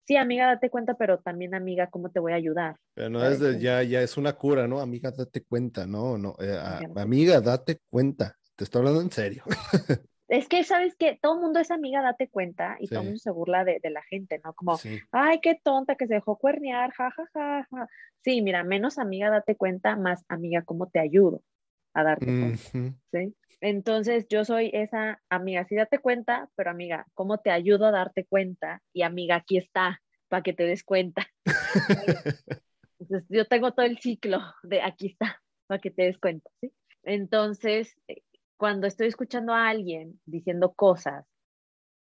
sí, 0.07 0.17
amiga, 0.17 0.47
date 0.47 0.71
cuenta, 0.71 0.95
pero 0.95 1.19
también, 1.19 1.53
amiga, 1.53 1.87
¿cómo 1.87 2.09
te 2.09 2.19
voy 2.19 2.33
a 2.33 2.37
ayudar? 2.37 2.77
Pero 2.95 3.09
no 3.09 3.23
es 3.23 3.39
de, 3.39 3.59
ya, 3.59 3.83
ya 3.83 4.01
es 4.01 4.17
una 4.17 4.33
cura, 4.33 4.67
¿no? 4.67 4.79
Amiga, 4.79 5.11
date 5.11 5.43
cuenta, 5.43 5.85
no, 5.85 6.17
no, 6.17 6.35
eh, 6.39 6.57
amiga, 6.95 7.41
date 7.41 7.81
cuenta, 7.89 8.35
te 8.55 8.63
estoy 8.63 8.79
hablando 8.79 9.01
en 9.01 9.11
serio. 9.11 9.43
Es 10.27 10.47
que, 10.47 10.63
¿sabes 10.63 10.95
que 10.95 11.19
Todo 11.21 11.35
el 11.35 11.41
mundo 11.41 11.59
es 11.59 11.71
amiga, 11.71 12.01
date 12.01 12.27
cuenta, 12.27 12.77
y 12.79 12.87
todo 12.87 13.01
el 13.01 13.05
mundo 13.05 13.19
se 13.19 13.31
burla 13.31 13.63
de, 13.63 13.79
la 13.89 14.01
gente, 14.03 14.41
¿no? 14.43 14.53
Como, 14.53 14.79
ay, 15.11 15.39
qué 15.41 15.59
tonta 15.61 15.95
que 15.95 16.07
se 16.07 16.15
dejó 16.15 16.37
cuernear, 16.37 16.91
ja, 16.93 17.11
ja, 17.11 17.25
ja, 17.33 17.67
ja. 17.69 17.87
Sí, 18.23 18.41
mira, 18.41 18.63
menos 18.63 18.97
amiga, 18.97 19.29
date 19.29 19.55
cuenta, 19.55 19.95
más 19.95 20.25
amiga, 20.27 20.63
¿cómo 20.63 20.87
te 20.87 20.99
ayudo 20.99 21.43
a 21.93 22.03
darte 22.03 22.25
cuenta? 22.25 22.97
¿Sí? 23.11 23.35
Entonces 23.61 24.27
yo 24.27 24.43
soy 24.45 24.69
esa 24.73 25.21
amiga, 25.29 25.65
sí 25.65 25.75
date 25.75 25.99
cuenta, 25.99 26.49
pero 26.55 26.71
amiga, 26.71 27.05
¿cómo 27.13 27.37
te 27.39 27.51
ayudo 27.51 27.85
a 27.85 27.91
darte 27.91 28.25
cuenta? 28.25 28.81
Y 28.93 29.03
amiga, 29.03 29.35
aquí 29.35 29.57
está, 29.57 30.01
para 30.27 30.43
que 30.43 30.53
te 30.53 30.63
des 30.63 30.83
cuenta. 30.83 31.27
Entonces 32.99 33.27
yo 33.29 33.45
tengo 33.45 33.73
todo 33.73 33.85
el 33.85 33.99
ciclo 33.99 34.39
de 34.63 34.81
aquí 34.81 35.07
está, 35.07 35.41
para 35.67 35.79
que 35.79 35.91
te 35.91 36.03
des 36.03 36.17
cuenta, 36.17 36.49
¿sí? 36.61 36.73
Entonces, 37.03 37.95
eh, 38.07 38.23
cuando 38.57 38.87
estoy 38.87 39.07
escuchando 39.07 39.53
a 39.53 39.67
alguien 39.69 40.19
diciendo 40.25 40.73
cosas, 40.73 41.25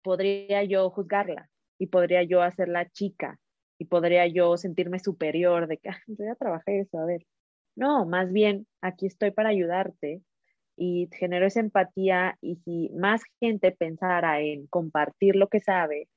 podría 0.01 0.63
yo 0.63 0.89
juzgarla 0.89 1.49
y 1.77 1.87
podría 1.87 2.23
yo 2.23 2.41
hacerla 2.41 2.89
chica 2.89 3.39
y 3.77 3.85
podría 3.85 4.27
yo 4.27 4.57
sentirme 4.57 4.99
superior 4.99 5.67
de 5.67 5.77
que, 5.77 5.89
yo 6.07 6.25
ya 6.25 6.35
trabajé 6.35 6.81
eso, 6.81 6.99
a 6.99 7.05
ver. 7.05 7.25
No, 7.75 8.05
más 8.05 8.31
bien, 8.33 8.67
aquí 8.81 9.05
estoy 9.05 9.31
para 9.31 9.49
ayudarte 9.49 10.21
y 10.75 11.09
generó 11.13 11.45
esa 11.45 11.59
empatía 11.59 12.37
y 12.41 12.57
si 12.57 12.89
más 12.95 13.21
gente 13.39 13.71
pensara 13.71 14.41
en 14.41 14.67
compartir 14.67 15.35
lo 15.35 15.47
que 15.47 15.59
sabe, 15.59 16.09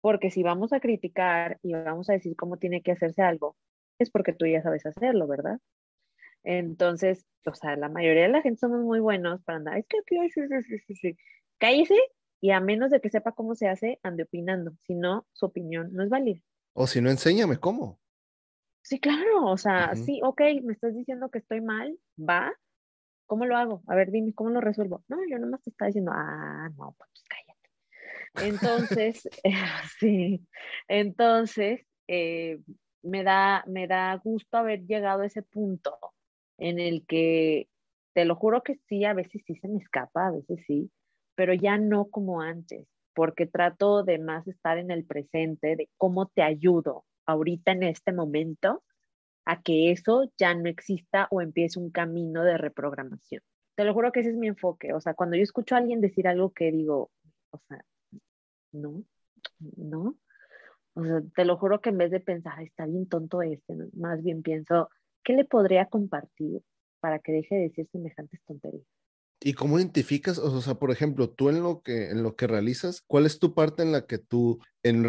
porque 0.00 0.30
si 0.30 0.42
vamos 0.42 0.72
a 0.72 0.80
criticar 0.80 1.58
y 1.62 1.72
vamos 1.72 2.08
a 2.10 2.12
decir 2.12 2.36
cómo 2.36 2.56
tiene 2.56 2.82
que 2.82 2.92
hacerse 2.92 3.22
algo, 3.22 3.56
es 3.98 4.10
porque 4.10 4.32
tú 4.32 4.46
ya 4.46 4.62
sabes 4.62 4.86
hacerlo, 4.86 5.26
¿verdad? 5.26 5.58
Entonces, 6.50 7.26
o 7.44 7.54
sea, 7.54 7.76
la 7.76 7.90
mayoría 7.90 8.22
de 8.22 8.30
la 8.30 8.40
gente 8.40 8.60
somos 8.60 8.80
muy 8.80 9.00
buenos 9.00 9.42
para 9.42 9.58
andar, 9.58 9.76
es 9.76 9.86
que 9.86 9.98
aquí, 9.98 10.30
sí, 10.30 10.40
sí, 10.48 10.78
sí, 10.86 10.94
sí, 10.94 11.16
cállese 11.58 11.98
y 12.40 12.52
a 12.52 12.60
menos 12.60 12.90
de 12.90 13.02
que 13.02 13.10
sepa 13.10 13.32
cómo 13.32 13.54
se 13.54 13.68
hace, 13.68 14.00
ande 14.02 14.22
opinando, 14.22 14.72
si 14.86 14.94
no, 14.94 15.26
su 15.34 15.44
opinión 15.44 15.92
no 15.92 16.02
es 16.02 16.08
válida. 16.08 16.40
O 16.72 16.86
si 16.86 17.02
no, 17.02 17.10
enséñame 17.10 17.58
cómo. 17.58 18.00
Sí, 18.80 18.98
claro, 18.98 19.44
o 19.44 19.58
sea, 19.58 19.94
sí, 19.94 20.20
ok, 20.24 20.40
me 20.62 20.72
estás 20.72 20.94
diciendo 20.94 21.28
que 21.30 21.40
estoy 21.40 21.60
mal, 21.60 21.98
va, 22.18 22.50
¿Cómo 23.26 23.44
lo 23.44 23.58
hago? 23.58 23.82
A 23.86 23.94
ver, 23.94 24.10
dime, 24.10 24.32
¿cómo 24.32 24.48
lo 24.48 24.62
resuelvo? 24.62 25.04
No, 25.06 25.18
yo 25.28 25.38
nomás 25.38 25.62
te 25.62 25.68
estaba 25.68 25.88
diciendo, 25.88 26.12
ah, 26.14 26.70
no, 26.78 26.96
pues 26.96 27.10
cállate. 27.28 28.48
Entonces, 28.48 29.28
sí, 30.00 30.48
entonces, 30.88 31.82
eh, 32.06 32.58
me, 33.02 33.24
da, 33.24 33.64
me 33.66 33.86
da 33.86 34.16
gusto 34.16 34.56
haber 34.56 34.86
llegado 34.86 35.20
a 35.20 35.26
ese 35.26 35.42
punto 35.42 35.98
en 36.58 36.78
el 36.78 37.06
que, 37.06 37.68
te 38.14 38.24
lo 38.24 38.36
juro 38.36 38.62
que 38.62 38.76
sí, 38.88 39.04
a 39.04 39.14
veces 39.14 39.42
sí 39.46 39.54
se 39.56 39.68
me 39.68 39.78
escapa, 39.78 40.26
a 40.26 40.32
veces 40.32 40.60
sí, 40.66 40.90
pero 41.34 41.54
ya 41.54 41.78
no 41.78 42.06
como 42.06 42.40
antes, 42.40 42.86
porque 43.14 43.46
trato 43.46 44.02
de 44.02 44.18
más 44.18 44.46
estar 44.48 44.78
en 44.78 44.90
el 44.90 45.04
presente, 45.04 45.76
de 45.76 45.88
cómo 45.96 46.26
te 46.26 46.42
ayudo 46.42 47.04
ahorita 47.26 47.72
en 47.72 47.84
este 47.84 48.12
momento 48.12 48.82
a 49.44 49.62
que 49.62 49.92
eso 49.92 50.30
ya 50.36 50.54
no 50.54 50.68
exista 50.68 51.28
o 51.30 51.40
empiece 51.40 51.78
un 51.78 51.90
camino 51.90 52.42
de 52.44 52.58
reprogramación. 52.58 53.42
Te 53.76 53.84
lo 53.84 53.94
juro 53.94 54.12
que 54.12 54.20
ese 54.20 54.30
es 54.30 54.36
mi 54.36 54.48
enfoque. 54.48 54.92
O 54.92 55.00
sea, 55.00 55.14
cuando 55.14 55.36
yo 55.36 55.42
escucho 55.42 55.74
a 55.74 55.78
alguien 55.78 56.00
decir 56.00 56.28
algo 56.28 56.50
que 56.52 56.70
digo, 56.72 57.10
o 57.50 57.58
sea, 57.68 57.82
no, 58.72 59.04
no. 59.76 60.16
O 60.94 61.04
sea, 61.04 61.22
te 61.34 61.44
lo 61.44 61.56
juro 61.56 61.80
que 61.80 61.90
en 61.90 61.98
vez 61.98 62.10
de 62.10 62.20
pensar, 62.20 62.60
está 62.62 62.86
bien 62.86 63.08
tonto 63.08 63.40
este, 63.42 63.74
más 63.94 64.22
bien 64.22 64.42
pienso, 64.42 64.90
¿qué 65.24 65.34
le 65.34 65.44
podría 65.44 65.86
compartir 65.86 66.62
para 67.00 67.18
que 67.18 67.32
deje 67.32 67.54
de 67.54 67.62
decir 67.62 67.88
semejantes 67.90 68.40
tonterías? 68.46 68.86
¿Y 69.40 69.52
cómo 69.52 69.78
identificas, 69.78 70.38
o 70.38 70.60
sea, 70.60 70.74
por 70.74 70.90
ejemplo, 70.90 71.30
tú 71.30 71.48
en 71.48 71.62
lo 71.62 71.80
que, 71.82 72.10
en 72.10 72.24
lo 72.24 72.34
que 72.34 72.48
realizas, 72.48 73.02
cuál 73.02 73.24
es 73.24 73.38
tu 73.38 73.54
parte 73.54 73.84
en 73.84 73.92
la 73.92 74.04
que 74.04 74.18
tú 74.18 74.58
en, 74.82 75.04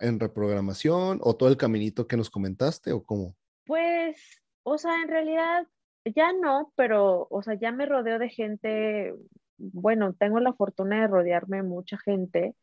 en 0.00 0.20
reprogramación 0.20 1.18
o 1.20 1.34
todo 1.34 1.48
el 1.48 1.56
caminito 1.56 2.06
que 2.06 2.16
nos 2.16 2.30
comentaste 2.30 2.92
o 2.92 3.02
cómo? 3.02 3.34
Pues, 3.66 4.40
o 4.62 4.78
sea, 4.78 5.02
en 5.02 5.08
realidad 5.08 5.66
ya 6.04 6.32
no, 6.32 6.72
pero, 6.76 7.26
o 7.28 7.42
sea, 7.42 7.54
ya 7.54 7.72
me 7.72 7.86
rodeo 7.86 8.20
de 8.20 8.28
gente, 8.28 9.14
bueno, 9.58 10.14
tengo 10.14 10.38
la 10.38 10.52
fortuna 10.52 11.00
de 11.00 11.08
rodearme 11.08 11.58
de 11.58 11.62
mucha 11.64 11.98
gente 11.98 12.54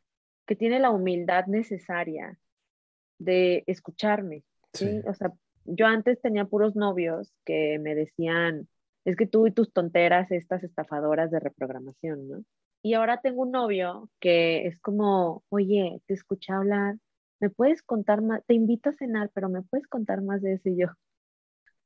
que 0.46 0.56
tiene 0.56 0.80
la 0.80 0.90
humildad 0.90 1.48
necesaria 1.48 2.38
de 3.20 3.66
escucharme, 3.68 4.44
¿sí? 4.74 5.02
O 5.06 5.14
sea, 5.14 5.34
yo 5.76 5.86
antes 5.86 6.22
tenía 6.22 6.46
puros 6.46 6.76
novios 6.76 7.34
que 7.46 7.80
me 7.80 7.96
decían, 7.96 8.68
es 9.06 9.16
que 9.16 9.28
tú 9.28 9.48
y 9.48 9.52
tus 9.52 9.72
tonteras, 9.72 10.32
estas 10.32 10.64
estafadoras 10.64 11.32
de 11.32 11.40
reprogramación, 11.40 12.28
¿no? 12.28 12.44
Y 12.82 12.94
ahora 12.94 13.20
tengo 13.22 13.42
un 13.42 13.52
novio 13.52 14.10
que 14.20 14.66
es 14.68 14.80
como, 14.80 15.44
oye, 15.50 16.02
te 16.08 16.14
escuché 16.14 16.54
hablar, 16.54 16.96
¿me 17.42 17.50
puedes 17.50 17.82
contar 17.82 18.22
más? 18.22 18.42
Te 18.46 18.54
invito 18.54 18.90
a 18.90 18.94
cenar, 18.94 19.30
pero 19.34 19.50
¿me 19.50 19.64
puedes 19.64 19.88
contar 19.88 20.22
más 20.22 20.42
de 20.42 20.54
eso? 20.54 20.70
Y 20.70 20.78
yo. 20.78 20.88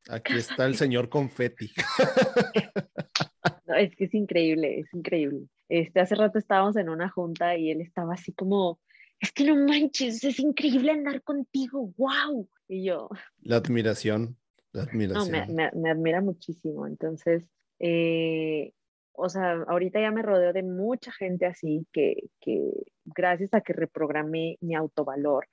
Aquí 0.10 0.34
está 0.34 0.66
el 0.66 0.76
señor 0.76 1.10
confetti. 1.10 1.72
No, 3.66 3.76
es 3.76 3.96
que 3.96 4.06
es 4.06 4.14
increíble, 4.14 4.80
es 4.80 4.94
increíble. 4.94 5.48
Este, 5.70 6.02
hace 6.02 6.16
rato 6.16 6.38
estábamos 6.38 6.76
en 6.76 6.90
una 6.90 7.10
junta 7.10 7.56
y 7.58 7.72
él 7.72 7.82
estaba 7.82 8.14
así 8.14 8.34
como, 8.34 8.80
es 9.24 9.32
que 9.32 9.46
no 9.46 9.56
manches, 9.56 10.22
es 10.26 10.38
increíble 10.40 10.92
andar 10.92 11.22
contigo, 11.24 11.94
wow. 11.98 12.46
Y 12.68 12.84
yo. 12.84 13.08
La 13.42 13.56
admiración, 13.56 14.38
la 14.74 14.84
admiración. 14.84 15.32
No, 15.32 15.54
me, 15.54 15.72
me, 15.74 15.90
admira 15.90 16.20
muchísimo. 16.20 16.86
Entonces, 16.86 17.46
eh, 17.80 18.74
o 19.14 19.30
sea, 19.30 19.64
ahorita 19.66 20.02
ya 20.02 20.12
me 20.12 20.24
rodeo 20.24 20.52
de 20.52 20.64
mucha 20.64 21.14
gente 21.14 21.46
así 21.46 21.88
que, 21.94 22.32
que 22.42 22.70
gracias 23.06 23.54
a 23.54 23.62
que 23.62 23.72
reprogramé 23.72 24.58
mi 24.60 24.76
autovalor, 24.76 25.48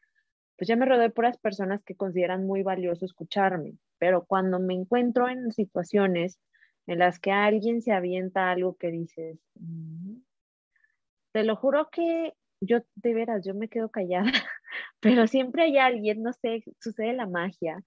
pues 0.56 0.66
ya 0.66 0.74
me 0.74 0.84
rodeo 0.84 1.02
de 1.02 1.10
puras 1.10 1.38
personas 1.38 1.80
que 1.84 1.94
consideran 1.94 2.44
muy 2.44 2.64
valioso 2.64 3.04
escucharme. 3.04 3.74
Pero 3.98 4.24
cuando 4.24 4.58
me 4.58 4.74
encuentro 4.74 5.28
en 5.28 5.52
situaciones 5.52 6.40
en 6.88 6.98
las 6.98 7.20
que 7.20 7.30
alguien 7.30 7.82
se 7.82 7.92
avienta 7.92 8.50
algo 8.50 8.74
que 8.74 8.90
dices, 8.90 9.38
mm, 9.54 10.16
te 11.30 11.44
lo 11.44 11.54
juro 11.54 11.88
que 11.92 12.34
yo, 12.60 12.78
de 12.96 13.14
veras, 13.14 13.44
yo 13.44 13.54
me 13.54 13.68
quedo 13.68 13.90
callada, 13.90 14.24
pero 15.00 15.26
siempre 15.26 15.64
hay 15.64 15.78
alguien, 15.78 16.22
no 16.22 16.32
sé, 16.32 16.62
sucede 16.80 17.12
la 17.12 17.26
magia, 17.26 17.82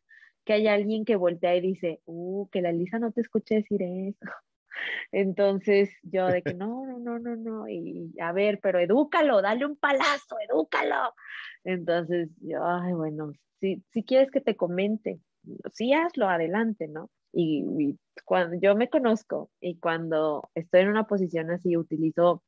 que 0.46 0.54
hay 0.54 0.68
alguien 0.68 1.06
que 1.06 1.16
voltea 1.16 1.56
y 1.56 1.62
dice, 1.62 2.02
uh, 2.06 2.48
que 2.50 2.62
la 2.62 2.72
Lisa 2.72 3.00
no 3.00 3.12
te 3.12 3.22
escuche 3.22 3.56
decir 3.56 3.82
eso. 3.82 4.20
Entonces 5.12 5.90
yo 6.04 6.28
de 6.28 6.42
que 6.42 6.54
no, 6.56 6.86
no, 6.86 7.00
no, 7.00 7.20
no, 7.20 7.36
no, 7.36 7.70
y 7.70 8.14
a 8.20 8.32
ver, 8.32 8.60
pero 8.62 8.80
edúcalo, 8.80 9.42
dale 9.42 9.66
un 9.66 9.78
palazo, 9.78 10.38
edúcalo. 10.50 11.14
Entonces 11.64 12.30
yo, 12.42 12.66
ay, 12.66 12.94
bueno, 12.94 13.32
si, 13.60 13.84
si 13.92 14.04
quieres 14.04 14.32
que 14.32 14.42
te 14.42 14.56
comente, 14.56 15.20
sí 15.74 15.94
hazlo, 15.94 16.30
adelante, 16.30 16.88
¿no? 16.88 17.10
Y, 17.32 17.66
y, 17.80 18.00
cuando 18.26 18.58
yo 18.62 18.76
me 18.76 18.90
conozco 18.90 19.50
y 19.60 19.80
cuando 19.80 20.50
estoy 20.54 20.82
en 20.82 20.90
una 20.90 21.08
posición 21.08 21.50
así, 21.50 21.76
utilizo, 21.76 22.44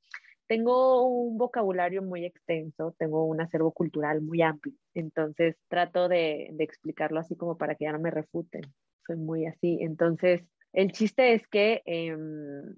tengo 0.47 1.07
un 1.07 1.37
vocabulario 1.37 2.01
muy 2.01 2.25
extenso, 2.25 2.95
tengo 2.97 3.25
un 3.25 3.41
acervo 3.41 3.71
cultural 3.71 4.21
muy 4.21 4.41
amplio, 4.41 4.75
entonces 4.93 5.55
trato 5.67 6.07
de, 6.07 6.53
explicarlo 6.59 7.19
así 7.19 7.35
como 7.35 7.57
para 7.57 7.75
que 7.75 7.85
ya 7.85 7.91
no 7.91 7.99
me 7.99 8.11
refuten, 8.11 8.61
soy 9.05 9.17
muy 9.17 9.45
así, 9.45 9.79
entonces 9.81 10.43
el 10.73 10.91
chiste 10.91 11.33
es 11.33 11.47
que 11.47 11.81
em, 11.85 12.75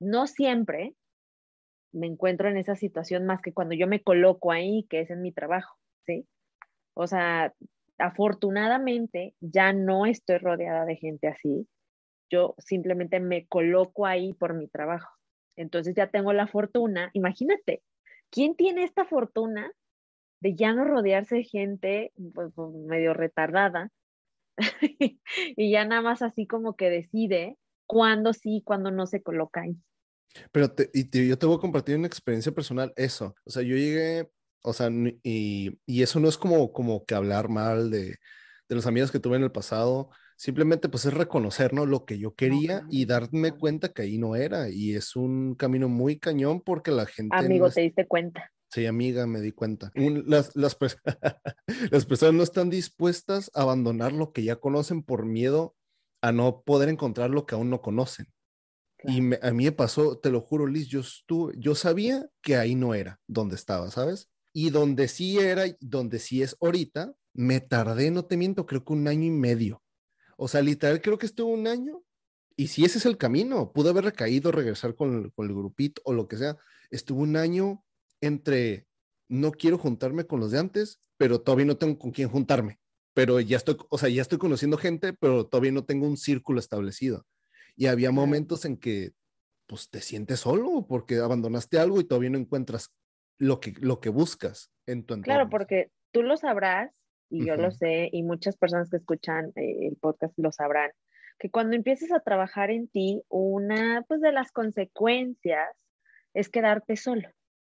no 0.00 0.26
siempre 0.26 0.94
me 1.92 2.06
encuentro 2.06 2.48
en 2.48 2.56
esa 2.56 2.74
situación 2.74 3.24
más 3.24 3.40
que 3.40 3.52
cuando 3.52 3.74
yo 3.74 3.86
me 3.86 4.02
coloco 4.02 4.50
ahí, 4.50 4.86
que 4.90 5.00
es 5.00 5.10
en 5.10 5.22
mi 5.22 5.32
trabajo, 5.32 5.78
¿sí? 6.04 6.26
O 6.94 7.06
sea, 7.06 7.54
afortunadamente 7.98 9.34
ya 9.40 9.72
no 9.72 10.06
estoy 10.06 10.38
rodeada 10.38 10.84
de 10.84 10.96
gente 10.96 11.28
así. 11.28 11.68
Yo 12.30 12.54
simplemente 12.58 13.20
me 13.20 13.46
coloco 13.46 14.06
ahí 14.06 14.32
por 14.34 14.54
mi 14.54 14.66
trabajo. 14.68 15.08
Entonces 15.56 15.94
ya 15.94 16.08
tengo 16.08 16.32
la 16.32 16.46
fortuna, 16.46 17.10
imagínate, 17.12 17.82
¿quién 18.30 18.54
tiene 18.56 18.84
esta 18.84 19.04
fortuna 19.04 19.70
de 20.40 20.54
ya 20.54 20.72
no 20.72 20.84
rodearse 20.84 21.36
de 21.36 21.44
gente 21.44 22.12
pues, 22.34 22.52
pues 22.54 22.70
medio 22.74 23.14
retardada 23.14 23.90
y 25.56 25.70
ya 25.70 25.84
nada 25.84 26.02
más 26.02 26.22
así 26.22 26.46
como 26.46 26.76
que 26.76 26.90
decide 26.90 27.56
cuándo 27.86 28.32
sí, 28.32 28.62
cuándo 28.64 28.90
no 28.90 29.06
se 29.06 29.22
coloca 29.22 29.62
ahí. 29.62 29.76
Pero 30.52 30.72
y 30.92 31.28
yo 31.28 31.38
te 31.38 31.46
voy 31.46 31.56
a 31.56 31.60
compartir 31.60 31.96
una 31.96 32.06
experiencia 32.06 32.52
personal, 32.52 32.92
eso. 32.96 33.34
O 33.44 33.50
sea, 33.50 33.62
yo 33.62 33.76
llegué, 33.76 34.28
o 34.62 34.72
sea, 34.72 34.90
y, 35.22 35.78
y 35.86 36.02
eso 36.02 36.20
no 36.20 36.28
es 36.28 36.36
como, 36.36 36.72
como 36.72 37.04
que 37.04 37.14
hablar 37.14 37.48
mal 37.48 37.90
de, 37.90 38.16
de, 38.68 38.74
los 38.74 38.86
amigos 38.86 39.12
que 39.12 39.20
tuve 39.20 39.36
en 39.36 39.44
el 39.44 39.52
pasado, 39.52 40.10
simplemente 40.36 40.88
pues 40.88 41.04
es 41.06 41.14
reconocer, 41.14 41.72
¿no? 41.72 41.86
Lo 41.86 42.04
que 42.04 42.18
yo 42.18 42.34
quería 42.34 42.86
y 42.90 43.06
darme 43.06 43.52
cuenta 43.52 43.92
que 43.92 44.02
ahí 44.02 44.18
no 44.18 44.36
era. 44.36 44.68
Y 44.70 44.94
es 44.94 45.16
un 45.16 45.54
camino 45.54 45.88
muy 45.88 46.18
cañón 46.18 46.60
porque 46.60 46.90
la 46.90 47.06
gente... 47.06 47.36
Amigo, 47.36 47.64
no 47.64 47.68
es... 47.68 47.74
te 47.74 47.82
diste 47.82 48.06
cuenta. 48.06 48.50
Sí, 48.74 48.86
amiga, 48.86 49.24
me 49.28 49.40
di 49.40 49.52
cuenta. 49.52 49.92
Un, 49.94 50.24
las, 50.26 50.56
las, 50.56 50.76
las, 51.92 52.06
personas 52.06 52.34
no 52.34 52.42
están 52.42 52.70
dispuestas 52.70 53.48
a 53.54 53.62
abandonar 53.62 54.12
lo 54.12 54.32
que 54.32 54.42
ya 54.42 54.56
conocen 54.56 55.04
por 55.04 55.26
miedo 55.26 55.76
a 56.22 56.32
no 56.32 56.62
poder 56.62 56.88
encontrar 56.88 57.30
lo 57.30 57.46
que 57.46 57.54
aún 57.54 57.70
no 57.70 57.80
conocen. 57.80 58.26
Claro. 58.98 59.16
Y 59.16 59.20
me, 59.20 59.38
a 59.42 59.52
mí 59.52 59.66
me 59.66 59.70
pasó, 59.70 60.18
te 60.18 60.30
lo 60.30 60.40
juro, 60.40 60.66
Liz, 60.66 60.88
yo 60.88 61.00
estuve, 61.00 61.54
yo 61.56 61.76
sabía 61.76 62.28
que 62.42 62.56
ahí 62.56 62.74
no 62.74 62.94
era 62.94 63.20
donde 63.28 63.54
estaba, 63.54 63.92
¿sabes? 63.92 64.28
Y 64.52 64.70
donde 64.70 65.06
sí 65.06 65.38
era, 65.38 65.66
donde 65.78 66.18
sí 66.18 66.42
es 66.42 66.56
ahorita, 66.60 67.14
me 67.32 67.60
tardé, 67.60 68.10
no 68.10 68.24
te 68.24 68.36
miento, 68.36 68.66
creo 68.66 68.84
que 68.84 68.92
un 68.92 69.06
año 69.06 69.24
y 69.24 69.30
medio. 69.30 69.83
O 70.36 70.48
sea, 70.48 70.62
literal, 70.62 71.00
creo 71.00 71.18
que 71.18 71.26
estuvo 71.26 71.50
un 71.50 71.66
año. 71.66 72.02
Y 72.56 72.68
si 72.68 72.84
ese 72.84 72.98
es 72.98 73.06
el 73.06 73.18
camino, 73.18 73.72
pude 73.72 73.90
haber 73.90 74.04
recaído, 74.04 74.52
regresar 74.52 74.94
con, 74.94 75.30
con 75.30 75.48
el 75.48 75.54
grupito 75.54 76.02
o 76.04 76.12
lo 76.12 76.28
que 76.28 76.36
sea. 76.36 76.56
Estuvo 76.90 77.22
un 77.22 77.36
año 77.36 77.84
entre 78.20 78.86
no 79.28 79.52
quiero 79.52 79.78
juntarme 79.78 80.24
con 80.24 80.40
los 80.40 80.50
de 80.50 80.58
antes, 80.58 81.00
pero 81.16 81.40
todavía 81.40 81.66
no 81.66 81.76
tengo 81.76 81.98
con 81.98 82.10
quién 82.10 82.28
juntarme. 82.28 82.78
Pero 83.14 83.40
ya 83.40 83.56
estoy, 83.56 83.76
o 83.88 83.98
sea, 83.98 84.08
ya 84.08 84.22
estoy 84.22 84.38
conociendo 84.38 84.76
gente, 84.76 85.12
pero 85.12 85.46
todavía 85.46 85.72
no 85.72 85.84
tengo 85.84 86.06
un 86.06 86.16
círculo 86.16 86.58
establecido. 86.58 87.26
Y 87.76 87.86
había 87.86 88.10
momentos 88.10 88.64
en 88.64 88.76
que, 88.76 89.12
pues, 89.66 89.88
te 89.90 90.00
sientes 90.00 90.40
solo 90.40 90.86
porque 90.88 91.18
abandonaste 91.18 91.78
algo 91.78 92.00
y 92.00 92.04
todavía 92.04 92.30
no 92.30 92.38
encuentras 92.38 92.92
lo 93.38 93.60
que, 93.60 93.74
lo 93.80 94.00
que 94.00 94.08
buscas 94.08 94.70
en 94.86 95.04
tu 95.04 95.14
entorno. 95.14 95.34
Claro, 95.34 95.50
porque 95.50 95.90
tú 96.12 96.22
lo 96.22 96.36
sabrás, 96.36 96.92
y 97.30 97.42
uh 97.42 97.44
-huh. 97.44 97.46
yo 97.48 97.56
lo 97.56 97.70
sé, 97.70 98.08
y 98.12 98.22
muchas 98.22 98.56
personas 98.56 98.90
que 98.90 98.96
escuchan 98.98 99.52
eh, 99.56 99.88
el 99.88 99.96
podcast 99.96 100.34
lo 100.38 100.52
sabrán, 100.52 100.90
que 101.38 101.50
cuando 101.50 101.76
empieces 101.76 102.12
a 102.12 102.20
trabajar 102.20 102.70
en 102.70 102.88
ti, 102.88 103.22
una, 103.28 104.04
pues, 104.08 104.20
de 104.20 104.32
las 104.32 104.52
consecuencias 104.52 105.68
es 106.32 106.48
quedarte 106.48 106.96
solo. 106.96 107.28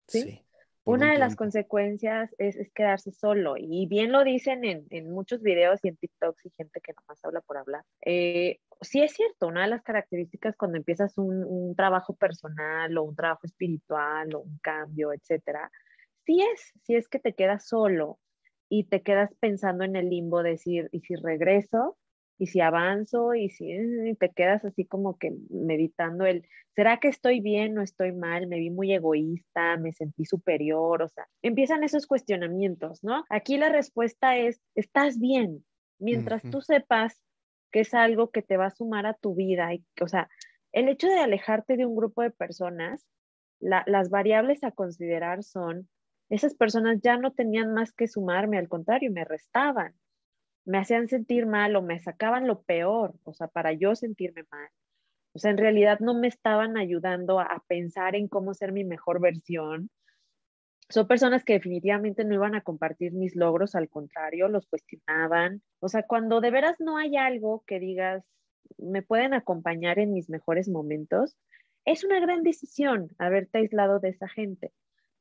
¿sí? 0.07 0.23
sí 0.23 0.45
Una 0.85 1.13
de 1.13 1.19
las 1.19 1.37
consecuencias 1.37 2.35
es, 2.39 2.57
es, 2.57 2.73
quedarse 2.73 3.13
solo 3.13 3.57
y 3.59 3.87
bien 3.87 4.11
lo 4.11 4.25
dicen 4.25 4.65
en, 4.65 4.87
en, 4.91 5.11
muchos 5.11 5.43
videos 5.43 5.81
y 5.85 5.89
en 5.89 5.97
TikToks 5.97 6.47
y 6.47 6.51
gente 6.57 6.81
que 6.81 6.95
nomás 6.95 7.25
habla 7.25 7.41
por 7.43 7.59
hablar. 7.59 7.85
Eh, 8.05 8.59
sí 8.81 9.03
es 9.03 9.13
cierto, 9.13 9.49
una 9.49 9.63
de 9.63 9.69
las 9.69 9.83
características 9.83 10.57
cuando 10.57 10.79
empiezas 10.79 11.19
un, 11.19 11.45
un, 11.45 11.77
trabajo 11.77 12.15
personal 12.15 12.97
o 12.97 13.03
un 13.03 13.15
trabajo 13.15 13.43
espiritual 13.45 14.35
o 14.35 14.41
un 14.41 14.59
cambio, 14.63 15.13
etcétera, 15.13 15.71
sí 16.25 16.41
es, 16.41 16.73
sí 16.85 16.95
es 16.95 17.09
que 17.09 17.19
te 17.19 17.35
quedas 17.35 17.67
solo 17.67 18.19
y 18.69 18.85
te 18.85 19.03
quedas 19.03 19.35
pensando 19.41 19.85
en 19.85 19.97
el 19.97 20.11
limbo 20.11 20.43
de 20.43 20.51
decir, 20.51 20.89
¿y 20.93 21.01
si 21.01 21.15
regreso? 21.17 21.97
y 22.39 22.47
si 22.47 22.61
avanzo 22.61 23.35
y 23.35 23.51
si 23.51 23.69
y 23.69 24.15
te 24.15 24.31
quedas 24.31 24.65
así 24.65 24.85
como 24.85 25.19
que 25.19 25.33
meditando 25.51 26.25
el, 26.25 26.47
¿será 26.75 26.99
que 26.99 27.09
estoy 27.09 27.41
bien 27.41 27.77
o 27.79 27.83
estoy 27.83 28.13
mal? 28.13 28.47
Me 28.47 28.59
vi 28.59 28.71
muy 28.71 28.93
egoísta, 28.93 29.77
me 29.77 29.93
sentí 29.93 30.25
superior, 30.25 31.03
o 31.03 31.09
sea, 31.09 31.27
empiezan 31.43 31.83
esos 31.83 32.07
cuestionamientos, 32.07 33.03
¿no? 33.03 33.25
Aquí 33.29 33.59
la 33.59 33.69
respuesta 33.69 34.37
es, 34.37 34.61
estás 34.77 35.19
bien, 35.19 35.65
mientras 35.99 36.45
uh 36.45 36.49
-huh. 36.49 36.51
tú 36.53 36.61
sepas 36.61 37.21
que 37.73 37.81
es 37.81 37.93
algo 37.93 38.31
que 38.31 38.43
te 38.43 38.57
va 38.57 38.67
a 38.67 38.71
sumar 38.71 39.05
a 39.07 39.15
tu 39.15 39.35
vida, 39.35 39.75
y, 39.75 39.85
o 40.01 40.09
sea, 40.09 40.29
el 40.73 40.89
hecho 40.89 41.09
de 41.09 41.19
alejarte 41.19 41.77
de 41.77 41.87
un 41.87 41.97
grupo 41.97 42.23
de 42.23 42.31
personas, 42.31 43.05
la, 43.61 43.83
las 43.87 44.11
variables 44.11 44.63
a 44.63 44.71
considerar 44.71 45.43
son, 45.43 45.89
esas 46.29 46.55
personas 46.55 47.01
ya 47.03 47.17
no 47.17 47.33
tenían 47.33 47.73
más 47.73 47.93
que 47.93 48.09
sumarme, 48.09 48.59
al 48.59 48.69
contrario, 48.69 49.11
me 49.11 49.25
restaban 49.25 49.95
me 50.69 50.77
hacían 50.77 51.09
sentir 51.09 51.47
mal 51.47 51.75
o 51.77 51.83
me 51.83 51.99
sacaban 51.99 52.47
lo 52.47 52.61
peor, 52.61 53.15
o 53.25 53.33
sea, 53.33 53.49
para 53.49 53.73
yo 53.73 53.95
sentirme 53.95 54.45
mal. 54.51 54.69
O 55.33 55.39
sea, 55.39 55.51
en 55.51 55.57
realidad 55.57 55.99
no 56.01 56.13
me 56.13 56.29
estaban 56.29 56.77
ayudando 56.77 57.41
a, 57.41 57.65
pensar 57.67 58.15
en 58.15 58.29
cómo 58.29 58.53
ser 58.53 58.73
mi 58.73 58.85
mejor 58.85 59.19
versión. 59.19 59.91
Son 60.91 61.07
personas 61.07 61.43
que 61.43 61.55
definitivamente 61.55 62.23
no 62.23 62.35
iban 62.35 62.55
a 62.55 62.61
compartir 62.61 63.15
mis 63.15 63.35
logros, 63.35 63.75
al 63.75 63.89
contrario, 63.89 64.49
los 64.49 64.67
cuestionaban. 64.67 65.63
O 65.81 65.89
sea, 65.89 66.03
cuando 66.03 66.43
de 66.43 66.51
veras 66.51 66.77
no 66.81 66.99
hay 66.99 67.17
algo 67.17 67.65
que 67.67 67.81
digas, 67.81 68.23
me 68.77 69.01
pueden 69.01 69.33
acompañar 69.33 69.99
en 69.99 70.13
mis 70.13 70.29
mejores 70.29 70.69
momentos, 70.69 71.39
es 71.87 72.05
una 72.05 72.21
gran 72.21 72.43
decisión 72.43 73.09
haberte 73.17 73.57
aislado 73.57 74.01
de 74.01 74.11
esa 74.11 74.29
gente 74.29 74.71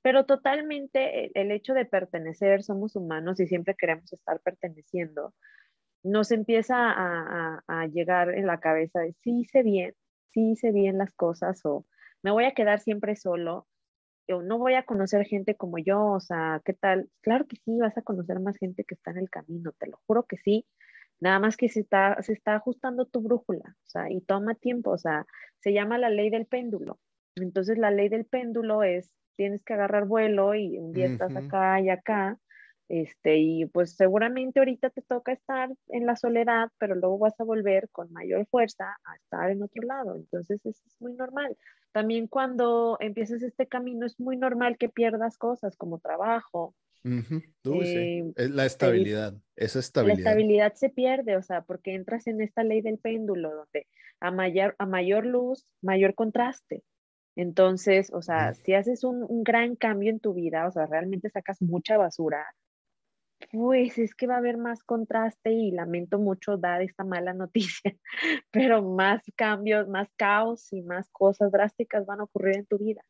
pero 0.01 0.25
totalmente 0.25 1.31
el 1.39 1.51
hecho 1.51 1.73
de 1.73 1.85
pertenecer, 1.85 2.63
somos 2.63 2.95
humanos 2.95 3.39
y 3.39 3.47
siempre 3.47 3.75
queremos 3.75 4.11
estar 4.13 4.39
perteneciendo, 4.41 5.33
nos 6.03 6.31
empieza 6.31 6.75
a, 6.77 7.87
llegar 7.87 8.33
en 8.33 8.47
la 8.47 8.59
cabeza 8.59 8.99
de 8.99 9.13
sí 9.13 9.41
hice 9.41 9.63
bien, 9.63 9.93
sí 10.29 10.51
hice 10.51 10.71
bien 10.71 10.97
las 10.97 11.13
cosas 11.13 11.65
o 11.65 11.85
me 12.23 12.31
voy 12.31 12.45
a 12.45 12.53
quedar 12.53 12.79
siempre 12.79 13.15
solo 13.15 13.67
o 14.29 14.41
no 14.41 14.57
voy 14.57 14.73
a 14.75 14.83
conocer 14.83 15.25
gente 15.25 15.55
como 15.55 15.77
yo, 15.77 16.05
o 16.05 16.19
sea, 16.19 16.61
¿qué 16.65 16.73
tal? 16.73 17.09
Claro 17.21 17.47
que 17.47 17.55
sí, 17.57 17.77
vas 17.79 17.97
a 17.97 18.01
conocer 18.01 18.39
más 18.39 18.57
gente 18.57 18.83
que 18.83 18.95
está 18.95 19.11
en 19.11 19.19
el 19.19 19.29
camino, 19.29 19.71
te 19.77 19.87
lo 19.87 19.99
juro 20.05 20.23
que 20.23 20.37
sí, 20.37 20.65
nada 21.19 21.39
más 21.39 21.57
que 21.57 21.69
se 21.69 21.79
está, 21.79 22.21
se 22.21 22.33
está 22.33 22.55
ajustando 22.55 23.05
tu 23.05 23.21
brújula, 23.21 23.75
o 23.85 23.89
sea, 23.89 24.11
y 24.11 24.21
toma 24.21 24.55
tiempo, 24.55 24.91
o 24.91 24.97
sea, 24.97 25.25
se 25.59 25.73
llama 25.73 25.97
la 25.97 26.09
ley 26.09 26.29
del 26.29 26.45
péndulo. 26.45 26.99
Entonces, 27.35 27.77
la 27.77 27.91
ley 27.91 28.09
del 28.09 28.25
péndulo 28.25 28.83
es 28.83 29.11
tienes 29.37 29.63
que 29.63 29.73
agarrar 29.73 30.05
vuelo 30.05 30.53
y 30.55 30.77
un 30.77 30.91
día 30.91 31.05
uh 31.05 31.09
-huh. 31.09 31.13
estás 31.13 31.35
acá 31.35 31.79
y 31.79 31.89
acá, 31.89 32.37
este, 32.89 33.37
y 33.37 33.65
pues 33.65 33.95
seguramente 33.95 34.59
ahorita 34.59 34.89
te 34.89 35.01
toca 35.01 35.31
estar 35.31 35.69
en 35.89 36.05
la 36.05 36.15
soledad, 36.15 36.69
pero 36.77 36.95
luego 36.95 37.17
vas 37.17 37.39
a 37.39 37.43
volver 37.43 37.89
con 37.91 38.11
mayor 38.11 38.45
fuerza 38.47 38.97
a 39.05 39.15
estar 39.15 39.51
en 39.51 39.61
otro 39.61 39.83
lado, 39.83 40.15
entonces 40.15 40.65
eso 40.65 40.83
es 40.85 41.01
muy 41.01 41.13
normal. 41.13 41.55
También 41.91 42.27
cuando 42.27 42.97
empiezas 42.99 43.41
este 43.43 43.67
camino 43.67 44.05
es 44.05 44.19
muy 44.19 44.37
normal 44.37 44.77
que 44.77 44.89
pierdas 44.89 45.37
cosas 45.37 45.75
como 45.75 45.99
trabajo. 45.99 46.75
Uh 47.03 47.09
-huh. 47.09 47.43
Uy, 47.65 47.79
eh, 47.83 48.33
sí. 48.35 48.49
La 48.49 48.65
estabilidad, 48.65 49.33
esa 49.55 49.79
estabilidad. 49.79 50.23
La 50.23 50.29
estabilidad 50.29 50.73
se 50.73 50.89
pierde, 50.89 51.37
o 51.37 51.41
sea, 51.41 51.61
porque 51.61 51.93
entras 51.93 52.27
en 52.27 52.41
esta 52.41 52.63
ley 52.63 52.81
del 52.81 52.97
péndulo, 52.97 53.53
donde 53.53 53.87
a 54.19 54.31
mayor, 54.31 54.75
a 54.79 54.85
mayor 54.85 55.25
luz, 55.25 55.67
mayor 55.81 56.13
contraste. 56.15 56.83
Entonces, 57.37 58.11
o 58.13 58.23
sea, 58.23 58.55
si 58.55 58.73
haces 58.73 59.03
un, 59.03 59.23
un, 59.29 59.43
gran 59.43 59.75
cambio 59.75 60.09
en 60.09 60.19
tu 60.19 60.33
vida, 60.33 60.67
o 60.67 60.71
sea, 60.71 60.87
realmente 60.87 61.29
sacas 61.29 61.61
mucha 61.61 61.95
basura, 61.95 62.43
pues 63.51 63.99
es 63.99 64.15
que 64.15 64.25
va 64.25 64.35
a 64.35 64.37
haber 64.39 64.57
más 64.57 64.83
contraste 64.83 65.51
y 65.51 65.69
lamento 65.69 66.17
mucho 66.17 66.57
dar 66.57 66.81
esta 66.81 67.03
mala 67.03 67.33
noticia, 67.35 67.95
pero 68.51 68.81
más 68.81 69.21
cambios, 69.35 69.87
más 69.87 70.09
caos 70.17 70.73
y 70.73 70.81
más 70.81 71.09
cosas 71.11 71.51
drásticas 71.51 72.07
van 72.07 72.21
a 72.21 72.23
ocurrir 72.23 72.57
en 72.57 72.65
tu 72.65 72.79
vida. 72.79 73.01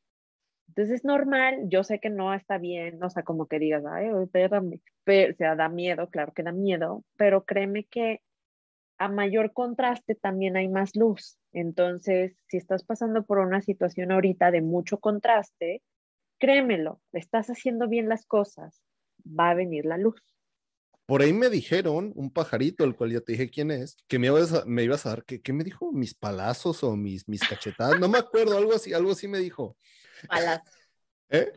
Entonces 0.67 0.95
es 0.95 1.05
normal, 1.05 1.69
yo 1.69 1.84
sé 1.86 1.99
que 1.99 2.09
no 2.09 2.34
está 2.34 2.57
bien, 2.57 3.01
o 3.01 3.09
sea, 3.09 3.23
como 3.23 3.47
que 3.47 3.59
digas, 3.59 3.84
ay, 3.89 4.09
espérame, 4.21 4.82
pero, 5.05 5.32
o 5.32 5.36
sea, 5.38 5.55
da 5.55 5.69
miedo, 5.69 6.09
claro 6.09 6.34
que 6.34 6.43
da 6.43 6.51
miedo, 6.51 7.05
pero 7.15 7.45
créeme 7.45 7.86
que 7.86 8.21
a 8.98 9.08
mayor 9.10 9.54
contraste 9.54 10.16
también 10.16 10.58
hay 10.58 10.68
más 10.68 10.95
luz. 10.95 11.38
Entonces, 11.54 12.36
si 12.48 12.58
estás 12.58 12.84
pasando 12.84 13.26
por 13.26 13.39
una 13.39 13.62
situación 13.62 14.12
ahorita 14.12 14.52
de 14.52 14.62
mucho 14.62 15.00
contraste, 15.00 15.82
créemelo, 16.39 17.02
estás 17.14 17.48
haciendo 17.48 17.88
bien 17.88 18.10
las 18.10 18.26
cosas, 18.26 18.82
va 19.26 19.52
a 19.52 19.56
venir 19.56 19.86
la 19.86 19.98
luz. 19.98 20.22
Por 21.06 21.22
ahí 21.22 21.32
me 21.32 21.50
dijeron, 21.50 22.12
un 22.16 22.32
pajarito, 22.32 22.84
el 22.84 22.95
cual 22.95 23.14
ya 23.14 23.22
te 23.22 23.32
dije 23.32 23.50
quién 23.50 23.72
es, 23.72 23.95
que 24.08 24.20
me 24.20 24.28
ibas 24.28 24.54
a, 24.54 24.66
me 24.66 24.84
ibas 24.84 25.06
a 25.06 25.10
dar, 25.10 25.24
¿qué, 25.24 25.41
¿qué, 25.41 25.54
me 25.54 25.64
dijo? 25.64 25.93
¿Mis 25.93 26.14
palazos 26.14 26.84
o 26.84 26.98
mis, 26.98 27.28
mis 27.30 27.41
cachetadas? 27.48 27.98
No 27.98 28.10
me 28.10 28.18
acuerdo, 28.18 28.58
algo 28.58 28.74
así, 28.74 28.93
algo 28.93 29.12
así 29.12 29.28
me 29.28 29.38
dijo. 29.38 29.78
Palazos. 30.28 30.76
¿Eh? 31.30 31.54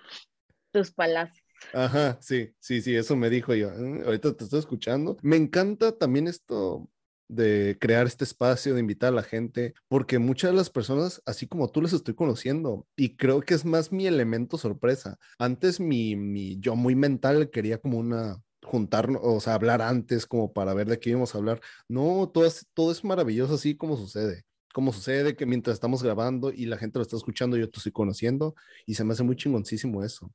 Tus 0.70 0.92
palazos. 0.92 1.42
Ajá, 1.72 2.16
sí, 2.20 2.54
sí, 2.60 2.80
sí, 2.80 2.94
eso 2.94 3.16
me 3.16 3.28
dijo 3.28 3.54
yo. 3.54 3.70
Mm, 3.70 4.04
ahorita 4.04 4.36
te 4.36 4.44
estoy 4.44 4.60
escuchando. 4.60 5.16
Me 5.22 5.36
encanta 5.36 5.98
también 5.98 6.28
esto 6.28 6.88
de 7.30 7.78
crear 7.80 8.06
este 8.06 8.24
espacio, 8.24 8.74
de 8.74 8.80
invitar 8.80 9.12
a 9.12 9.16
la 9.16 9.22
gente, 9.22 9.74
porque 9.88 10.18
muchas 10.18 10.50
de 10.50 10.56
las 10.56 10.68
personas, 10.68 11.22
así 11.26 11.46
como 11.46 11.70
tú, 11.70 11.80
les 11.80 11.92
estoy 11.92 12.14
conociendo 12.14 12.86
y 12.96 13.16
creo 13.16 13.40
que 13.40 13.54
es 13.54 13.64
más 13.64 13.92
mi 13.92 14.06
elemento 14.06 14.58
sorpresa. 14.58 15.16
Antes 15.38 15.78
mi, 15.80 16.16
mi 16.16 16.58
yo 16.58 16.74
muy 16.74 16.94
mental 16.96 17.50
quería 17.50 17.78
como 17.78 17.98
una 17.98 18.42
juntarnos, 18.64 19.20
o 19.24 19.40
sea, 19.40 19.54
hablar 19.54 19.80
antes 19.80 20.26
como 20.26 20.52
para 20.52 20.74
ver 20.74 20.88
de 20.88 20.98
qué 20.98 21.10
íbamos 21.10 21.34
a 21.34 21.38
hablar. 21.38 21.60
No, 21.88 22.28
todo 22.32 22.44
es, 22.46 22.66
todo 22.74 22.90
es 22.92 23.04
maravilloso 23.04 23.54
así 23.54 23.76
como 23.76 23.96
sucede. 23.96 24.44
Como 24.72 24.92
sucede 24.92 25.36
que 25.36 25.46
mientras 25.46 25.74
estamos 25.74 26.02
grabando 26.02 26.52
y 26.52 26.66
la 26.66 26.78
gente 26.78 26.98
lo 26.98 27.02
está 27.02 27.16
escuchando, 27.16 27.56
yo 27.56 27.70
te 27.70 27.78
estoy 27.78 27.92
conociendo 27.92 28.54
y 28.86 28.94
se 28.94 29.04
me 29.04 29.12
hace 29.12 29.22
muy 29.22 29.36
chingoncísimo 29.36 30.04
eso. 30.04 30.32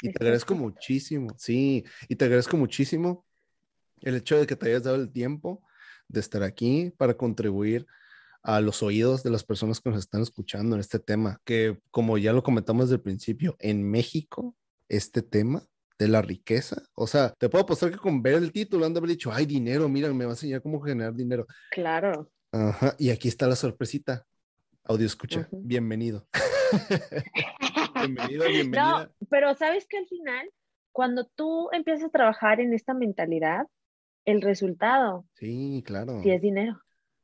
Y 0.00 0.12
te 0.12 0.22
agradezco 0.22 0.54
muchísimo, 0.54 1.34
sí, 1.38 1.84
y 2.08 2.16
te 2.16 2.26
agradezco 2.26 2.56
muchísimo 2.56 3.24
el 4.02 4.16
hecho 4.16 4.38
de 4.38 4.46
que 4.46 4.54
te 4.54 4.68
hayas 4.68 4.82
dado 4.82 4.96
el 4.96 5.10
tiempo 5.10 5.62
de 6.08 6.20
estar 6.20 6.42
aquí 6.42 6.92
para 6.96 7.14
contribuir 7.14 7.86
a 8.42 8.60
los 8.60 8.82
oídos 8.82 9.24
de 9.24 9.30
las 9.30 9.42
personas 9.42 9.80
que 9.80 9.90
nos 9.90 9.98
están 9.98 10.22
escuchando 10.22 10.76
en 10.76 10.80
este 10.80 11.00
tema, 11.00 11.40
que 11.44 11.80
como 11.90 12.16
ya 12.16 12.32
lo 12.32 12.44
comentamos 12.44 12.84
desde 12.84 12.96
el 12.96 13.02
principio, 13.02 13.56
en 13.58 13.82
México, 13.82 14.54
este 14.88 15.20
tema 15.22 15.64
de 15.98 16.08
la 16.08 16.22
riqueza, 16.22 16.82
o 16.94 17.06
sea, 17.06 17.32
te 17.38 17.48
puedo 17.48 17.64
apostar 17.64 17.90
que 17.90 17.96
con 17.96 18.22
ver 18.22 18.34
el 18.34 18.52
título 18.52 18.86
han 18.86 18.92
de 18.92 18.98
haber 18.98 19.10
dicho, 19.10 19.32
ay, 19.32 19.46
dinero, 19.46 19.88
mira, 19.88 20.12
me 20.12 20.24
va 20.24 20.30
a 20.30 20.34
enseñar 20.34 20.62
cómo 20.62 20.80
generar 20.80 21.14
dinero. 21.14 21.46
Claro. 21.72 22.30
Ajá, 22.52 22.94
y 22.98 23.10
aquí 23.10 23.26
está 23.26 23.48
la 23.48 23.56
sorpresita. 23.56 24.24
Audio 24.84 25.06
escucha, 25.06 25.48
bienvenido. 25.50 26.28
bienvenido, 27.96 28.46
bienvenida. 28.46 29.06
No, 29.06 29.26
pero 29.28 29.54
sabes 29.54 29.86
que 29.88 29.98
al 29.98 30.06
final, 30.06 30.48
cuando 30.92 31.26
tú 31.34 31.68
empiezas 31.72 32.04
a 32.04 32.10
trabajar 32.10 32.60
en 32.60 32.72
esta 32.72 32.94
mentalidad, 32.94 33.66
el 34.26 34.42
resultado. 34.42 35.24
Sí, 35.34 35.82
claro. 35.86 36.20
Sí 36.22 36.30
es 36.30 36.42
dinero. 36.42 36.78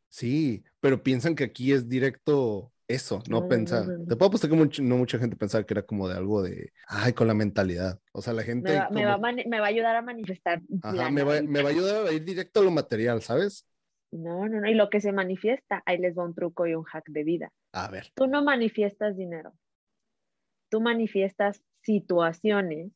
Sí, 0.09 0.64
pero 0.80 1.03
piensan 1.03 1.34
que 1.34 1.44
aquí 1.44 1.72
es 1.72 1.88
directo 1.88 2.72
eso, 2.88 3.22
no, 3.28 3.48
pensar. 3.48 3.86
Te 4.07 4.16
puedo 4.16 4.26
apostar 4.26 4.50
que 4.50 4.82
no 4.82 4.96
mucha 4.96 5.18
gente 5.18 5.36
pensaba 5.36 5.64
que 5.64 5.74
era 5.74 5.82
como 5.82 6.09
de 6.09 6.16
algo 6.16 6.42
de, 6.42 6.72
ay, 6.86 7.12
con 7.12 7.26
la 7.26 7.34
mentalidad. 7.34 7.98
O 8.12 8.20
sea, 8.20 8.34
la 8.34 8.42
gente... 8.42 8.70
Me 8.90 9.07
va, 9.07 9.18
me 9.18 9.61
va, 9.61 9.66
a 9.66 9.68
ayudar 9.68 9.96
a 9.96 10.03
manifestar. 10.03 10.61
Ajá, 10.82 11.11
me 11.11 11.22
va, 11.22 11.40
me 11.40 11.62
va, 11.62 11.70
a 11.70 11.72
ayudar 11.72 12.07
a 12.07 12.12
ir 12.12 12.24
directo 12.24 12.61
a 12.61 12.64
lo 12.64 12.70
material, 12.70 13.22
¿sabes? 13.22 13.66
No, 14.11 14.46
no, 14.46 14.61
no. 14.61 14.68
Y 14.68 14.74
lo 14.74 14.90
que 14.90 15.00
se 15.00 15.12
manifiesta, 15.12 15.82
ahí 15.86 15.96
les 15.98 16.16
va 16.16 16.24
un 16.24 16.34
truco 16.34 16.66
y 16.66 16.74
un 16.74 16.84
hack 16.84 17.09
de 17.09 17.24
vida. 17.24 17.53
A 17.72 17.88
ver. 17.88 18.12
Tú 18.14 18.26
no 18.26 18.44
manifiestas 18.44 19.16
dinero. 19.16 19.55
Tú 20.68 20.82
manifiestas 20.82 21.62
situaciones 21.80 22.92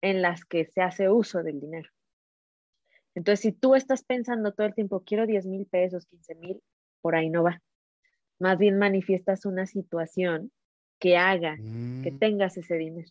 en 0.00 0.22
las 0.22 0.44
que 0.46 0.64
se 0.64 0.80
hace 0.80 1.10
uso 1.10 1.42
del 1.42 1.60
dinero. 1.60 1.90
Entonces, 3.16 3.40
si 3.40 3.52
tú 3.52 3.74
estás 3.74 4.04
pensando 4.04 4.52
todo 4.52 4.66
el 4.66 4.74
tiempo, 4.74 5.02
quiero 5.02 5.26
10 5.26 5.46
mil 5.46 5.66
pesos, 5.66 6.04
15 6.06 6.34
mil, 6.34 6.62
por 7.00 7.16
ahí 7.16 7.30
no 7.30 7.42
va. 7.42 7.62
Más 8.38 8.58
bien 8.58 8.78
manifiestas 8.78 9.46
una 9.46 9.64
situación 9.64 10.52
que 11.00 11.16
haga 11.16 11.56
que 11.56 12.12
mm. 12.12 12.18
tengas 12.18 12.58
ese 12.58 12.76
dinero. 12.76 13.10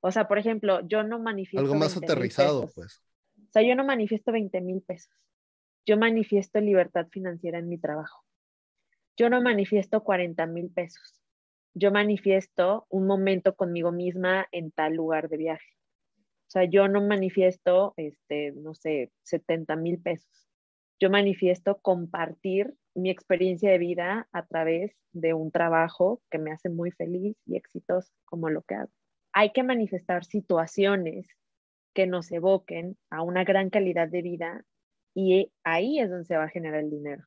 O 0.00 0.12
sea, 0.12 0.28
por 0.28 0.38
ejemplo, 0.38 0.86
yo 0.86 1.02
no 1.02 1.18
manifiesto. 1.18 1.60
Algo 1.60 1.74
más 1.74 1.96
aterrizado, 1.96 2.70
pues. 2.74 3.02
O 3.36 3.52
sea, 3.52 3.62
yo 3.62 3.74
no 3.74 3.84
manifiesto 3.84 4.30
20 4.30 4.60
mil 4.60 4.82
pesos. 4.82 5.12
Yo 5.84 5.98
manifiesto 5.98 6.60
libertad 6.60 7.08
financiera 7.10 7.58
en 7.58 7.68
mi 7.68 7.78
trabajo. 7.78 8.24
Yo 9.16 9.30
no 9.30 9.42
manifiesto 9.42 10.04
40 10.04 10.46
mil 10.46 10.70
pesos. 10.70 11.20
Yo 11.74 11.90
manifiesto 11.90 12.86
un 12.88 13.08
momento 13.08 13.56
conmigo 13.56 13.90
misma 13.90 14.46
en 14.52 14.70
tal 14.70 14.94
lugar 14.94 15.28
de 15.28 15.38
viaje. 15.38 15.66
O 16.48 16.50
sea, 16.50 16.64
yo 16.64 16.88
no 16.88 17.02
manifiesto, 17.02 17.94
este, 17.96 18.52
no 18.52 18.74
sé, 18.74 19.10
70 19.22 19.76
mil 19.76 20.00
pesos. 20.00 20.48
Yo 21.00 21.10
manifiesto 21.10 21.78
compartir 21.80 22.74
mi 22.94 23.10
experiencia 23.10 23.70
de 23.70 23.78
vida 23.78 24.28
a 24.32 24.46
través 24.46 24.92
de 25.12 25.34
un 25.34 25.50
trabajo 25.50 26.22
que 26.30 26.38
me 26.38 26.52
hace 26.52 26.68
muy 26.68 26.92
feliz 26.92 27.36
y 27.46 27.56
exitoso, 27.56 28.12
como 28.24 28.50
lo 28.50 28.62
que 28.62 28.76
hago. 28.76 28.90
Hay 29.32 29.52
que 29.52 29.64
manifestar 29.64 30.24
situaciones 30.24 31.26
que 31.92 32.06
nos 32.06 32.30
evoquen 32.30 32.96
a 33.10 33.22
una 33.22 33.44
gran 33.44 33.70
calidad 33.70 34.08
de 34.08 34.22
vida 34.22 34.64
y 35.14 35.52
ahí 35.64 35.98
es 35.98 36.10
donde 36.10 36.24
se 36.24 36.36
va 36.36 36.44
a 36.44 36.48
generar 36.48 36.80
el 36.80 36.90
dinero. 36.90 37.24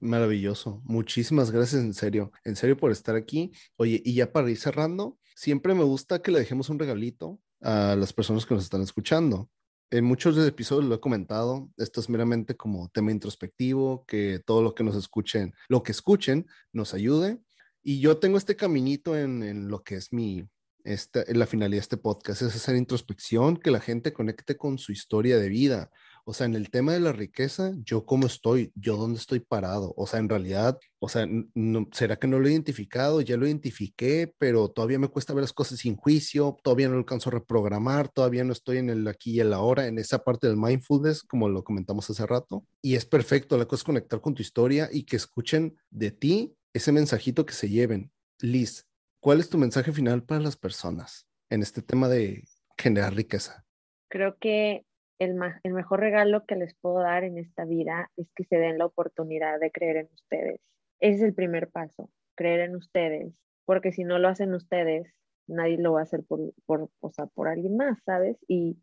Maravilloso. 0.00 0.80
Muchísimas 0.84 1.50
gracias, 1.50 1.82
en 1.82 1.92
serio. 1.92 2.30
En 2.44 2.54
serio 2.54 2.76
por 2.76 2.92
estar 2.92 3.16
aquí. 3.16 3.50
Oye, 3.76 4.00
y 4.04 4.14
ya 4.14 4.30
para 4.30 4.50
ir 4.50 4.56
cerrando, 4.56 5.18
siempre 5.34 5.74
me 5.74 5.82
gusta 5.82 6.22
que 6.22 6.30
le 6.30 6.38
dejemos 6.38 6.70
un 6.70 6.78
regalito 6.78 7.40
a 7.60 7.96
las 7.96 8.12
personas 8.12 8.46
que 8.46 8.54
nos 8.54 8.64
están 8.64 8.82
escuchando. 8.82 9.50
En 9.90 10.04
muchos 10.04 10.34
de 10.34 10.42
los 10.42 10.50
episodios 10.50 10.84
lo 10.84 10.94
he 10.94 11.00
comentado, 11.00 11.70
esto 11.78 12.00
es 12.00 12.08
meramente 12.10 12.56
como 12.56 12.88
tema 12.90 13.10
introspectivo, 13.10 14.04
que 14.06 14.40
todo 14.44 14.62
lo 14.62 14.74
que 14.74 14.84
nos 14.84 14.96
escuchen, 14.96 15.54
lo 15.68 15.82
que 15.82 15.92
escuchen, 15.92 16.46
nos 16.72 16.92
ayude. 16.92 17.40
Y 17.82 18.00
yo 18.00 18.18
tengo 18.18 18.36
este 18.36 18.54
caminito 18.54 19.16
en, 19.16 19.42
en 19.42 19.68
lo 19.68 19.82
que 19.82 19.94
es 19.94 20.12
mi, 20.12 20.46
esta, 20.84 21.24
la 21.28 21.46
finalidad 21.46 21.78
de 21.78 21.82
este 21.82 21.96
podcast, 21.96 22.42
es 22.42 22.54
hacer 22.54 22.76
introspección, 22.76 23.56
que 23.56 23.70
la 23.70 23.80
gente 23.80 24.12
conecte 24.12 24.56
con 24.56 24.78
su 24.78 24.92
historia 24.92 25.38
de 25.38 25.48
vida, 25.48 25.90
o 26.28 26.34
sea, 26.34 26.44
en 26.44 26.54
el 26.54 26.68
tema 26.68 26.92
de 26.92 27.00
la 27.00 27.12
riqueza, 27.12 27.72
yo 27.84 28.04
cómo 28.04 28.26
estoy, 28.26 28.70
yo 28.74 28.98
dónde 28.98 29.18
estoy 29.18 29.40
parado. 29.40 29.94
O 29.96 30.06
sea, 30.06 30.20
en 30.20 30.28
realidad, 30.28 30.78
o 30.98 31.08
sea, 31.08 31.26
no, 31.54 31.88
¿será 31.90 32.16
que 32.16 32.26
no 32.26 32.38
lo 32.38 32.46
he 32.46 32.52
identificado? 32.52 33.22
Ya 33.22 33.38
lo 33.38 33.46
identifiqué, 33.46 34.34
pero 34.36 34.68
todavía 34.68 34.98
me 34.98 35.08
cuesta 35.08 35.32
ver 35.32 35.40
las 35.40 35.54
cosas 35.54 35.78
sin 35.78 35.96
juicio, 35.96 36.58
todavía 36.62 36.90
no 36.90 36.98
alcanzo 36.98 37.30
a 37.30 37.32
reprogramar, 37.32 38.10
todavía 38.10 38.44
no 38.44 38.52
estoy 38.52 38.76
en 38.76 38.90
el 38.90 39.08
aquí 39.08 39.36
y 39.36 39.40
el 39.40 39.54
ahora, 39.54 39.86
en 39.86 39.98
esa 39.98 40.22
parte 40.22 40.48
del 40.48 40.58
mindfulness, 40.58 41.22
como 41.22 41.48
lo 41.48 41.64
comentamos 41.64 42.10
hace 42.10 42.26
rato. 42.26 42.62
Y 42.82 42.96
es 42.96 43.06
perfecto, 43.06 43.56
la 43.56 43.64
cosa 43.64 43.80
es 43.80 43.84
conectar 43.84 44.20
con 44.20 44.34
tu 44.34 44.42
historia 44.42 44.90
y 44.92 45.04
que 45.04 45.16
escuchen 45.16 45.78
de 45.88 46.10
ti 46.10 46.54
ese 46.74 46.92
mensajito 46.92 47.46
que 47.46 47.54
se 47.54 47.70
lleven. 47.70 48.12
Liz, 48.40 48.86
¿cuál 49.20 49.40
es 49.40 49.48
tu 49.48 49.56
mensaje 49.56 49.92
final 49.92 50.22
para 50.24 50.42
las 50.42 50.58
personas 50.58 51.26
en 51.48 51.62
este 51.62 51.80
tema 51.80 52.06
de 52.06 52.44
generar 52.76 53.14
riqueza? 53.14 53.64
Creo 54.10 54.36
que 54.38 54.84
el, 55.18 55.34
mejor 55.34 56.00
regalo 56.00 56.46
que 56.46 56.56
les 56.56 56.74
puedo 56.74 57.00
dar 57.00 57.24
en 57.24 57.38
esta 57.38 57.64
vida 57.64 58.10
es 58.16 58.28
que 58.34 58.44
se 58.44 58.56
den 58.56 58.78
la 58.78 58.86
oportunidad 58.86 59.58
de 59.58 59.70
creer 59.70 59.96
en 59.96 60.08
ustedes. 60.12 60.60
Ese 61.00 61.16
es 61.16 61.22
el 61.22 61.34
primer 61.34 61.68
paso, 61.68 62.10
creer 62.36 62.60
en 62.60 62.76
ustedes, 62.76 63.32
porque 63.64 63.92
si 63.92 64.04
no 64.04 64.18
lo 64.18 64.28
hacen 64.28 64.54
ustedes, 64.54 65.12
nadie 65.46 65.78
lo 65.78 65.94
va 65.94 66.00
a 66.00 66.02
hacer 66.04 66.22
por, 66.24 66.52
por, 66.66 66.90
o 67.00 67.10
sea, 67.10 67.26
por 67.26 67.48
alguien 67.48 67.76
más, 67.76 67.98
¿sabes? 68.04 68.36
Y 68.46 68.78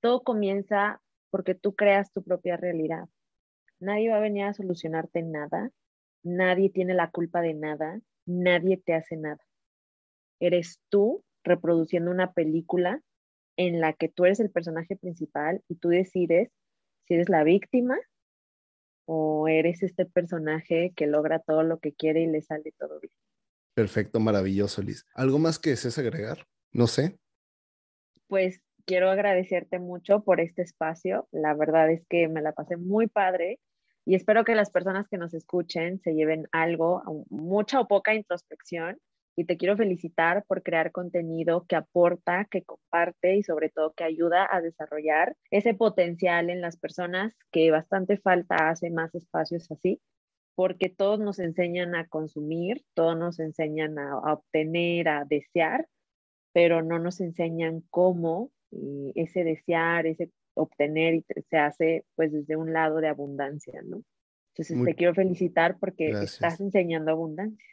todo 0.00 0.22
comienza 0.22 1.00
porque 1.30 1.54
tú 1.54 1.74
creas 1.74 2.12
tu 2.12 2.22
propia 2.22 2.56
realidad. 2.56 3.08
Nadie 3.78 4.10
va 4.10 4.16
a 4.16 4.20
venir 4.20 4.44
a 4.44 4.52
solucionarte 4.52 5.22
nada, 5.22 5.70
nadie 6.22 6.70
tiene 6.70 6.94
la 6.94 7.10
culpa 7.10 7.40
de 7.40 7.54
nada, 7.54 8.00
nadie 8.26 8.76
te 8.76 8.94
hace 8.94 9.16
nada. 9.16 9.42
Eres 10.38 10.80
tú 10.88 11.24
reproduciendo 11.42 12.10
una 12.10 12.32
película 12.32 13.00
en 13.60 13.78
la 13.78 13.92
que 13.92 14.08
tú 14.08 14.24
eres 14.24 14.40
el 14.40 14.50
personaje 14.50 14.96
principal 14.96 15.62
y 15.68 15.74
tú 15.74 15.90
decides 15.90 16.50
si 17.06 17.12
eres 17.12 17.28
la 17.28 17.44
víctima 17.44 17.98
o 19.04 19.48
eres 19.48 19.82
este 19.82 20.06
personaje 20.06 20.94
que 20.96 21.06
logra 21.06 21.40
todo 21.40 21.62
lo 21.62 21.78
que 21.78 21.92
quiere 21.92 22.22
y 22.22 22.26
le 22.26 22.40
sale 22.40 22.72
todo 22.78 22.98
bien. 23.00 23.12
Perfecto, 23.74 24.18
maravilloso, 24.18 24.80
Liz. 24.80 25.06
¿Algo 25.14 25.38
más 25.38 25.58
que 25.58 25.70
desees 25.70 25.98
agregar? 25.98 26.46
No 26.72 26.86
sé. 26.86 27.18
Pues 28.28 28.62
quiero 28.86 29.10
agradecerte 29.10 29.78
mucho 29.78 30.22
por 30.22 30.40
este 30.40 30.62
espacio. 30.62 31.28
La 31.30 31.52
verdad 31.52 31.90
es 31.90 32.06
que 32.08 32.28
me 32.28 32.40
la 32.40 32.52
pasé 32.52 32.78
muy 32.78 33.08
padre 33.08 33.60
y 34.06 34.14
espero 34.14 34.42
que 34.44 34.54
las 34.54 34.70
personas 34.70 35.06
que 35.06 35.18
nos 35.18 35.34
escuchen 35.34 36.00
se 36.00 36.14
lleven 36.14 36.48
algo, 36.50 37.02
mucha 37.28 37.78
o 37.78 37.88
poca 37.88 38.14
introspección 38.14 38.98
y 39.40 39.46
te 39.46 39.56
quiero 39.56 39.74
felicitar 39.74 40.44
por 40.46 40.62
crear 40.62 40.92
contenido 40.92 41.64
que 41.66 41.74
aporta, 41.74 42.46
que 42.50 42.62
comparte 42.62 43.36
y 43.36 43.42
sobre 43.42 43.70
todo 43.70 43.94
que 43.94 44.04
ayuda 44.04 44.46
a 44.50 44.60
desarrollar 44.60 45.34
ese 45.50 45.72
potencial 45.72 46.50
en 46.50 46.60
las 46.60 46.76
personas 46.76 47.34
que 47.50 47.70
bastante 47.70 48.18
falta 48.18 48.68
hace 48.68 48.90
más 48.90 49.14
espacios 49.14 49.70
así, 49.70 49.98
porque 50.54 50.90
todos 50.90 51.20
nos 51.20 51.38
enseñan 51.38 51.94
a 51.94 52.06
consumir, 52.06 52.84
todos 52.92 53.16
nos 53.16 53.40
enseñan 53.40 53.98
a, 53.98 54.18
obtener, 54.18 55.08
a 55.08 55.24
desear, 55.24 55.88
pero 56.52 56.82
no 56.82 56.98
nos 56.98 57.22
enseñan 57.22 57.82
cómo 57.88 58.50
eh, 58.72 59.12
ese 59.14 59.42
desear, 59.42 60.04
ese 60.06 60.30
obtener 60.52 61.14
y 61.14 61.24
se 61.48 61.56
hace 61.56 62.04
pues 62.14 62.30
desde 62.30 62.56
un 62.56 62.74
lado 62.74 62.98
de 62.98 63.08
abundancia, 63.08 63.80
¿no? 63.86 64.02
Entonces 64.54 64.84
te 64.84 64.94
quiero 64.94 65.14
felicitar 65.14 65.78
porque 65.78 66.10
estás 66.10 66.60
enseñando 66.60 67.12
abundancia. 67.12 67.70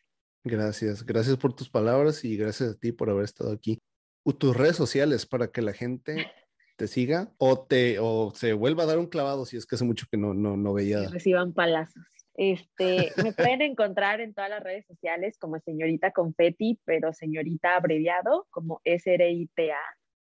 Gracias, 0.47 1.05
gracias 1.05 1.37
por 1.37 1.53
tus 1.53 1.69
palabras 1.69 2.23
y 2.23 2.37
gracias 2.37 2.71
a 2.71 2.79
ti 2.79 2.91
por 2.91 3.09
haber 3.09 3.25
estado 3.25 3.51
aquí. 3.51 3.79
Tus 4.39 4.55
redes 4.55 4.75
sociales 4.75 5.25
para 5.25 5.51
que 5.51 5.61
la 5.61 5.73
gente 5.73 6.15
te 6.77 6.87
siga 6.87 7.31
o 7.37 7.65
te 7.65 7.97
o 7.99 8.31
se 8.35 8.53
vuelva 8.53 8.83
a 8.83 8.85
dar 8.87 8.99
un 8.99 9.07
clavado 9.07 9.45
si 9.45 9.57
es 9.57 9.65
que 9.65 9.75
hace 9.75 9.85
mucho 9.85 10.05
que 10.09 10.17
no, 10.17 10.33
no, 10.33 10.57
no 10.57 10.73
veía. 10.73 11.01
Que 11.01 11.09
reciban 11.09 11.53
palazos. 11.53 12.03
Este, 12.37 13.11
me 13.23 13.33
pueden 13.33 13.63
encontrar 13.63 14.21
en 14.21 14.33
todas 14.33 14.49
las 14.49 14.63
redes 14.63 14.85
sociales 14.85 15.37
como 15.39 15.59
señorita 15.59 16.11
confetti, 16.11 16.79
pero 16.85 17.11
señorita 17.11 17.75
abreviado 17.75 18.47
como 18.51 18.79
S-R-I-T-A, 18.83 19.79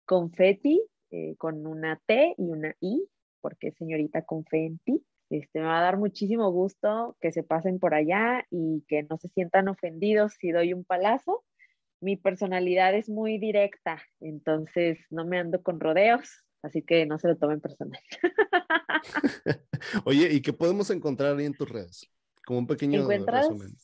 confetti 0.05 0.81
eh, 1.11 1.35
con 1.39 1.67
una 1.67 2.01
T 2.07 2.35
y 2.39 2.51
una 2.51 2.75
I, 2.81 3.05
porque 3.41 3.73
señorita 3.73 4.23
confetti. 4.23 5.03
Este, 5.31 5.61
me 5.61 5.67
va 5.67 5.79
a 5.79 5.83
dar 5.83 5.99
muchísimo 5.99 6.51
gusto 6.51 7.17
que 7.21 7.33
se 7.33 7.43
pasen 7.43 7.79
por 7.79 7.95
allá 7.95 8.47
y 8.51 8.85
que 8.89 9.03
no 9.03 9.19
se 9.19 9.29
sientan 9.29 9.69
ofendidos 9.69 10.35
si 10.41 10.51
doy 10.51 10.73
un 10.73 10.85
palazo. 10.85 11.45
Mi 12.01 12.17
personalidad 12.17 12.95
es 12.95 13.09
muy 13.09 13.39
directa, 13.39 14.03
entonces 14.21 14.99
no 15.11 15.25
me 15.27 15.39
ando 15.39 15.63
con 15.63 15.81
rodeos, 15.81 16.45
así 16.63 16.83
que 16.83 17.07
no 17.07 17.19
se 17.19 17.29
lo 17.29 17.37
tomen 17.37 17.61
personal. 17.61 18.01
Oye, 20.05 20.33
¿y 20.33 20.41
qué 20.41 20.53
podemos 20.53 20.91
encontrar 20.91 21.37
ahí 21.37 21.47
en 21.47 21.55
tus 21.55 21.69
redes? 21.69 22.09
Como 22.47 22.61
un 22.61 22.67
pequeño 22.67 23.07
resumen 23.09 23.77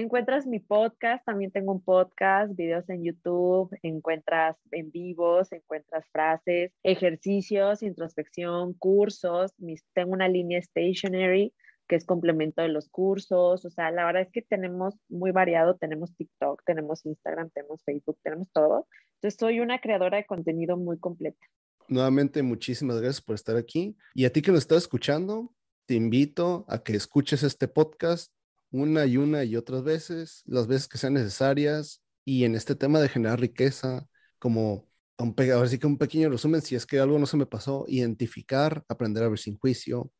encuentras 0.00 0.46
mi 0.46 0.60
podcast, 0.60 1.24
también 1.24 1.50
tengo 1.50 1.72
un 1.72 1.82
podcast, 1.82 2.54
videos 2.54 2.88
en 2.88 3.04
YouTube, 3.04 3.70
encuentras 3.82 4.56
en 4.72 4.90
vivos, 4.90 5.52
encuentras 5.52 6.04
frases, 6.10 6.72
ejercicios, 6.82 7.82
introspección, 7.82 8.74
cursos, 8.74 9.52
tengo 9.94 10.12
una 10.12 10.28
línea 10.28 10.60
stationary 10.62 11.52
que 11.88 11.96
es 11.96 12.04
complemento 12.04 12.60
de 12.60 12.68
los 12.68 12.88
cursos, 12.90 13.64
o 13.64 13.70
sea, 13.70 13.90
la 13.90 14.04
verdad 14.04 14.22
es 14.22 14.30
que 14.30 14.42
tenemos 14.42 14.94
muy 15.08 15.30
variado, 15.30 15.76
tenemos 15.76 16.14
TikTok, 16.14 16.62
tenemos 16.66 17.04
Instagram, 17.06 17.50
tenemos 17.50 17.82
Facebook, 17.82 18.18
tenemos 18.22 18.50
todo. 18.52 18.86
Entonces, 19.14 19.38
soy 19.40 19.60
una 19.60 19.80
creadora 19.80 20.18
de 20.18 20.26
contenido 20.26 20.76
muy 20.76 20.98
completa. 20.98 21.40
Nuevamente, 21.88 22.42
muchísimas 22.42 23.00
gracias 23.00 23.22
por 23.22 23.34
estar 23.34 23.56
aquí. 23.56 23.96
Y 24.14 24.26
a 24.26 24.32
ti 24.32 24.42
que 24.42 24.52
nos 24.52 24.60
estás 24.60 24.82
escuchando, 24.82 25.54
te 25.86 25.94
invito 25.94 26.66
a 26.68 26.82
que 26.82 26.94
escuches 26.94 27.42
este 27.42 27.66
podcast 27.66 28.30
una 28.70 29.06
y 29.06 29.16
una 29.16 29.44
y 29.44 29.56
otras 29.56 29.82
veces, 29.82 30.42
las 30.46 30.66
veces 30.66 30.88
que 30.88 30.98
sean 30.98 31.14
necesarias. 31.14 32.02
Y 32.24 32.44
en 32.44 32.54
este 32.54 32.74
tema 32.74 33.00
de 33.00 33.08
generar 33.08 33.40
riqueza, 33.40 34.06
como 34.38 34.88
un, 35.18 35.34
a 35.38 35.42
ver 35.58 35.68
si 35.68 35.78
que 35.78 35.86
un 35.86 35.98
pequeño 35.98 36.28
resumen, 36.30 36.62
si 36.62 36.74
es 36.74 36.86
que 36.86 37.00
algo 37.00 37.18
no 37.18 37.26
se 37.26 37.36
me 37.36 37.46
pasó, 37.46 37.84
identificar, 37.88 38.84
aprender 38.88 39.24
a 39.24 39.28
ver 39.28 39.38
sin 39.38 39.56
juicio. 39.58 40.12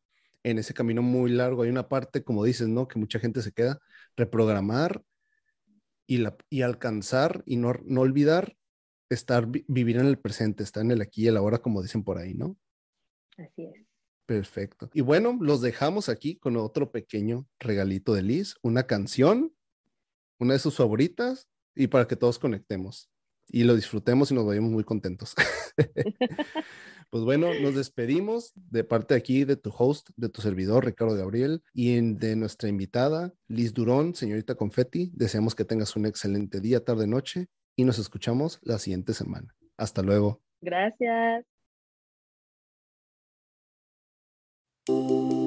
En 0.43 0.59
ese 0.59 0.75
camino 0.75 1.03
muy 1.03 1.31
largo 1.31 1.63
hay 1.63 1.71
una 1.71 1.89
parte, 1.89 2.25
como 2.25 2.45
dices, 2.45 2.69
¿no? 2.69 2.89
Que 2.89 2.99
mucha 2.99 3.19
gente 3.19 3.43
se 3.43 3.53
queda, 3.53 3.79
reprogramar 4.17 5.03
y, 6.07 6.19
la, 6.19 6.37
y 6.49 6.63
alcanzar 6.63 7.43
y 7.47 7.57
no, 7.57 7.75
no 7.85 8.01
olvidar 8.01 8.57
estar, 9.11 9.47
vivir 9.47 9.97
en 9.97 10.07
el 10.07 10.19
presente, 10.19 10.63
estar 10.63 10.83
en 10.83 10.91
el 10.91 11.03
aquí 11.03 11.25
y 11.25 11.29
el 11.29 11.37
ahora, 11.37 11.59
como 11.59 11.83
dicen 11.83 12.05
por 12.05 12.19
ahí, 12.19 12.35
¿no? 12.35 12.57
Así 13.37 13.65
es. 13.65 13.88
Perfecto. 14.29 14.91
Y 14.93 15.01
bueno, 15.01 15.39
los 15.41 15.62
dejamos 15.62 16.11
aquí 16.11 16.37
con 16.37 16.59
otro 16.59 16.93
pequeño 16.93 17.47
regalito 17.59 18.12
de 18.12 18.20
Liz, 18.20 18.57
una 18.61 18.83
canción, 18.83 19.55
una 20.39 20.53
de 20.53 20.59
sus 20.59 20.76
favoritas, 20.76 21.49
y 21.74 21.87
para 21.87 22.07
que 22.07 22.14
todos 22.14 22.39
conectemos 22.39 23.11
y 23.51 23.64
lo 23.64 23.74
disfrutemos 23.74 24.31
y 24.31 24.35
nos 24.35 24.45
vayamos 24.45 24.70
muy 24.70 24.85
contentos. 24.85 25.35
pues 27.11 27.24
bueno, 27.24 27.49
nos 27.62 27.74
despedimos 27.74 28.53
de 28.55 28.85
parte 28.85 29.14
aquí 29.14 29.45
de 29.45 29.57
tu 29.57 29.70
host, 29.70 30.11
de 30.16 30.29
tu 30.29 30.43
servidor, 30.43 30.85
Ricardo 30.85 31.16
Gabriel, 31.16 31.62
y 31.72 31.99
de 32.14 32.37
nuestra 32.37 32.68
invitada, 32.68 33.33
Liz 33.47 33.72
Durón, 33.72 34.14
señorita 34.14 34.57
Confetti. 34.57 35.11
Deseamos 35.14 35.55
que 35.55 35.64
tengas 35.64 35.97
un 35.97 36.05
excelente 36.05 36.61
día, 36.61 36.85
tarde, 36.85 37.07
noche 37.07 37.47
y 37.76 37.85
nos 37.85 37.99
escuchamos 37.99 38.59
la 38.61 38.79
siguiente 38.79 39.14
semana. 39.14 39.55
Hasta 39.79 40.03
luego. 40.03 40.43
Gracias. 40.61 41.47
Thank 44.89 45.11
you. 45.11 45.38